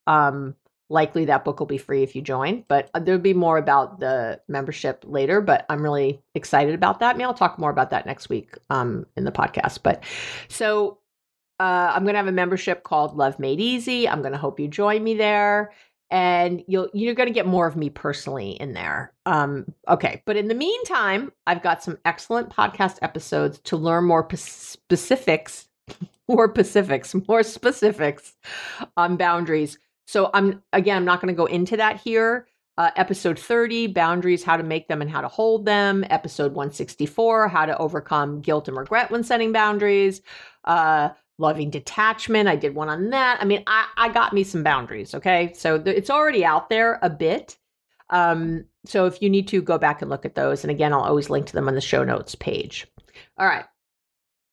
Um, 0.07 0.54
likely 0.90 1.24
that 1.24 1.44
book 1.44 1.59
will 1.59 1.66
be 1.66 1.78
free 1.78 2.02
if 2.02 2.14
you 2.14 2.20
join, 2.20 2.64
but 2.68 2.90
uh, 2.94 3.00
there'll 3.00 3.20
be 3.20 3.33
more 3.33 3.57
about 3.57 4.00
the 4.00 4.40
membership 4.48 5.02
later. 5.07 5.40
But 5.40 5.64
I'm 5.68 5.83
really 5.83 6.20
excited 6.35 6.74
about 6.74 7.00
that. 7.00 7.16
Maybe 7.16 7.24
I'll 7.24 7.35
talk 7.35 7.59
more 7.59 7.70
about 7.70 7.90
that 7.90 8.07
next 8.07 8.28
week 8.28 8.57
um, 8.70 9.07
in 9.16 9.24
the 9.24 9.33
podcast. 9.33 9.80
But 9.83 10.04
so 10.48 10.98
uh, 11.59 11.92
I'm 11.94 12.02
going 12.02 12.14
to 12.14 12.18
have 12.18 12.26
a 12.26 12.33
membership 12.33 12.83
called 12.83 13.16
Love 13.16 13.38
Made 13.38 13.61
Easy. 13.61 14.09
I'm 14.09 14.20
going 14.20 14.33
to 14.33 14.38
hope 14.38 14.61
you 14.61 14.68
join 14.68 15.02
me 15.02 15.14
there 15.14 15.72
and 16.14 16.62
you'll 16.68 16.88
you're 16.94 17.12
going 17.12 17.27
to 17.27 17.35
get 17.35 17.44
more 17.44 17.66
of 17.66 17.74
me 17.74 17.90
personally 17.90 18.53
in 18.53 18.72
there. 18.72 19.12
Um, 19.27 19.66
okay, 19.88 20.22
but 20.27 20.37
in 20.37 20.46
the 20.46 20.55
meantime, 20.55 21.33
I've 21.48 21.61
got 21.61 21.83
some 21.83 21.98
excellent 22.05 22.50
podcast 22.50 22.98
episodes 23.03 23.59
to 23.64 23.77
learn 23.77 24.05
more 24.05 24.22
p- 24.22 24.37
specifics, 24.37 25.66
more 26.29 26.48
specifics, 26.48 27.16
more 27.29 27.42
specifics 27.42 28.37
on 28.96 29.16
boundaries. 29.16 29.77
So 30.07 30.31
I'm 30.33 30.62
again, 30.72 30.98
I'm 30.98 31.05
not 31.05 31.20
going 31.20 31.35
to 31.35 31.37
go 31.37 31.46
into 31.46 31.77
that 31.77 32.00
here. 32.00 32.46
Uh, 32.77 32.90
episode 32.96 33.38
30 33.38 33.88
boundaries 33.88 34.42
how 34.42 34.57
to 34.57 34.64
make 34.64 34.88
them 34.88 35.00
and 35.00 35.09
how 35.09 35.20
to 35.20 35.29
hold 35.29 35.64
them 35.64 36.05
episode 36.11 36.55
164 36.55 37.46
how 37.46 37.64
to 37.64 37.79
overcome 37.79 38.40
guilt 38.40 38.66
and 38.66 38.77
regret 38.77 39.12
when 39.12 39.22
setting 39.22 39.53
boundaries 39.53 40.22
uh, 40.64 41.11
loving 41.38 41.70
detachment. 41.70 42.49
I 42.49 42.57
did 42.57 42.75
one 42.75 42.88
on 42.88 43.11
that. 43.11 43.38
I 43.40 43.44
mean, 43.44 43.62
I, 43.66 43.87
I 43.97 44.09
got 44.09 44.33
me 44.33 44.44
some 44.44 44.62
boundaries. 44.62 45.14
Okay. 45.14 45.53
So 45.55 45.81
th- 45.81 45.97
it's 45.97 46.11
already 46.11 46.44
out 46.44 46.68
there 46.70 46.99
a 47.03 47.11
bit. 47.11 47.57
Um, 48.11 48.64
so 48.85 49.07
if 49.07 49.20
you 49.20 49.31
need 49.31 49.49
to 49.49 49.62
go 49.62 49.79
back 49.79 50.03
and 50.03 50.11
look 50.11 50.25
at 50.25 50.35
those, 50.35 50.62
and 50.62 50.70
again, 50.70 50.92
I'll 50.92 51.01
always 51.01 51.31
link 51.31 51.47
to 51.47 51.53
them 51.53 51.68
on 51.68 51.75
the 51.75 51.81
show 51.81 52.05
notes 52.05 52.35
page. 52.35 52.87
All 53.38 53.47
right. 53.47 53.64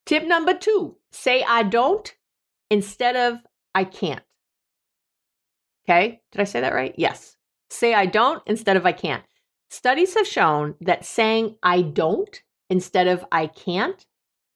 Tip 0.06 0.26
number 0.26 0.54
two 0.54 0.98
say 1.12 1.44
I 1.44 1.64
don't 1.64 2.14
instead 2.70 3.16
of 3.16 3.40
I 3.76 3.84
can't. 3.84 4.24
Okay. 5.86 6.22
Did 6.32 6.42
I 6.42 6.46
say 6.46 6.62
that 6.62 6.74
right? 6.74 6.96
Yes. 6.98 7.36
Say 7.70 7.94
I 7.94 8.06
don't 8.06 8.42
instead 8.46 8.78
of 8.78 8.86
I 8.86 8.92
can't. 8.92 9.24
Studies 9.70 10.16
have 10.16 10.28
shown 10.28 10.76
that 10.82 11.06
saying 11.06 11.56
I 11.64 11.82
don't 11.82 12.42
instead 12.70 13.08
of 13.08 13.24
I 13.32 13.48
can't 13.48 14.06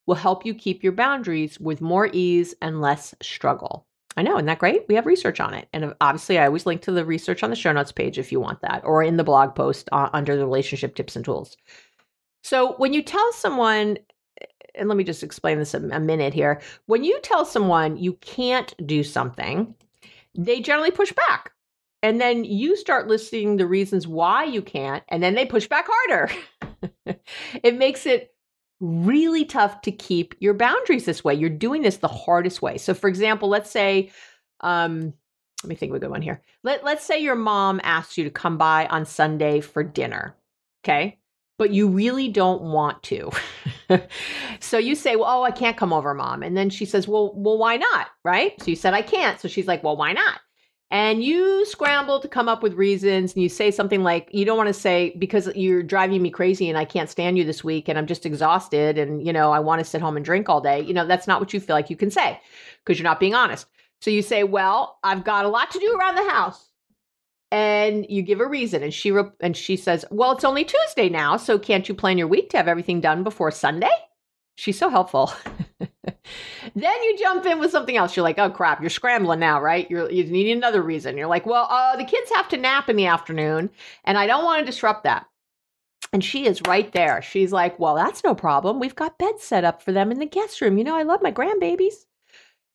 will 0.06 0.16
help 0.16 0.46
you 0.46 0.54
keep 0.54 0.84
your 0.84 0.94
boundaries 0.94 1.60
with 1.60 1.82
more 1.82 2.10
ease 2.14 2.54
and 2.62 2.82
less 2.82 3.14
struggle. 3.22 3.86
I 4.18 4.24
know, 4.24 4.36
isn't 4.36 4.46
that 4.46 4.60
great? 4.60 4.86
We 4.88 4.96
have 4.96 5.06
research 5.06 5.40
on 5.40 5.54
it. 5.54 5.68
And 5.74 5.94
obviously, 6.00 6.40
I 6.40 6.46
always 6.46 6.66
link 6.66 6.82
to 6.84 6.92
the 6.92 7.06
research 7.06 7.44
on 7.44 7.50
the 7.50 7.56
show 7.56 7.74
notes 7.74 7.92
page 7.92 8.18
if 8.18 8.32
you 8.32 8.40
want 8.40 8.62
that, 8.62 8.82
or 8.86 9.04
in 9.04 9.18
the 9.18 9.24
blog 9.24 9.56
post 9.56 9.90
uh, 9.92 10.10
under 10.14 10.38
the 10.38 10.46
relationship 10.46 10.96
tips 10.96 11.16
and 11.16 11.26
tools. 11.26 11.58
So, 12.42 12.76
when 12.78 12.94
you 12.94 13.02
tell 13.02 13.34
someone, 13.34 13.98
and 14.74 14.88
let 14.88 14.98
me 14.98 15.04
just 15.04 15.24
explain 15.24 15.60
this 15.60 15.74
a, 15.74 15.80
a 15.90 16.00
minute 16.00 16.34
here 16.34 16.62
when 16.86 17.04
you 17.04 17.20
tell 17.22 17.46
someone 17.46 17.98
you 17.98 18.14
can't 18.14 18.74
do 18.88 19.04
something, 19.04 19.76
they 20.38 20.62
generally 20.62 20.92
push 20.92 21.12
back. 21.12 21.52
And 22.04 22.22
then 22.22 22.44
you 22.44 22.78
start 22.78 23.08
listing 23.08 23.58
the 23.58 23.66
reasons 23.66 24.08
why 24.08 24.44
you 24.44 24.62
can't, 24.62 25.04
and 25.10 25.24
then 25.24 25.34
they 25.34 25.46
push 25.46 25.68
back 25.68 25.88
harder. 25.90 26.30
it 27.64 27.76
makes 27.76 28.06
it 28.06 28.35
really 28.86 29.46
tough 29.46 29.82
to 29.82 29.92
keep 29.92 30.36
your 30.40 30.54
boundaries 30.54 31.06
this 31.06 31.24
way. 31.24 31.34
You're 31.34 31.50
doing 31.50 31.82
this 31.82 31.98
the 31.98 32.08
hardest 32.08 32.62
way. 32.62 32.78
So, 32.78 32.94
for 32.94 33.08
example, 33.08 33.50
let's 33.50 33.72
say, 33.72 34.12
um, 34.62 35.14
let 35.64 35.70
me 35.70 35.76
think 35.76 35.92
of 35.92 35.96
a 35.96 36.00
good 36.00 36.12
one 36.12 36.22
here. 36.22 36.42
Let, 36.64 36.84
let's 36.84 37.06
say 37.06 37.20
your 37.20 37.36
mom 37.36 37.82
asks 37.84 38.18
you 38.18 38.24
to 38.24 38.30
come 38.30 38.58
by 38.58 38.88
on 38.88 39.06
Sunday 39.06 39.62
for 39.62 39.84
dinner. 39.84 40.36
Okay. 40.84 41.18
But 41.58 41.72
you 41.72 41.88
really 41.88 42.28
don't 42.28 42.62
want 42.62 43.02
to. 43.04 43.32
so 44.60 44.78
you 44.78 44.94
say, 44.94 45.16
well, 45.16 45.40
oh, 45.40 45.44
I 45.44 45.52
can't 45.52 45.78
come 45.78 45.94
over, 45.94 46.14
mom. 46.14 46.44
And 46.44 46.56
then 46.56 46.70
she 46.70 46.86
says, 46.86 47.08
well, 47.08 47.34
well, 47.34 47.58
why 47.58 47.78
not? 47.78 48.10
Right. 48.24 48.62
So 48.62 48.68
you 48.68 48.76
said, 48.76 48.94
I 48.94 49.02
can't. 49.02 49.40
So 49.40 49.48
she's 49.48 49.68
like, 49.68 49.82
well, 49.82 49.96
why 49.96 50.12
not? 50.12 50.42
And 50.92 51.24
you 51.24 51.66
scramble 51.66 52.20
to 52.20 52.28
come 52.28 52.48
up 52.48 52.62
with 52.62 52.74
reasons 52.74 53.34
and 53.34 53.42
you 53.42 53.50
say 53.50 53.72
something 53.72 54.04
like 54.04 54.30
you 54.32 54.46
don't 54.46 54.58
want 54.58 54.68
to 54.68 54.74
say 54.74 55.16
because 55.18 55.50
you're 55.56 55.82
driving 55.82 56.22
me 56.22 56.30
crazy 56.30 56.70
and 56.70 56.78
I 56.78 56.86
can't 56.86 57.10
stand 57.10 57.38
you 57.38 57.44
this 57.44 57.64
week 57.64 57.90
and 57.90 57.98
I'm 57.98 58.06
just 58.06 58.26
exhausted 58.26 58.98
and 58.98 59.26
you 59.26 59.34
know 59.34 59.52
I 59.52 59.60
want 59.60 59.80
to 59.80 59.86
sit 59.86 60.02
home 60.02 60.16
and 60.16 60.24
drink 60.24 60.48
all 60.48 60.62
day. 60.62 60.82
You 60.82 60.94
know, 60.94 61.08
that's 61.08 61.28
not 61.28 61.40
what 61.40 61.54
you 61.54 61.60
feel 61.60 61.76
like 61.76 61.90
you 61.90 61.96
can 61.96 62.12
say 62.12 62.40
because 62.84 63.00
you're 63.00 63.10
not 63.10 63.20
being 63.20 63.34
honest. 63.34 63.68
So 64.02 64.12
you 64.12 64.22
say, 64.22 64.44
"Well, 64.44 65.00
I've 65.04 65.24
got 65.24 65.46
a 65.46 65.50
lot 65.50 65.72
to 65.72 65.80
do 65.80 65.96
around 65.98 66.16
the 66.16 66.30
house." 66.30 66.70
And 67.52 68.06
you 68.10 68.22
give 68.22 68.40
a 68.40 68.48
reason 68.48 68.84
and 68.84 68.94
she 68.94 69.12
re- 69.12 69.32
and 69.42 69.58
she 69.58 69.78
says, 69.78 70.06
"Well, 70.12 70.34
it's 70.34 70.44
only 70.44 70.66
Tuesday 70.66 71.10
now, 71.10 71.38
so 71.38 71.58
can't 71.58 71.88
you 71.90 71.96
plan 71.96 72.18
your 72.18 72.28
week 72.28 72.50
to 72.52 72.58
have 72.58 72.68
everything 72.68 73.02
done 73.02 73.24
before 73.24 73.52
Sunday?" 73.52 73.90
She's 74.56 74.78
so 74.78 74.90
helpful. 74.90 75.34
then 76.76 77.04
you 77.04 77.18
jump 77.18 77.46
in 77.46 77.60
with 77.60 77.72
something 77.72 77.96
else. 77.96 78.16
You're 78.16 78.24
like, 78.24 78.40
oh 78.40 78.50
crap, 78.50 78.82
you're 78.82 78.90
scrambling 78.90 79.40
now, 79.40 79.62
right? 79.62 79.90
You're 79.90 80.12
you 80.12 80.24
need 80.26 80.56
another 80.56 80.82
reason. 80.82 81.18
You're 81.18 81.28
like, 81.28 81.46
well, 81.46 81.68
uh, 81.70 81.96
the 81.96 82.04
kids 82.06 82.32
have 82.36 82.50
to 82.50 82.58
nap 82.58 82.90
in 82.90 82.96
the 82.96 83.06
afternoon, 83.06 83.70
and 84.04 84.18
I 84.18 84.28
don't 84.28 84.44
want 84.44 84.60
to 84.60 84.66
disrupt 84.66 85.04
that. 85.04 85.26
And 86.14 86.24
she 86.24 86.46
is 86.46 86.62
right 86.68 86.92
there. 86.92 87.22
She's 87.22 87.52
like, 87.52 87.80
well, 87.80 87.96
that's 87.96 88.24
no 88.24 88.36
problem. 88.36 88.80
We've 88.80 88.96
got 88.96 89.18
beds 89.18 89.44
set 89.44 89.64
up 89.64 89.82
for 89.82 89.92
them 89.92 90.12
in 90.12 90.20
the 90.20 90.26
guest 90.26 90.62
room. 90.62 90.78
You 90.78 90.84
know, 90.84 90.96
I 90.96 91.04
love 91.04 91.22
my 91.22 91.32
grandbabies. 91.32 92.06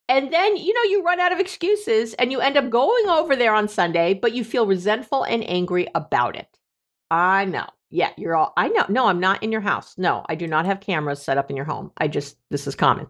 And 0.09 0.32
then, 0.32 0.57
you 0.57 0.74
know, 0.74 0.82
you 0.90 1.05
run 1.05 1.20
out 1.20 1.32
of 1.32 1.38
excuses 1.38 2.14
and 2.14 2.32
you 2.32 2.40
end 2.40 2.57
up 2.57 2.68
going 2.68 3.09
over 3.09 3.36
there 3.36 3.55
on 3.55 3.68
Sunday, 3.68 4.12
but 4.12 4.32
you 4.32 4.42
feel 4.42 4.66
resentful 4.66 5.22
and 5.22 5.48
angry 5.48 5.86
about 5.94 6.34
it. 6.34 6.59
I 7.12 7.44
know. 7.44 7.66
Yeah, 7.90 8.11
you're 8.16 8.34
all, 8.34 8.53
I 8.57 8.68
know. 8.68 8.84
No, 8.88 9.07
I'm 9.07 9.20
not 9.20 9.42
in 9.42 9.53
your 9.53 9.61
house. 9.61 9.96
No, 9.96 10.24
I 10.28 10.34
do 10.34 10.48
not 10.48 10.66
have 10.66 10.80
cameras 10.80 11.22
set 11.22 11.38
up 11.38 11.48
in 11.48 11.57
your 11.57 11.64
home. 11.64 11.92
I 11.98 12.09
just, 12.09 12.36
this 12.51 12.66
is 12.66 12.74
common. 12.74 13.07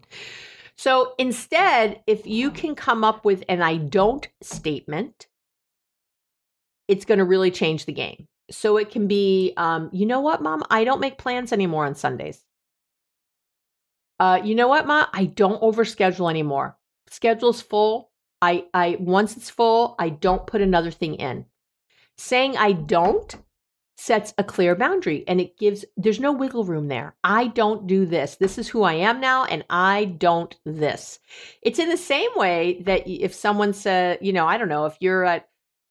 So 0.80 1.14
instead, 1.18 2.02
if 2.06 2.26
you 2.26 2.50
can 2.50 2.74
come 2.74 3.04
up 3.04 3.24
with 3.24 3.44
an 3.48 3.60
I 3.60 3.76
don't 3.76 4.26
statement, 4.40 5.26
it's 6.88 7.04
going 7.04 7.18
to 7.18 7.24
really 7.24 7.50
change 7.50 7.84
the 7.84 7.92
game. 7.92 8.26
So 8.50 8.78
it 8.78 8.90
can 8.90 9.06
be, 9.06 9.52
um, 9.56 9.90
you 9.92 10.06
know 10.06 10.20
what, 10.20 10.42
mom? 10.42 10.64
I 10.70 10.84
don't 10.84 11.00
make 11.00 11.18
plans 11.18 11.52
anymore 11.52 11.84
on 11.84 11.94
Sundays. 11.94 12.42
Uh, 14.18 14.40
you 14.42 14.54
know 14.54 14.68
what, 14.68 14.86
mom? 14.86 15.06
I 15.12 15.26
don't 15.26 15.60
overschedule 15.60 16.30
anymore 16.30 16.78
schedule's 17.10 17.60
full, 17.60 18.10
I 18.40 18.64
I 18.72 18.96
once 18.98 19.36
it's 19.36 19.50
full, 19.50 19.94
I 19.98 20.08
don't 20.08 20.46
put 20.46 20.62
another 20.62 20.90
thing 20.90 21.16
in. 21.16 21.44
Saying 22.16 22.56
I 22.56 22.72
don't 22.72 23.36
sets 24.00 24.32
a 24.38 24.44
clear 24.44 24.74
boundary 24.74 25.24
and 25.28 25.40
it 25.40 25.58
gives 25.58 25.84
there's 25.96 26.20
no 26.20 26.32
wiggle 26.32 26.64
room 26.64 26.88
there. 26.88 27.14
I 27.22 27.48
don't 27.48 27.86
do 27.86 28.06
this. 28.06 28.36
This 28.36 28.58
is 28.58 28.68
who 28.68 28.82
I 28.82 28.94
am 28.94 29.20
now 29.20 29.44
and 29.44 29.64
I 29.68 30.06
don't 30.06 30.56
this. 30.64 31.18
It's 31.62 31.78
in 31.78 31.88
the 31.88 31.96
same 31.96 32.30
way 32.34 32.82
that 32.86 33.06
if 33.06 33.34
someone 33.34 33.72
said, 33.72 34.18
you 34.22 34.32
know, 34.32 34.46
I 34.46 34.58
don't 34.58 34.68
know, 34.68 34.86
if 34.86 34.96
you're 35.00 35.24
at 35.24 35.48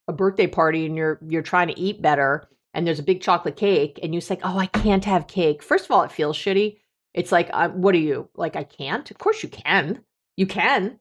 a 0.07 0.13
birthday 0.13 0.47
party 0.47 0.85
and 0.85 0.95
you're 0.95 1.19
you're 1.27 1.41
trying 1.41 1.67
to 1.67 1.79
eat 1.79 2.01
better 2.01 2.47
and 2.73 2.85
there's 2.85 2.99
a 2.99 3.03
big 3.03 3.21
chocolate 3.21 3.55
cake 3.55 3.99
and 4.01 4.13
you 4.13 4.21
say, 4.21 4.39
"Oh, 4.43 4.57
I 4.57 4.67
can't 4.67 5.05
have 5.05 5.27
cake." 5.27 5.61
First 5.63 5.85
of 5.85 5.91
all, 5.91 6.03
it 6.03 6.11
feels 6.11 6.37
shitty. 6.37 6.77
It's 7.13 7.31
like, 7.31 7.49
uh, 7.53 7.69
what 7.69 7.95
are 7.95 7.99
you? 7.99 8.29
Like 8.35 8.55
I 8.55 8.63
can't? 8.63 9.09
Of 9.09 9.17
course 9.17 9.43
you 9.43 9.49
can. 9.49 10.03
You 10.37 10.47
can 10.47 10.99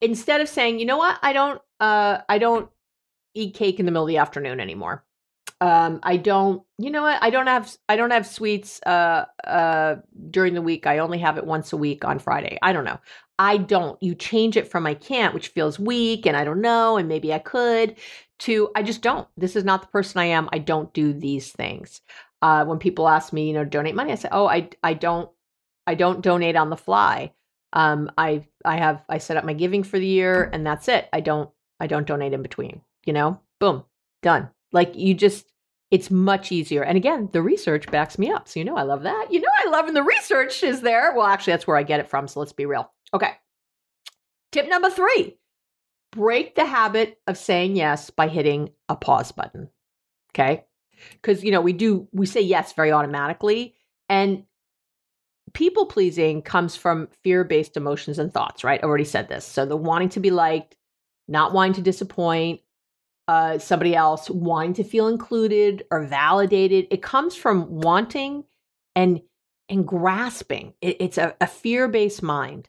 instead 0.00 0.40
of 0.40 0.48
saying, 0.48 0.78
you 0.78 0.86
know 0.86 0.96
what, 0.96 1.18
I 1.22 1.32
don't, 1.32 1.60
uh, 1.80 2.18
I 2.28 2.38
don't 2.38 2.70
eat 3.34 3.54
cake 3.54 3.78
in 3.78 3.86
the 3.86 3.92
middle 3.92 4.04
of 4.04 4.08
the 4.08 4.18
afternoon 4.18 4.60
anymore. 4.60 5.04
Um, 5.60 6.00
I 6.02 6.16
don't, 6.16 6.62
you 6.78 6.90
know 6.90 7.02
what, 7.02 7.22
I 7.22 7.30
don't 7.30 7.48
have, 7.48 7.76
I 7.88 7.96
don't 7.96 8.12
have 8.12 8.26
sweets, 8.26 8.80
uh, 8.86 9.24
uh, 9.44 9.96
during 10.30 10.54
the 10.54 10.62
week. 10.62 10.86
I 10.86 10.98
only 10.98 11.18
have 11.18 11.36
it 11.36 11.44
once 11.46 11.72
a 11.72 11.76
week 11.76 12.04
on 12.04 12.18
Friday. 12.20 12.58
I 12.62 12.72
don't 12.72 12.84
know. 12.84 12.98
I 13.40 13.56
don't. 13.56 14.00
You 14.02 14.14
change 14.14 14.56
it 14.56 14.68
from 14.68 14.86
I 14.86 14.94
can't, 14.94 15.34
which 15.34 15.48
feels 15.48 15.78
weak 15.78 16.26
and 16.26 16.36
I 16.36 16.44
don't 16.44 16.60
know, 16.60 16.96
and 16.96 17.08
maybe 17.08 17.32
I 17.32 17.38
could, 17.38 17.96
to 18.40 18.70
I 18.74 18.82
just 18.82 19.00
don't. 19.02 19.28
This 19.36 19.54
is 19.56 19.64
not 19.64 19.82
the 19.82 19.88
person 19.88 20.20
I 20.20 20.26
am. 20.26 20.48
I 20.52 20.58
don't 20.58 20.92
do 20.92 21.12
these 21.12 21.52
things. 21.52 22.00
Uh, 22.42 22.64
when 22.64 22.78
people 22.78 23.08
ask 23.08 23.32
me, 23.32 23.46
you 23.48 23.52
know, 23.52 23.64
donate 23.64 23.94
money, 23.94 24.12
I 24.12 24.16
say, 24.16 24.28
oh, 24.32 24.48
I, 24.48 24.70
I 24.82 24.94
don't, 24.94 25.30
I 25.86 25.94
don't 25.94 26.20
donate 26.20 26.56
on 26.56 26.70
the 26.70 26.76
fly 26.76 27.32
um, 27.72 28.10
I 28.16 28.46
I 28.64 28.76
have 28.76 29.04
I 29.08 29.18
set 29.18 29.36
up 29.36 29.44
my 29.44 29.52
giving 29.52 29.82
for 29.82 29.98
the 29.98 30.06
year 30.06 30.48
and 30.52 30.66
that's 30.66 30.88
it. 30.88 31.08
I 31.12 31.20
don't 31.20 31.50
I 31.80 31.86
don't 31.86 32.06
donate 32.06 32.32
in 32.32 32.42
between. 32.42 32.80
You 33.04 33.12
know, 33.12 33.40
boom, 33.60 33.84
done. 34.22 34.50
Like 34.72 34.94
you 34.96 35.14
just 35.14 35.46
it's 35.90 36.10
much 36.10 36.52
easier. 36.52 36.82
And 36.82 36.98
again, 36.98 37.30
the 37.32 37.40
research 37.40 37.90
backs 37.90 38.18
me 38.18 38.30
up. 38.30 38.46
So 38.46 38.60
you 38.60 38.64
know 38.64 38.76
I 38.76 38.82
love 38.82 39.02
that. 39.04 39.28
You 39.30 39.40
know 39.40 39.48
I 39.64 39.70
love 39.70 39.86
when 39.86 39.94
the 39.94 40.02
research 40.02 40.62
is 40.62 40.82
there. 40.82 41.14
Well, 41.16 41.26
actually 41.26 41.54
that's 41.54 41.66
where 41.66 41.76
I 41.76 41.82
get 41.82 42.00
it 42.00 42.08
from, 42.08 42.28
so 42.28 42.40
let's 42.40 42.52
be 42.52 42.66
real. 42.66 42.90
Okay. 43.14 43.32
Tip 44.52 44.68
number 44.68 44.90
3. 44.90 45.36
Break 46.12 46.54
the 46.54 46.64
habit 46.64 47.18
of 47.26 47.36
saying 47.36 47.76
yes 47.76 48.10
by 48.10 48.28
hitting 48.28 48.70
a 48.88 48.96
pause 48.96 49.32
button. 49.32 49.68
Okay? 50.32 50.64
Cuz 51.22 51.42
you 51.42 51.50
know, 51.50 51.60
we 51.60 51.72
do 51.72 52.08
we 52.12 52.26
say 52.26 52.40
yes 52.40 52.72
very 52.72 52.92
automatically 52.92 53.74
and 54.08 54.44
people 55.54 55.86
pleasing 55.86 56.42
comes 56.42 56.76
from 56.76 57.08
fear 57.22 57.44
based 57.44 57.76
emotions 57.76 58.18
and 58.18 58.32
thoughts, 58.32 58.64
right? 58.64 58.80
I 58.82 58.86
already 58.86 59.04
said 59.04 59.28
this. 59.28 59.44
So 59.44 59.64
the 59.64 59.76
wanting 59.76 60.08
to 60.10 60.20
be 60.20 60.30
liked, 60.30 60.76
not 61.26 61.52
wanting 61.52 61.74
to 61.74 61.82
disappoint 61.82 62.60
uh, 63.28 63.58
somebody 63.58 63.94
else, 63.94 64.30
wanting 64.30 64.72
to 64.74 64.84
feel 64.84 65.06
included 65.06 65.84
or 65.90 66.02
validated, 66.04 66.86
it 66.90 67.02
comes 67.02 67.36
from 67.36 67.80
wanting 67.80 68.44
and 68.96 69.20
and 69.68 69.86
grasping. 69.86 70.72
It, 70.80 70.96
it's 70.98 71.18
a, 71.18 71.36
a 71.40 71.46
fear 71.46 71.88
based 71.88 72.22
mind. 72.22 72.68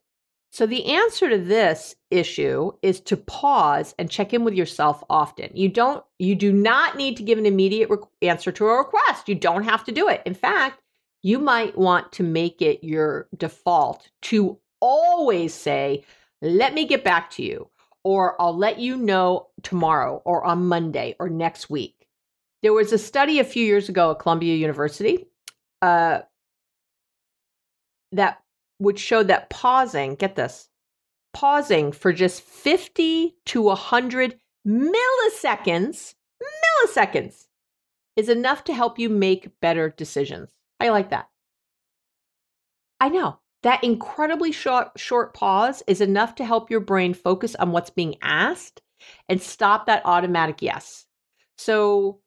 So 0.51 0.65
the 0.65 0.85
answer 0.85 1.29
to 1.29 1.37
this 1.37 1.95
issue 2.11 2.71
is 2.81 2.99
to 3.01 3.15
pause 3.15 3.93
and 3.97 4.09
check 4.09 4.33
in 4.33 4.43
with 4.43 4.55
yourself 4.55 5.03
often. 5.09 5.49
You 5.53 5.69
don't 5.69 6.03
you 6.17 6.35
do 6.35 6.51
not 6.51 6.97
need 6.97 7.17
to 7.17 7.23
give 7.23 7.37
an 7.37 7.45
immediate 7.45 7.89
re- 7.89 7.97
answer 8.21 8.51
to 8.51 8.67
a 8.67 8.77
request. 8.77 9.29
You 9.29 9.35
don't 9.35 9.63
have 9.63 9.85
to 9.85 9.91
do 9.91 10.09
it. 10.09 10.21
In 10.25 10.33
fact, 10.33 10.81
you 11.21 11.39
might 11.39 11.77
want 11.77 12.11
to 12.13 12.23
make 12.23 12.61
it 12.61 12.83
your 12.83 13.27
default 13.37 14.09
to 14.23 14.57
always 14.81 15.53
say, 15.53 16.03
let 16.41 16.73
me 16.73 16.85
get 16.85 17.03
back 17.03 17.29
to 17.31 17.43
you, 17.43 17.69
or 18.03 18.41
I'll 18.41 18.55
let 18.55 18.79
you 18.79 18.95
know 18.97 19.47
tomorrow, 19.63 20.21
or 20.25 20.45
on 20.45 20.65
Monday, 20.65 21.15
or 21.19 21.29
next 21.29 21.69
week. 21.69 22.07
There 22.61 22.73
was 22.73 22.91
a 22.91 22.97
study 22.97 23.39
a 23.39 23.43
few 23.43 23.65
years 23.65 23.89
ago 23.89 24.11
at 24.11 24.19
Columbia 24.19 24.55
University 24.55 25.27
uh, 25.81 26.19
that 28.11 28.41
which 28.77 28.99
showed 28.99 29.27
that 29.27 29.49
pausing, 29.49 30.15
get 30.15 30.35
this, 30.35 30.69
pausing 31.33 31.91
for 31.91 32.11
just 32.11 32.41
50 32.41 33.35
to 33.45 33.61
100 33.61 34.39
milliseconds, 34.67 36.15
milliseconds, 36.87 37.47
is 38.15 38.29
enough 38.29 38.63
to 38.65 38.73
help 38.73 38.99
you 38.99 39.09
make 39.09 39.59
better 39.61 39.89
decisions. 39.89 40.49
I 40.79 40.89
like 40.89 41.09
that. 41.09 41.29
I 42.99 43.09
know. 43.09 43.39
That 43.63 43.83
incredibly 43.83 44.51
short 44.51 44.91
short 44.95 45.33
pause 45.33 45.83
is 45.87 46.01
enough 46.01 46.35
to 46.35 46.45
help 46.45 46.71
your 46.71 46.79
brain 46.79 47.13
focus 47.13 47.55
on 47.55 47.71
what's 47.71 47.89
being 47.89 48.15
asked 48.21 48.81
and 49.27 49.41
stop 49.41 49.85
that 49.85 50.01
automatic 50.05 50.61
yes. 50.61 51.05
So 51.57 52.21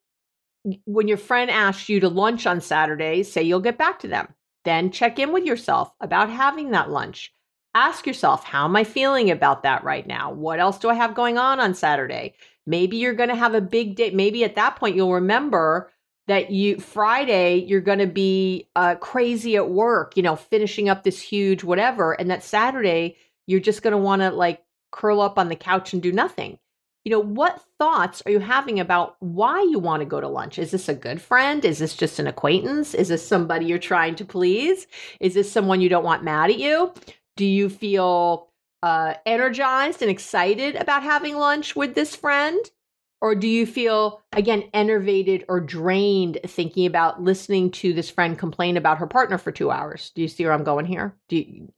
when 0.84 1.08
your 1.08 1.16
friend 1.16 1.50
asks 1.50 1.88
you 1.88 2.00
to 2.00 2.08
lunch 2.08 2.46
on 2.46 2.60
Saturday, 2.60 3.22
say 3.22 3.42
you'll 3.42 3.60
get 3.60 3.78
back 3.78 3.98
to 4.00 4.08
them. 4.08 4.28
Then 4.64 4.90
check 4.90 5.18
in 5.18 5.32
with 5.32 5.44
yourself 5.44 5.92
about 6.00 6.30
having 6.30 6.70
that 6.70 6.90
lunch. 6.90 7.32
Ask 7.74 8.06
yourself, 8.06 8.44
how 8.44 8.66
am 8.66 8.76
I 8.76 8.84
feeling 8.84 9.30
about 9.30 9.62
that 9.62 9.82
right 9.82 10.06
now? 10.06 10.32
What 10.32 10.60
else 10.60 10.78
do 10.78 10.90
I 10.90 10.94
have 10.94 11.14
going 11.14 11.38
on 11.38 11.58
on 11.58 11.74
Saturday? 11.74 12.34
Maybe 12.66 12.98
you're 12.98 13.14
going 13.14 13.30
to 13.30 13.34
have 13.34 13.54
a 13.54 13.60
big 13.60 13.96
day. 13.96 14.10
Maybe 14.10 14.44
at 14.44 14.54
that 14.56 14.76
point 14.76 14.94
you'll 14.94 15.14
remember 15.14 15.90
that 16.28 16.50
you 16.50 16.78
Friday 16.78 17.56
you're 17.56 17.80
going 17.80 17.98
to 17.98 18.06
be 18.06 18.68
uh, 18.76 18.94
crazy 18.96 19.56
at 19.56 19.70
work, 19.70 20.16
you 20.16 20.22
know, 20.22 20.36
finishing 20.36 20.88
up 20.88 21.02
this 21.02 21.20
huge 21.20 21.64
whatever, 21.64 22.12
and 22.12 22.30
that 22.30 22.44
Saturday 22.44 23.16
you're 23.46 23.60
just 23.60 23.82
going 23.82 23.92
to 23.92 23.98
want 23.98 24.22
to 24.22 24.30
like 24.30 24.62
curl 24.92 25.20
up 25.20 25.38
on 25.38 25.48
the 25.48 25.56
couch 25.56 25.92
and 25.92 26.02
do 26.02 26.12
nothing. 26.12 26.58
You 27.04 27.10
know, 27.10 27.20
what 27.20 27.64
thoughts 27.78 28.22
are 28.24 28.30
you 28.30 28.38
having 28.38 28.78
about 28.78 29.16
why 29.18 29.60
you 29.62 29.80
want 29.80 30.02
to 30.02 30.06
go 30.06 30.20
to 30.20 30.28
lunch? 30.28 30.56
Is 30.58 30.70
this 30.70 30.88
a 30.88 30.94
good 30.94 31.20
friend? 31.20 31.64
Is 31.64 31.80
this 31.80 31.96
just 31.96 32.20
an 32.20 32.28
acquaintance? 32.28 32.94
Is 32.94 33.08
this 33.08 33.26
somebody 33.26 33.66
you're 33.66 33.78
trying 33.78 34.14
to 34.16 34.24
please? 34.24 34.86
Is 35.18 35.34
this 35.34 35.50
someone 35.50 35.80
you 35.80 35.88
don't 35.88 36.04
want 36.04 36.22
mad 36.22 36.50
at 36.50 36.58
you? 36.58 36.94
Do 37.36 37.44
you 37.44 37.68
feel 37.68 38.48
uh, 38.84 39.14
energized 39.26 40.00
and 40.00 40.10
excited 40.10 40.76
about 40.76 41.02
having 41.02 41.36
lunch 41.36 41.74
with 41.74 41.96
this 41.96 42.14
friend? 42.14 42.58
Or 43.22 43.36
do 43.36 43.46
you 43.46 43.66
feel, 43.66 44.20
again, 44.32 44.64
enervated 44.74 45.44
or 45.48 45.60
drained 45.60 46.40
thinking 46.44 46.86
about 46.86 47.22
listening 47.22 47.70
to 47.70 47.92
this 47.92 48.10
friend 48.10 48.36
complain 48.36 48.76
about 48.76 48.98
her 48.98 49.06
partner 49.06 49.38
for 49.38 49.52
two 49.52 49.70
hours? 49.70 50.10
Do 50.16 50.22
you 50.22 50.28
see 50.28 50.42
where 50.44 50.52
I'm 50.52 50.64
going 50.64 50.86
here? 50.86 51.14
Do 51.28 51.36
you, 51.36 51.68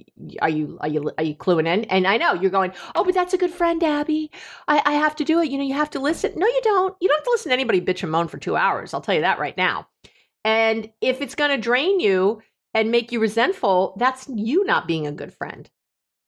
are 0.40 0.48
you 0.48 0.78
are 0.80 0.88
you 0.88 1.12
are 1.18 1.24
you 1.24 1.34
cluing 1.34 1.66
in? 1.66 1.84
And 1.84 2.06
I 2.06 2.16
know 2.16 2.32
you're 2.32 2.50
going, 2.50 2.72
oh, 2.94 3.04
but 3.04 3.12
that's 3.12 3.34
a 3.34 3.38
good 3.38 3.50
friend, 3.50 3.84
Abby. 3.84 4.30
I, 4.68 4.80
I 4.86 4.92
have 4.94 5.14
to 5.16 5.24
do 5.24 5.40
it. 5.40 5.50
You 5.50 5.58
know, 5.58 5.64
you 5.64 5.74
have 5.74 5.90
to 5.90 6.00
listen. 6.00 6.32
No, 6.34 6.46
you 6.46 6.60
don't. 6.64 6.96
You 6.98 7.08
don't 7.08 7.18
have 7.18 7.24
to 7.24 7.30
listen 7.32 7.50
to 7.50 7.54
anybody 7.54 7.80
bitch 7.82 8.02
and 8.02 8.10
moan 8.10 8.28
for 8.28 8.38
two 8.38 8.56
hours. 8.56 8.94
I'll 8.94 9.02
tell 9.02 9.14
you 9.14 9.20
that 9.20 9.38
right 9.38 9.56
now. 9.58 9.86
And 10.46 10.90
if 11.02 11.20
it's 11.20 11.34
going 11.34 11.50
to 11.50 11.58
drain 11.58 12.00
you 12.00 12.40
and 12.72 12.90
make 12.90 13.12
you 13.12 13.20
resentful, 13.20 13.96
that's 13.98 14.26
you 14.34 14.64
not 14.64 14.88
being 14.88 15.06
a 15.06 15.12
good 15.12 15.34
friend. 15.34 15.68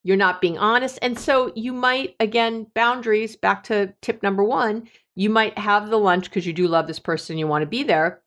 You're 0.04 0.16
not 0.16 0.42
being 0.42 0.58
honest. 0.58 0.98
And 1.00 1.18
so 1.18 1.52
you 1.56 1.72
might, 1.72 2.16
again, 2.20 2.66
boundaries, 2.74 3.34
back 3.34 3.64
to 3.64 3.92
tip 4.02 4.22
number 4.22 4.44
one, 4.44 4.88
you 5.16 5.30
might 5.30 5.58
have 5.58 5.88
the 5.88 5.98
lunch 5.98 6.24
because 6.26 6.46
you 6.46 6.52
do 6.52 6.68
love 6.68 6.86
this 6.86 7.00
person, 7.00 7.38
you 7.38 7.46
want 7.46 7.62
to 7.62 7.66
be 7.66 7.82
there, 7.82 8.22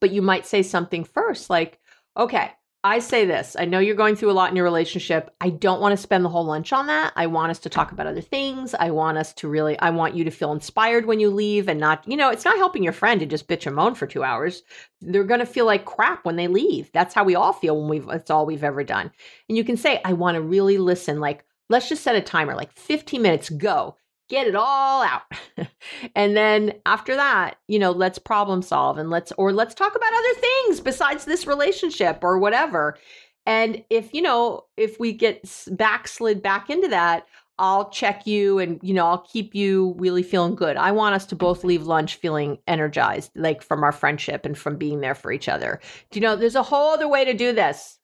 but 0.00 0.12
you 0.12 0.22
might 0.22 0.46
say 0.46 0.62
something 0.62 1.04
first 1.04 1.50
like, 1.50 1.80
okay, 2.16 2.52
I 2.84 2.98
say 2.98 3.26
this. 3.26 3.54
I 3.56 3.64
know 3.64 3.78
you're 3.78 3.94
going 3.94 4.16
through 4.16 4.32
a 4.32 4.32
lot 4.32 4.50
in 4.50 4.56
your 4.56 4.64
relationship. 4.64 5.32
I 5.40 5.50
don't 5.50 5.80
want 5.80 5.92
to 5.92 5.96
spend 5.96 6.24
the 6.24 6.28
whole 6.28 6.44
lunch 6.44 6.72
on 6.72 6.88
that. 6.88 7.12
I 7.14 7.26
want 7.26 7.50
us 7.50 7.60
to 7.60 7.68
talk 7.68 7.92
about 7.92 8.08
other 8.08 8.20
things. 8.20 8.74
I 8.74 8.90
want 8.90 9.18
us 9.18 9.32
to 9.34 9.48
really, 9.48 9.78
I 9.78 9.90
want 9.90 10.16
you 10.16 10.24
to 10.24 10.32
feel 10.32 10.50
inspired 10.50 11.06
when 11.06 11.20
you 11.20 11.30
leave 11.30 11.68
and 11.68 11.78
not, 11.78 12.06
you 12.08 12.16
know, 12.16 12.30
it's 12.30 12.44
not 12.44 12.56
helping 12.56 12.82
your 12.82 12.92
friend 12.92 13.20
to 13.20 13.26
just 13.26 13.46
bitch 13.46 13.66
and 13.66 13.76
moan 13.76 13.94
for 13.94 14.08
two 14.08 14.24
hours. 14.24 14.64
They're 15.00 15.22
going 15.22 15.40
to 15.40 15.46
feel 15.46 15.64
like 15.64 15.84
crap 15.84 16.24
when 16.24 16.34
they 16.34 16.48
leave. 16.48 16.90
That's 16.92 17.14
how 17.14 17.22
we 17.22 17.36
all 17.36 17.52
feel 17.52 17.80
when 17.80 17.88
we've, 17.88 18.08
it's 18.08 18.32
all 18.32 18.46
we've 18.46 18.64
ever 18.64 18.82
done. 18.82 19.12
And 19.48 19.56
you 19.56 19.62
can 19.62 19.76
say, 19.76 20.00
I 20.04 20.14
want 20.14 20.34
to 20.34 20.40
really 20.40 20.78
listen. 20.78 21.20
Like, 21.20 21.44
let's 21.68 21.88
just 21.88 22.02
set 22.02 22.16
a 22.16 22.20
timer, 22.20 22.56
like 22.56 22.72
15 22.72 23.22
minutes, 23.22 23.48
go 23.48 23.96
get 24.32 24.46
it 24.46 24.56
all 24.56 25.02
out. 25.02 25.22
and 26.16 26.34
then 26.34 26.72
after 26.86 27.14
that, 27.14 27.56
you 27.68 27.78
know, 27.78 27.90
let's 27.90 28.18
problem 28.18 28.62
solve 28.62 28.96
and 28.96 29.10
let's, 29.10 29.30
or 29.32 29.52
let's 29.52 29.74
talk 29.74 29.94
about 29.94 30.12
other 30.12 30.40
things 30.40 30.80
besides 30.80 31.26
this 31.26 31.46
relationship 31.46 32.20
or 32.22 32.38
whatever. 32.38 32.96
And 33.44 33.84
if, 33.90 34.14
you 34.14 34.22
know, 34.22 34.64
if 34.78 34.98
we 34.98 35.12
get 35.12 35.44
backslid 35.72 36.42
back 36.42 36.70
into 36.70 36.88
that, 36.88 37.26
I'll 37.58 37.90
check 37.90 38.26
you 38.26 38.58
and, 38.58 38.80
you 38.82 38.94
know, 38.94 39.06
I'll 39.06 39.26
keep 39.30 39.54
you 39.54 39.94
really 39.98 40.22
feeling 40.22 40.54
good. 40.54 40.78
I 40.78 40.92
want 40.92 41.14
us 41.14 41.26
to 41.26 41.36
both 41.36 41.62
leave 41.62 41.82
lunch 41.82 42.16
feeling 42.16 42.56
energized, 42.66 43.32
like 43.36 43.62
from 43.62 43.84
our 43.84 43.92
friendship 43.92 44.46
and 44.46 44.56
from 44.56 44.78
being 44.78 45.00
there 45.00 45.14
for 45.14 45.30
each 45.30 45.48
other. 45.48 45.78
Do 46.10 46.18
you 46.18 46.22
know, 46.26 46.36
there's 46.36 46.56
a 46.56 46.62
whole 46.62 46.94
other 46.94 47.06
way 47.06 47.26
to 47.26 47.34
do 47.34 47.52
this. 47.52 47.98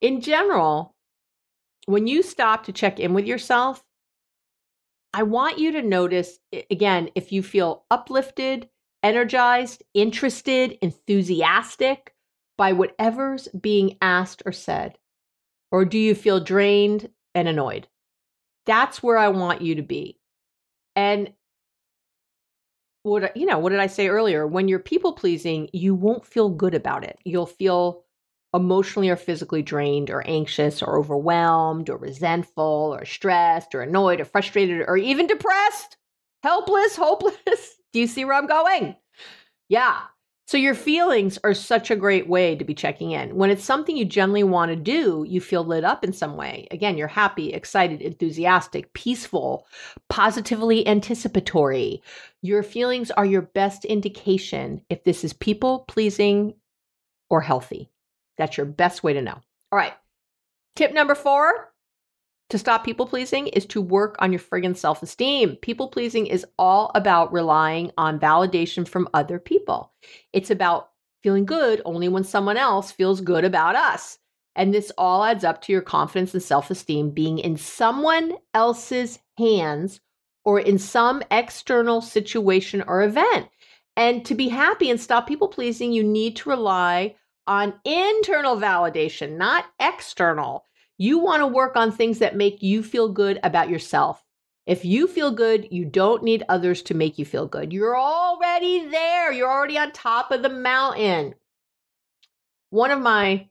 in 0.00 0.20
general, 0.20 0.94
when 1.86 2.06
you 2.06 2.22
stop 2.22 2.64
to 2.66 2.72
check 2.72 3.00
in 3.00 3.12
with 3.12 3.26
yourself, 3.26 3.82
I 5.14 5.22
want 5.24 5.58
you 5.58 5.72
to 5.72 5.82
notice 5.82 6.38
again 6.70 7.10
if 7.14 7.32
you 7.32 7.42
feel 7.42 7.84
uplifted, 7.90 8.68
energized, 9.02 9.82
interested, 9.94 10.78
enthusiastic 10.80 12.14
by 12.56 12.72
whatever's 12.72 13.48
being 13.48 13.98
asked 14.00 14.42
or 14.46 14.52
said. 14.52 14.98
Or 15.70 15.84
do 15.84 15.98
you 15.98 16.14
feel 16.14 16.40
drained 16.40 17.10
and 17.34 17.48
annoyed? 17.48 17.88
That's 18.66 19.02
where 19.02 19.18
I 19.18 19.28
want 19.28 19.62
you 19.62 19.74
to 19.76 19.82
be. 19.82 20.18
And 20.94 21.32
what 23.02 23.36
you 23.36 23.46
know, 23.46 23.58
what 23.58 23.70
did 23.70 23.80
I 23.80 23.86
say 23.88 24.08
earlier? 24.08 24.46
When 24.46 24.68
you're 24.68 24.78
people 24.78 25.12
pleasing, 25.12 25.68
you 25.72 25.94
won't 25.94 26.26
feel 26.26 26.48
good 26.48 26.74
about 26.74 27.04
it. 27.04 27.18
You'll 27.24 27.46
feel 27.46 28.04
emotionally 28.54 29.08
or 29.08 29.16
physically 29.16 29.62
drained 29.62 30.10
or 30.10 30.26
anxious 30.26 30.82
or 30.82 30.98
overwhelmed 30.98 31.88
or 31.88 31.96
resentful 31.96 32.94
or 32.94 33.04
stressed 33.04 33.74
or 33.74 33.82
annoyed 33.82 34.20
or 34.20 34.24
frustrated 34.24 34.84
or 34.86 34.96
even 34.96 35.26
depressed, 35.26 35.96
helpless, 36.42 36.96
hopeless. 36.96 37.76
Do 37.92 38.00
you 38.00 38.06
see 38.06 38.24
where 38.24 38.34
I'm 38.34 38.46
going? 38.46 38.96
Yeah. 39.68 40.00
So 40.46 40.58
your 40.58 40.74
feelings 40.74 41.38
are 41.44 41.54
such 41.54 41.90
a 41.90 41.96
great 41.96 42.28
way 42.28 42.56
to 42.56 42.64
be 42.64 42.74
checking 42.74 43.12
in. 43.12 43.36
When 43.36 43.48
it's 43.48 43.64
something 43.64 43.96
you 43.96 44.04
generally 44.04 44.42
want 44.42 44.70
to 44.70 44.76
do, 44.76 45.24
you 45.26 45.40
feel 45.40 45.64
lit 45.64 45.84
up 45.84 46.04
in 46.04 46.12
some 46.12 46.36
way. 46.36 46.66
Again, 46.70 46.98
you're 46.98 47.08
happy, 47.08 47.54
excited, 47.54 48.02
enthusiastic, 48.02 48.92
peaceful, 48.92 49.66
positively 50.10 50.86
anticipatory. 50.86 52.02
Your 52.42 52.62
feelings 52.62 53.10
are 53.12 53.24
your 53.24 53.42
best 53.42 53.84
indication 53.86 54.82
if 54.90 55.04
this 55.04 55.24
is 55.24 55.32
people 55.32 55.86
pleasing 55.88 56.54
or 57.30 57.40
healthy. 57.40 57.91
That's 58.38 58.56
your 58.56 58.66
best 58.66 59.02
way 59.02 59.12
to 59.12 59.22
know. 59.22 59.40
All 59.70 59.78
right. 59.78 59.94
Tip 60.76 60.92
number 60.92 61.14
four 61.14 61.72
to 62.52 62.58
stop 62.58 62.84
people 62.84 63.06
pleasing 63.06 63.46
is 63.48 63.64
to 63.66 63.80
work 63.80 64.16
on 64.18 64.30
your 64.30 64.38
friggin' 64.38 64.76
self 64.76 65.02
esteem. 65.02 65.56
People 65.56 65.88
pleasing 65.88 66.26
is 66.26 66.44
all 66.58 66.90
about 66.94 67.32
relying 67.32 67.90
on 67.96 68.20
validation 68.20 68.86
from 68.86 69.08
other 69.14 69.38
people. 69.38 69.92
It's 70.32 70.50
about 70.50 70.90
feeling 71.22 71.46
good 71.46 71.80
only 71.84 72.08
when 72.08 72.24
someone 72.24 72.56
else 72.56 72.92
feels 72.92 73.20
good 73.20 73.44
about 73.44 73.74
us. 73.74 74.18
And 74.54 74.74
this 74.74 74.92
all 74.98 75.24
adds 75.24 75.44
up 75.44 75.62
to 75.62 75.72
your 75.72 75.80
confidence 75.80 76.34
and 76.34 76.42
self 76.42 76.70
esteem 76.70 77.10
being 77.10 77.38
in 77.38 77.56
someone 77.56 78.34
else's 78.52 79.18
hands 79.38 80.00
or 80.44 80.60
in 80.60 80.78
some 80.78 81.22
external 81.30 82.02
situation 82.02 82.82
or 82.86 83.02
event. 83.02 83.48
And 83.96 84.24
to 84.26 84.34
be 84.34 84.48
happy 84.48 84.90
and 84.90 85.00
stop 85.00 85.26
people 85.26 85.48
pleasing, 85.48 85.92
you 85.92 86.02
need 86.02 86.36
to 86.36 86.50
rely 86.50 87.16
on 87.46 87.74
internal 87.84 88.56
validation, 88.56 89.36
not 89.36 89.66
external. 89.80 90.64
You 90.98 91.18
want 91.18 91.40
to 91.40 91.46
work 91.46 91.76
on 91.76 91.90
things 91.90 92.18
that 92.20 92.36
make 92.36 92.62
you 92.62 92.82
feel 92.82 93.08
good 93.08 93.40
about 93.42 93.68
yourself. 93.68 94.22
If 94.66 94.84
you 94.84 95.08
feel 95.08 95.32
good, 95.32 95.68
you 95.72 95.84
don't 95.84 96.22
need 96.22 96.44
others 96.48 96.82
to 96.82 96.94
make 96.94 97.18
you 97.18 97.24
feel 97.24 97.46
good. 97.46 97.72
You're 97.72 97.98
already 97.98 98.86
there. 98.86 99.32
You're 99.32 99.50
already 99.50 99.76
on 99.76 99.90
top 99.90 100.30
of 100.30 100.42
the 100.42 100.48
mountain. 100.48 101.34
One 102.70 102.92
of 102.92 103.00
my 103.00 103.48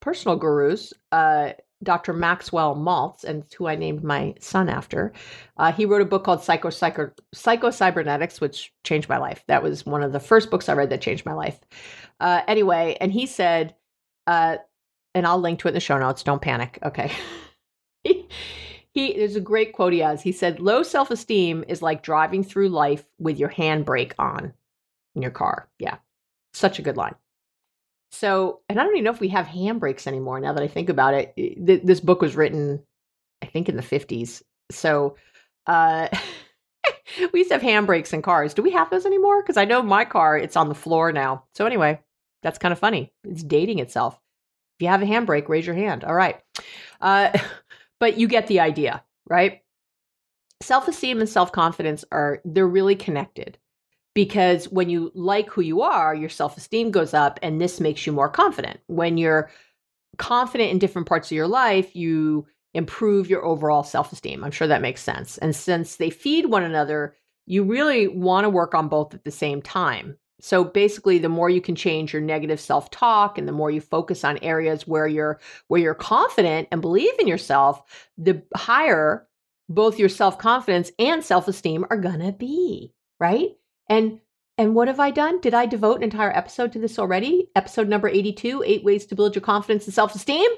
personal 0.00 0.36
gurus, 0.36 0.92
uh, 1.12 1.52
Dr. 1.82 2.12
Maxwell 2.12 2.76
Maltz, 2.76 3.24
and 3.24 3.44
who 3.56 3.66
I 3.66 3.76
named 3.76 4.04
my 4.04 4.34
son 4.40 4.68
after. 4.68 5.12
Uh, 5.56 5.72
he 5.72 5.84
wrote 5.84 6.02
a 6.02 6.06
book 6.06 6.24
called 6.24 6.42
Psycho, 6.42 6.70
Psycho, 6.70 7.10
Psycho 7.32 7.70
Cybernetics, 7.70 8.40
which 8.40 8.72
changed 8.84 9.08
my 9.08 9.18
life. 9.18 9.44
That 9.48 9.62
was 9.62 9.86
one 9.86 10.02
of 10.02 10.12
the 10.12 10.20
first 10.20 10.50
books 10.50 10.68
I 10.68 10.74
read 10.74 10.90
that 10.90 11.00
changed 11.00 11.26
my 11.26 11.32
life. 11.34 11.58
Uh, 12.22 12.42
anyway, 12.46 12.96
and 13.00 13.12
he 13.12 13.26
said, 13.26 13.74
uh, 14.28 14.56
and 15.14 15.26
I'll 15.26 15.40
link 15.40 15.58
to 15.58 15.68
it 15.68 15.72
in 15.72 15.74
the 15.74 15.80
show 15.80 15.98
notes. 15.98 16.22
Don't 16.22 16.40
panic. 16.40 16.78
Okay. 16.84 17.10
he, 18.04 18.28
he, 18.92 19.14
there's 19.14 19.34
a 19.34 19.40
great 19.40 19.72
quote 19.72 19.92
he 19.92 19.98
has. 19.98 20.22
He 20.22 20.30
said, 20.30 20.60
"Low 20.60 20.84
self 20.84 21.10
esteem 21.10 21.64
is 21.66 21.82
like 21.82 22.02
driving 22.04 22.44
through 22.44 22.68
life 22.68 23.04
with 23.18 23.38
your 23.38 23.48
handbrake 23.50 24.12
on 24.20 24.52
in 25.16 25.22
your 25.22 25.32
car." 25.32 25.68
Yeah, 25.80 25.96
such 26.54 26.78
a 26.78 26.82
good 26.82 26.96
line. 26.96 27.16
So, 28.12 28.60
and 28.68 28.78
I 28.78 28.84
don't 28.84 28.92
even 28.92 29.04
know 29.04 29.10
if 29.10 29.20
we 29.20 29.28
have 29.28 29.46
handbrakes 29.46 30.06
anymore 30.06 30.38
now 30.38 30.52
that 30.52 30.62
I 30.62 30.68
think 30.68 30.90
about 30.90 31.14
it. 31.14 31.34
this 31.84 32.00
book 32.00 32.20
was 32.20 32.36
written, 32.36 32.80
I 33.42 33.46
think, 33.46 33.68
in 33.68 33.76
the 33.76 33.82
50s. 33.82 34.42
So, 34.70 35.16
uh, 35.66 36.08
we 37.32 37.40
used 37.40 37.50
to 37.50 37.58
have 37.58 37.62
handbrakes 37.62 38.12
in 38.12 38.20
cars. 38.20 38.52
Do 38.52 38.62
we 38.62 38.70
have 38.70 38.90
those 38.90 39.06
anymore? 39.06 39.42
Because 39.42 39.56
I 39.56 39.64
know 39.64 39.82
my 39.82 40.04
car, 40.04 40.36
it's 40.36 40.56
on 40.56 40.68
the 40.68 40.74
floor 40.74 41.10
now. 41.10 41.44
So, 41.54 41.64
anyway, 41.64 42.00
that's 42.42 42.58
kind 42.58 42.72
of 42.72 42.78
funny. 42.78 43.12
It's 43.24 43.42
dating 43.42 43.78
itself. 43.78 44.18
If 44.78 44.84
you 44.84 44.88
have 44.88 45.02
a 45.02 45.06
handbrake, 45.06 45.48
raise 45.48 45.66
your 45.66 45.76
hand. 45.76 46.04
All 46.04 46.14
right. 46.14 46.40
Uh, 47.00 47.36
but 48.00 48.18
you 48.18 48.26
get 48.26 48.46
the 48.46 48.60
idea, 48.60 49.02
right? 49.28 49.60
Self 50.62 50.88
esteem 50.88 51.20
and 51.20 51.28
self 51.28 51.52
confidence 51.52 52.04
are, 52.12 52.40
they're 52.44 52.66
really 52.66 52.96
connected 52.96 53.58
because 54.14 54.66
when 54.66 54.90
you 54.90 55.10
like 55.14 55.48
who 55.50 55.62
you 55.62 55.82
are, 55.82 56.14
your 56.14 56.28
self 56.28 56.56
esteem 56.56 56.90
goes 56.90 57.14
up, 57.14 57.38
and 57.42 57.60
this 57.60 57.80
makes 57.80 58.06
you 58.06 58.12
more 58.12 58.28
confident. 58.28 58.80
When 58.86 59.16
you're 59.16 59.50
confident 60.18 60.70
in 60.70 60.78
different 60.78 61.08
parts 61.08 61.28
of 61.30 61.36
your 61.36 61.48
life, 61.48 61.96
you 61.96 62.46
improve 62.74 63.28
your 63.28 63.44
overall 63.44 63.82
self 63.82 64.12
esteem. 64.12 64.44
I'm 64.44 64.50
sure 64.50 64.68
that 64.68 64.82
makes 64.82 65.02
sense. 65.02 65.38
And 65.38 65.54
since 65.54 65.96
they 65.96 66.10
feed 66.10 66.46
one 66.46 66.62
another, 66.62 67.16
you 67.46 67.64
really 67.64 68.08
want 68.08 68.44
to 68.44 68.50
work 68.50 68.74
on 68.74 68.88
both 68.88 69.14
at 69.14 69.24
the 69.24 69.30
same 69.30 69.62
time. 69.62 70.16
So 70.42 70.64
basically 70.64 71.18
the 71.18 71.28
more 71.28 71.48
you 71.48 71.60
can 71.60 71.76
change 71.76 72.12
your 72.12 72.20
negative 72.20 72.60
self-talk 72.60 73.38
and 73.38 73.46
the 73.46 73.52
more 73.52 73.70
you 73.70 73.80
focus 73.80 74.24
on 74.24 74.38
areas 74.38 74.88
where 74.88 75.06
you're 75.06 75.38
where 75.68 75.80
you're 75.80 75.94
confident 75.94 76.66
and 76.72 76.80
believe 76.80 77.16
in 77.20 77.28
yourself, 77.28 78.10
the 78.18 78.42
higher 78.56 79.28
both 79.68 80.00
your 80.00 80.08
self-confidence 80.08 80.90
and 80.98 81.24
self-esteem 81.24 81.86
are 81.90 81.96
going 81.96 82.18
to 82.18 82.32
be, 82.32 82.92
right? 83.20 83.50
And 83.88 84.18
and 84.58 84.74
what 84.74 84.88
have 84.88 84.98
I 84.98 85.12
done? 85.12 85.40
Did 85.40 85.54
I 85.54 85.64
devote 85.64 85.98
an 85.98 86.02
entire 86.02 86.36
episode 86.36 86.72
to 86.72 86.80
this 86.80 86.98
already? 86.98 87.48
Episode 87.54 87.88
number 87.88 88.08
82, 88.08 88.64
8 88.66 88.84
ways 88.84 89.06
to 89.06 89.14
build 89.14 89.36
your 89.36 89.42
confidence 89.42 89.86
and 89.86 89.94
self-esteem 89.94 90.50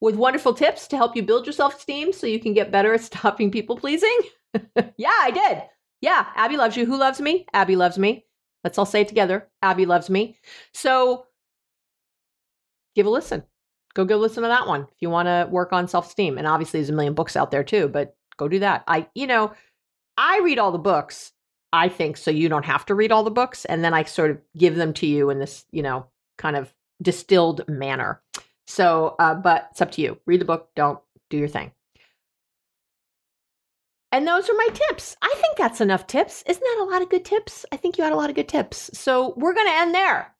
with 0.00 0.14
wonderful 0.14 0.54
tips 0.54 0.86
to 0.88 0.96
help 0.96 1.16
you 1.16 1.22
build 1.24 1.46
your 1.46 1.52
self-esteem 1.52 2.12
so 2.12 2.28
you 2.28 2.38
can 2.38 2.54
get 2.54 2.70
better 2.70 2.94
at 2.94 3.00
stopping 3.02 3.50
people 3.50 3.76
pleasing? 3.76 4.18
yeah, 4.96 5.18
I 5.20 5.32
did. 5.32 5.62
Yeah, 6.00 6.26
Abby 6.36 6.56
loves 6.56 6.76
you. 6.76 6.86
Who 6.86 6.96
loves 6.96 7.20
me? 7.20 7.46
Abby 7.52 7.74
loves 7.74 7.98
me. 7.98 8.24
Let's 8.64 8.78
all 8.78 8.86
say 8.86 9.02
it 9.02 9.08
together. 9.08 9.48
Abby 9.62 9.86
loves 9.86 10.08
me. 10.08 10.38
So 10.72 11.26
give 12.94 13.06
a 13.06 13.10
listen. 13.10 13.42
Go 13.94 14.04
go 14.04 14.16
listen 14.16 14.42
to 14.42 14.48
that 14.48 14.66
one 14.66 14.82
if 14.82 14.96
you 15.00 15.10
want 15.10 15.26
to 15.26 15.48
work 15.50 15.72
on 15.72 15.88
self-esteem. 15.88 16.38
And 16.38 16.46
obviously 16.46 16.80
there's 16.80 16.90
a 16.90 16.94
million 16.94 17.14
books 17.14 17.36
out 17.36 17.50
there 17.50 17.64
too, 17.64 17.88
but 17.88 18.16
go 18.36 18.48
do 18.48 18.60
that. 18.60 18.84
I 18.86 19.08
you 19.14 19.26
know, 19.26 19.52
I 20.16 20.40
read 20.42 20.58
all 20.58 20.72
the 20.72 20.78
books 20.78 21.32
I 21.72 21.88
think 21.88 22.16
so 22.16 22.30
you 22.30 22.48
don't 22.48 22.64
have 22.66 22.84
to 22.86 22.94
read 22.94 23.12
all 23.12 23.22
the 23.22 23.30
books 23.30 23.64
and 23.64 23.82
then 23.82 23.94
I 23.94 24.04
sort 24.04 24.30
of 24.30 24.38
give 24.56 24.76
them 24.76 24.92
to 24.94 25.06
you 25.06 25.30
in 25.30 25.38
this, 25.38 25.64
you 25.70 25.82
know, 25.82 26.06
kind 26.36 26.56
of 26.56 26.72
distilled 27.00 27.66
manner. 27.66 28.22
So, 28.66 29.16
uh, 29.18 29.34
but 29.34 29.68
it's 29.70 29.80
up 29.80 29.90
to 29.92 30.02
you. 30.02 30.18
Read 30.26 30.40
the 30.40 30.46
book, 30.46 30.68
don't 30.76 30.98
do 31.30 31.38
your 31.38 31.48
thing. 31.48 31.72
And 34.12 34.28
those 34.28 34.48
are 34.48 34.54
my 34.54 34.68
tips. 34.72 35.16
I 35.22 35.34
think 35.40 35.56
that's 35.56 35.80
enough 35.80 36.06
tips. 36.06 36.44
Isn't 36.46 36.62
that 36.62 36.82
a 36.82 36.90
lot 36.90 37.02
of 37.02 37.08
good 37.10 37.24
tips? 37.24 37.64
I 37.72 37.76
think 37.76 37.96
you 37.98 38.04
had 38.04 38.12
a 38.12 38.16
lot 38.16 38.30
of 38.30 38.36
good 38.36 38.48
tips. 38.48 38.90
So, 38.92 39.34
we're 39.36 39.54
going 39.54 39.66
to 39.66 39.72
end 39.72 39.94
there. 39.94 40.34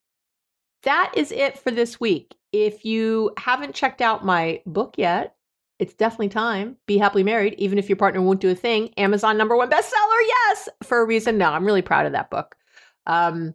That 0.83 1.13
is 1.17 1.33
it 1.33 1.59
for 1.59 1.71
this 1.71 1.99
week. 1.99 2.35
If 2.53 2.85
you 2.85 3.33
haven't 3.39 3.75
checked 3.75 4.03
out 4.03 4.25
my 4.25 4.61
book 4.67 4.95
yet, 4.99 5.37
it's 5.79 5.95
definitely 5.95 6.29
time. 6.29 6.77
Be 6.87 6.99
happily 6.99 7.23
married, 7.25 7.55
even 7.57 7.79
if 7.79 7.89
your 7.89 7.97
partner 7.97 8.21
won't 8.21 8.41
do 8.41 8.51
a 8.51 8.55
thing. 8.55 8.91
Amazon 8.99 9.39
number 9.39 9.57
one 9.57 9.71
bestseller, 9.71 10.23
yes, 10.27 10.69
for 10.83 11.01
a 11.01 11.07
reason. 11.07 11.39
No, 11.39 11.51
I'm 11.51 11.65
really 11.65 11.83
proud 11.83 12.05
of 12.07 12.13
that 12.13 12.31
book. 12.31 12.55
Um, 13.07 13.55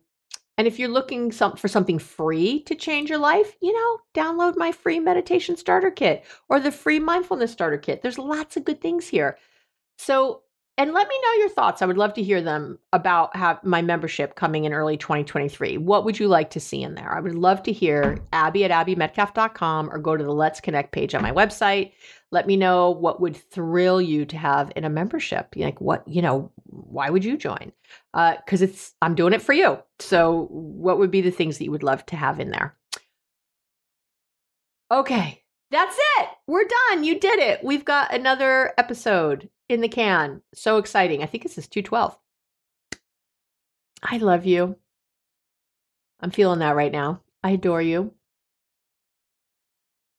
And 0.57 0.67
if 0.67 0.79
you're 0.79 0.89
looking 0.89 1.31
some, 1.31 1.55
for 1.55 1.67
something 1.67 1.99
free 1.99 2.63
to 2.63 2.73
change 2.73 3.09
your 3.09 3.19
life, 3.19 3.55
you 3.61 3.71
know, 3.71 3.99
download 4.15 4.57
my 4.57 4.71
free 4.71 4.99
meditation 4.99 5.55
starter 5.55 5.91
kit 5.91 6.25
or 6.49 6.59
the 6.59 6.71
free 6.71 6.99
mindfulness 6.99 7.51
starter 7.51 7.77
kit. 7.77 8.01
There's 8.01 8.17
lots 8.17 8.57
of 8.57 8.65
good 8.65 8.81
things 8.81 9.07
here. 9.07 9.37
So 9.97 10.43
and 10.79 10.93
let 10.93 11.07
me 11.07 11.15
know 11.23 11.33
your 11.39 11.49
thoughts. 11.49 11.81
I 11.81 11.87
would 11.87 11.97
love 11.97 12.13
to 12.13 12.23
hear 12.23 12.39
them 12.39 12.77
about 12.93 13.35
have 13.35 13.63
my 13.63 13.81
membership 13.81 14.35
coming 14.35 14.65
in 14.65 14.73
early 14.73 14.95
2023. 14.95 15.77
What 15.77 16.05
would 16.05 16.19
you 16.19 16.27
like 16.27 16.51
to 16.51 16.59
see 16.59 16.83
in 16.83 16.93
there? 16.93 17.11
I 17.11 17.19
would 17.19 17.33
love 17.33 17.63
to 17.63 17.71
hear 17.71 18.19
Abby 18.31 18.63
at 18.63 18.69
AbbyMedcalf.com 18.69 19.89
or 19.89 19.97
go 19.97 20.15
to 20.15 20.23
the 20.23 20.33
Let's 20.33 20.61
Connect 20.61 20.91
page 20.91 21.15
on 21.15 21.23
my 21.23 21.31
website. 21.31 21.93
Let 22.29 22.45
me 22.45 22.57
know 22.57 22.91
what 22.91 23.19
would 23.19 23.35
thrill 23.35 23.99
you 23.99 24.23
to 24.25 24.37
have 24.37 24.71
in 24.75 24.83
a 24.83 24.89
membership. 24.89 25.55
Like 25.55 25.81
what, 25.81 26.07
you 26.07 26.21
know, 26.21 26.51
why 26.65 27.09
would 27.09 27.25
you 27.25 27.37
join? 27.37 27.71
Because 28.13 28.61
uh, 28.61 28.65
it's 28.65 28.93
I'm 29.01 29.15
doing 29.15 29.33
it 29.33 29.41
for 29.41 29.53
you. 29.53 29.79
So 29.97 30.45
what 30.51 30.99
would 30.99 31.09
be 31.09 31.21
the 31.21 31.31
things 31.31 31.57
that 31.57 31.63
you 31.63 31.71
would 31.71 31.81
love 31.81 32.05
to 32.07 32.15
have 32.15 32.39
in 32.39 32.51
there? 32.51 32.77
Okay, 34.91 35.43
that's 35.71 35.97
it. 36.19 36.29
We're 36.45 36.67
done. 36.89 37.03
You 37.03 37.19
did 37.19 37.39
it. 37.39 37.63
We've 37.63 37.83
got 37.83 38.13
another 38.13 38.73
episode 38.77 39.49
in 39.69 39.81
the 39.81 39.87
can. 39.87 40.41
So 40.53 40.77
exciting. 40.77 41.23
I 41.23 41.25
think 41.25 41.43
this 41.43 41.57
is 41.57 41.67
212. 41.67 42.17
I 44.03 44.17
love 44.17 44.45
you. 44.45 44.77
I'm 46.19 46.31
feeling 46.31 46.59
that 46.59 46.75
right 46.75 46.91
now. 46.91 47.21
I 47.43 47.51
adore 47.51 47.81
you. 47.81 48.13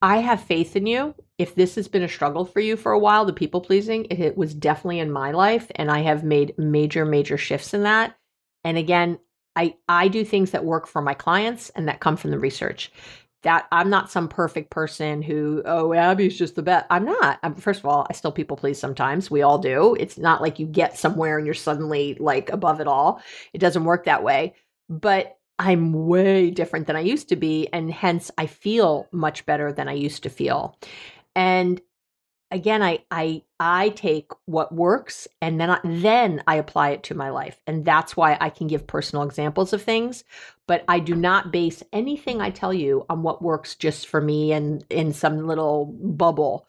I 0.01 0.19
have 0.19 0.43
faith 0.43 0.77
in 0.77 0.87
you. 0.87 1.15
If 1.39 1.55
this 1.55 1.75
has 1.75 1.89
been 1.89 2.03
a 2.03 2.09
struggle 2.09 2.45
for 2.45 2.61
you 2.61 2.77
for 2.77 2.93
a 2.93 2.99
while, 2.99 3.25
the 3.25 3.33
people 3.33 3.61
pleasing, 3.61 4.07
it 4.07 4.37
was 4.37 4.55
definitely 4.55 5.01
in 5.01 5.11
my 5.11 5.33
life. 5.33 5.71
And 5.75 5.91
I 5.91 6.01
have 6.01 6.25
made 6.25 6.55
major, 6.59 7.05
major 7.05 7.37
shifts 7.37 7.75
in 7.75 7.83
that. 7.83 8.17
And 8.65 8.77
again, 8.77 9.19
I, 9.57 9.75
I 9.89 10.09
do 10.09 10.25
things 10.25 10.53
that 10.53 10.65
work 10.65 10.87
for 10.87 11.03
my 11.03 11.15
clients 11.15 11.71
and 11.71 11.89
that 11.89 12.01
come 12.01 12.17
from 12.17 12.31
the 12.31 12.39
research 12.39 12.93
that 13.43 13.67
I'm 13.71 13.89
not 13.89 14.11
some 14.11 14.29
perfect 14.29 14.71
person 14.71 15.23
who, 15.23 15.63
oh, 15.65 15.93
Abby's 15.93 16.37
just 16.37 16.57
the 16.57 16.63
best. 16.63 16.87
I'm 16.91 17.05
not. 17.05 17.39
I'm, 17.43 17.55
first 17.55 17.81
of 17.81 17.87
all, 17.87 18.07
I 18.11 18.13
still 18.13 18.33
people 18.33 18.57
please 18.57 18.79
sometimes. 18.79 19.31
We 19.31 19.43
all 19.43 19.59
do. 19.59 19.97
It's 19.99 20.19
not 20.19 20.43
like 20.43 20.59
you 20.59 20.67
get 20.67 20.99
somewhere 20.99 21.39
and 21.39 21.47
you're 21.47 21.55
suddenly 21.55 22.17
like 22.19 22.51
above 22.51 22.81
it 22.81 22.89
all. 22.89 23.23
It 23.53 23.59
doesn't 23.59 23.85
work 23.85 24.05
that 24.05 24.25
way. 24.25 24.55
But 24.89 25.37
I'm 25.59 25.93
way 26.07 26.51
different 26.51 26.87
than 26.87 26.97
I 26.97 27.01
used 27.01 27.29
to 27.29 27.37
be. 27.37 27.69
And 27.73 27.93
hence 27.93 28.31
I 28.39 28.47
feel 28.47 29.07
much 29.13 29.47
better 29.47 29.73
than 29.73 29.89
I 29.89 29.93
used 29.93 30.25
to 30.25 30.31
feel. 30.31 30.77
And 31.37 31.81
again 32.51 32.83
i 32.83 32.99
i 33.11 33.43
i 33.61 33.91
take 33.91 34.31
what 34.47 34.75
works 34.75 35.29
and 35.43 35.61
then 35.61 35.71
I, 35.71 35.81
then 35.85 36.43
i 36.47 36.57
apply 36.57 36.91
it 36.91 37.03
to 37.05 37.15
my 37.15 37.31
life. 37.31 37.61
And 37.67 37.85
that's 37.85 38.17
why 38.17 38.37
i 38.41 38.51
can 38.51 38.67
give 38.67 38.87
personal 38.87 39.25
examples 39.25 39.73
of 39.73 39.83
things 39.83 40.25
but 40.67 40.85
i 40.89 40.99
do 40.99 41.15
not 41.15 41.53
base 41.53 41.83
anything 41.93 42.41
i 42.41 42.51
tell 42.51 42.73
you 42.73 43.05
on 43.09 43.23
what 43.23 43.43
works 43.43 43.75
just 43.75 44.07
for 44.07 44.21
me 44.21 44.53
and 44.53 44.85
in 44.91 45.13
some 45.13 45.47
little 45.47 45.87
bubble. 45.87 46.67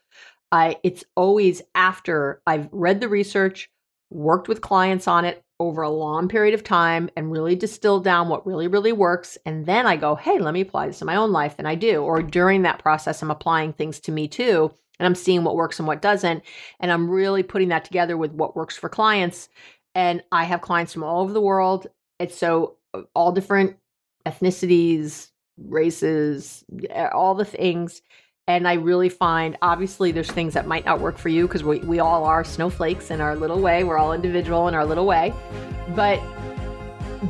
I 0.51 0.77
it's 0.83 1.03
always 1.15 1.61
after 1.75 2.41
i've 2.45 2.67
read 2.71 2.99
the 2.99 3.09
research 3.09 3.69
worked 4.09 4.47
with 4.47 4.61
clients 4.61 5.07
on 5.07 5.25
it 5.25 5.43
over 5.59 5.81
a 5.81 5.89
long 5.89 6.27
period 6.27 6.53
of 6.53 6.63
time 6.63 7.09
and 7.15 7.31
really 7.31 7.55
distilled 7.55 8.03
down 8.03 8.29
what 8.29 8.47
really 8.47 8.67
really 8.67 8.91
works 8.91 9.37
and 9.45 9.65
then 9.65 9.85
i 9.85 9.95
go 9.95 10.15
hey 10.15 10.39
let 10.39 10.53
me 10.53 10.61
apply 10.61 10.87
this 10.87 10.99
to 10.99 11.05
my 11.05 11.15
own 11.15 11.31
life 11.31 11.55
and 11.57 11.67
i 11.67 11.75
do. 11.75 12.01
Or 12.01 12.21
during 12.21 12.63
that 12.63 12.79
process 12.79 13.21
i'm 13.21 13.31
applying 13.31 13.73
things 13.73 13.99
to 14.01 14.11
me 14.11 14.27
too 14.27 14.73
and 14.99 15.05
I'm 15.05 15.15
seeing 15.15 15.43
what 15.43 15.55
works 15.55 15.79
and 15.79 15.87
what 15.87 16.01
doesn't. 16.01 16.43
And 16.79 16.91
I'm 16.91 17.09
really 17.09 17.43
putting 17.43 17.69
that 17.69 17.85
together 17.85 18.17
with 18.17 18.31
what 18.31 18.55
works 18.55 18.77
for 18.77 18.89
clients. 18.89 19.49
And 19.95 20.21
I 20.31 20.43
have 20.43 20.61
clients 20.61 20.93
from 20.93 21.03
all 21.03 21.21
over 21.21 21.33
the 21.33 21.41
world. 21.41 21.87
It's 22.19 22.37
so 22.37 22.75
uh, 22.93 23.01
all 23.15 23.31
different 23.31 23.77
ethnicities, 24.25 25.29
races, 25.57 26.63
all 27.13 27.33
the 27.33 27.45
things. 27.45 28.01
And 28.47 28.67
I 28.67 28.73
really 28.73 29.09
find, 29.09 29.57
obviously, 29.61 30.11
there's 30.11 30.31
things 30.31 30.55
that 30.55 30.65
might 30.65 30.83
not 30.83 30.99
work 30.99 31.17
for 31.17 31.29
you 31.29 31.47
because 31.47 31.63
we, 31.63 31.79
we 31.79 31.99
all 31.99 32.25
are 32.25 32.43
snowflakes 32.43 33.11
in 33.11 33.21
our 33.21 33.35
little 33.35 33.59
way. 33.61 33.83
We're 33.83 33.97
all 33.97 34.11
individual 34.11 34.67
in 34.67 34.73
our 34.73 34.85
little 34.85 35.05
way. 35.05 35.33
But 35.95 36.19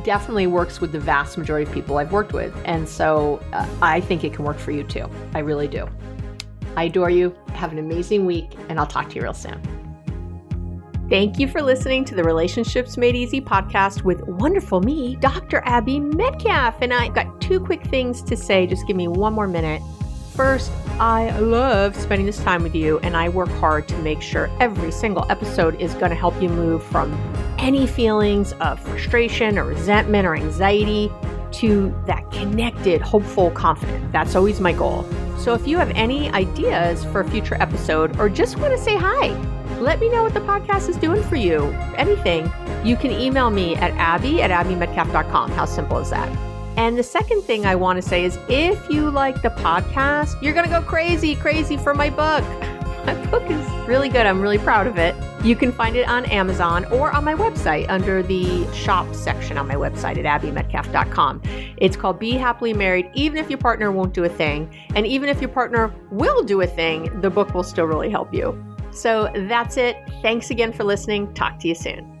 definitely 0.04 0.46
works 0.46 0.80
with 0.80 0.92
the 0.92 1.00
vast 1.00 1.36
majority 1.36 1.68
of 1.68 1.74
people 1.74 1.98
I've 1.98 2.12
worked 2.12 2.32
with. 2.32 2.54
And 2.64 2.88
so 2.88 3.42
uh, 3.52 3.68
I 3.82 4.00
think 4.00 4.24
it 4.24 4.32
can 4.32 4.44
work 4.44 4.58
for 4.58 4.70
you 4.70 4.84
too. 4.84 5.10
I 5.34 5.40
really 5.40 5.68
do. 5.68 5.88
I 6.76 6.84
adore 6.84 7.10
you. 7.10 7.34
Have 7.52 7.72
an 7.72 7.78
amazing 7.78 8.26
week, 8.26 8.52
and 8.68 8.78
I'll 8.78 8.86
talk 8.86 9.08
to 9.10 9.16
you 9.16 9.22
real 9.22 9.34
soon. 9.34 9.60
Thank 11.08 11.40
you 11.40 11.48
for 11.48 11.60
listening 11.60 12.04
to 12.04 12.14
the 12.14 12.22
Relationships 12.22 12.96
Made 12.96 13.16
Easy 13.16 13.40
podcast 13.40 14.04
with 14.04 14.22
wonderful 14.22 14.80
me, 14.80 15.16
Dr. 15.16 15.60
Abby 15.66 15.98
Medcalf. 15.98 16.76
And 16.80 16.94
I've 16.94 17.14
got 17.14 17.40
two 17.40 17.58
quick 17.58 17.82
things 17.84 18.22
to 18.22 18.36
say. 18.36 18.66
Just 18.66 18.86
give 18.86 18.96
me 18.96 19.08
one 19.08 19.32
more 19.32 19.48
minute. 19.48 19.82
First, 20.36 20.70
I 21.00 21.36
love 21.40 21.96
spending 21.96 22.26
this 22.26 22.38
time 22.38 22.62
with 22.62 22.76
you, 22.76 23.00
and 23.00 23.16
I 23.16 23.28
work 23.28 23.48
hard 23.48 23.88
to 23.88 23.98
make 23.98 24.22
sure 24.22 24.48
every 24.60 24.92
single 24.92 25.26
episode 25.28 25.80
is 25.80 25.94
going 25.94 26.10
to 26.10 26.16
help 26.16 26.40
you 26.40 26.48
move 26.48 26.82
from 26.84 27.12
any 27.58 27.86
feelings 27.88 28.52
of 28.54 28.78
frustration 28.80 29.58
or 29.58 29.64
resentment 29.64 30.26
or 30.26 30.36
anxiety 30.36 31.10
to 31.52 31.94
that 32.06 32.30
connected, 32.30 33.00
hopeful, 33.00 33.50
confident. 33.50 34.12
That's 34.12 34.34
always 34.34 34.60
my 34.60 34.72
goal. 34.72 35.04
So 35.38 35.54
if 35.54 35.66
you 35.66 35.78
have 35.78 35.90
any 35.90 36.30
ideas 36.30 37.04
for 37.04 37.20
a 37.20 37.30
future 37.30 37.56
episode 37.60 38.18
or 38.18 38.28
just 38.28 38.58
want 38.58 38.72
to 38.72 38.78
say 38.78 38.96
hi, 38.96 39.28
let 39.80 39.98
me 40.00 40.08
know 40.08 40.22
what 40.22 40.34
the 40.34 40.40
podcast 40.40 40.88
is 40.88 40.96
doing 40.96 41.22
for 41.22 41.36
you. 41.36 41.64
Anything, 41.96 42.52
you 42.84 42.96
can 42.96 43.10
email 43.10 43.50
me 43.50 43.76
at 43.76 43.92
abby 43.92 44.42
at 44.42 44.50
abbymedcalf.com. 44.50 45.50
How 45.52 45.64
simple 45.64 45.98
is 45.98 46.10
that? 46.10 46.28
And 46.76 46.96
the 46.96 47.02
second 47.02 47.42
thing 47.42 47.66
I 47.66 47.74
want 47.74 48.02
to 48.02 48.02
say 48.06 48.24
is 48.24 48.38
if 48.48 48.88
you 48.90 49.10
like 49.10 49.42
the 49.42 49.50
podcast, 49.50 50.40
you're 50.42 50.54
going 50.54 50.66
to 50.66 50.70
go 50.70 50.82
crazy, 50.82 51.34
crazy 51.36 51.76
for 51.76 51.94
my 51.94 52.10
book. 52.10 52.44
My 53.04 53.14
book 53.26 53.50
is 53.50 53.66
really 53.88 54.08
good. 54.08 54.26
I'm 54.26 54.40
really 54.40 54.58
proud 54.58 54.86
of 54.86 54.98
it. 54.98 55.14
You 55.42 55.56
can 55.56 55.72
find 55.72 55.96
it 55.96 56.06
on 56.08 56.26
Amazon 56.26 56.84
or 56.86 57.10
on 57.10 57.24
my 57.24 57.34
website 57.34 57.88
under 57.88 58.22
the 58.22 58.70
shop 58.72 59.14
section 59.14 59.56
on 59.56 59.66
my 59.66 59.74
website 59.74 60.22
at 60.22 60.42
abbymedcalf.com. 60.42 61.42
It's 61.78 61.96
called 61.96 62.18
Be 62.18 62.32
Happily 62.32 62.74
Married, 62.74 63.10
even 63.14 63.38
if 63.38 63.48
your 63.48 63.58
partner 63.58 63.90
won't 63.90 64.12
do 64.12 64.24
a 64.24 64.28
thing. 64.28 64.74
And 64.94 65.06
even 65.06 65.28
if 65.28 65.40
your 65.40 65.48
partner 65.48 65.94
will 66.10 66.42
do 66.42 66.60
a 66.60 66.66
thing, 66.66 67.20
the 67.20 67.30
book 67.30 67.54
will 67.54 67.62
still 67.62 67.86
really 67.86 68.10
help 68.10 68.34
you. 68.34 68.62
So 68.92 69.30
that's 69.48 69.76
it. 69.76 69.96
Thanks 70.20 70.50
again 70.50 70.72
for 70.72 70.84
listening. 70.84 71.32
Talk 71.34 71.58
to 71.60 71.68
you 71.68 71.74
soon. 71.74 72.20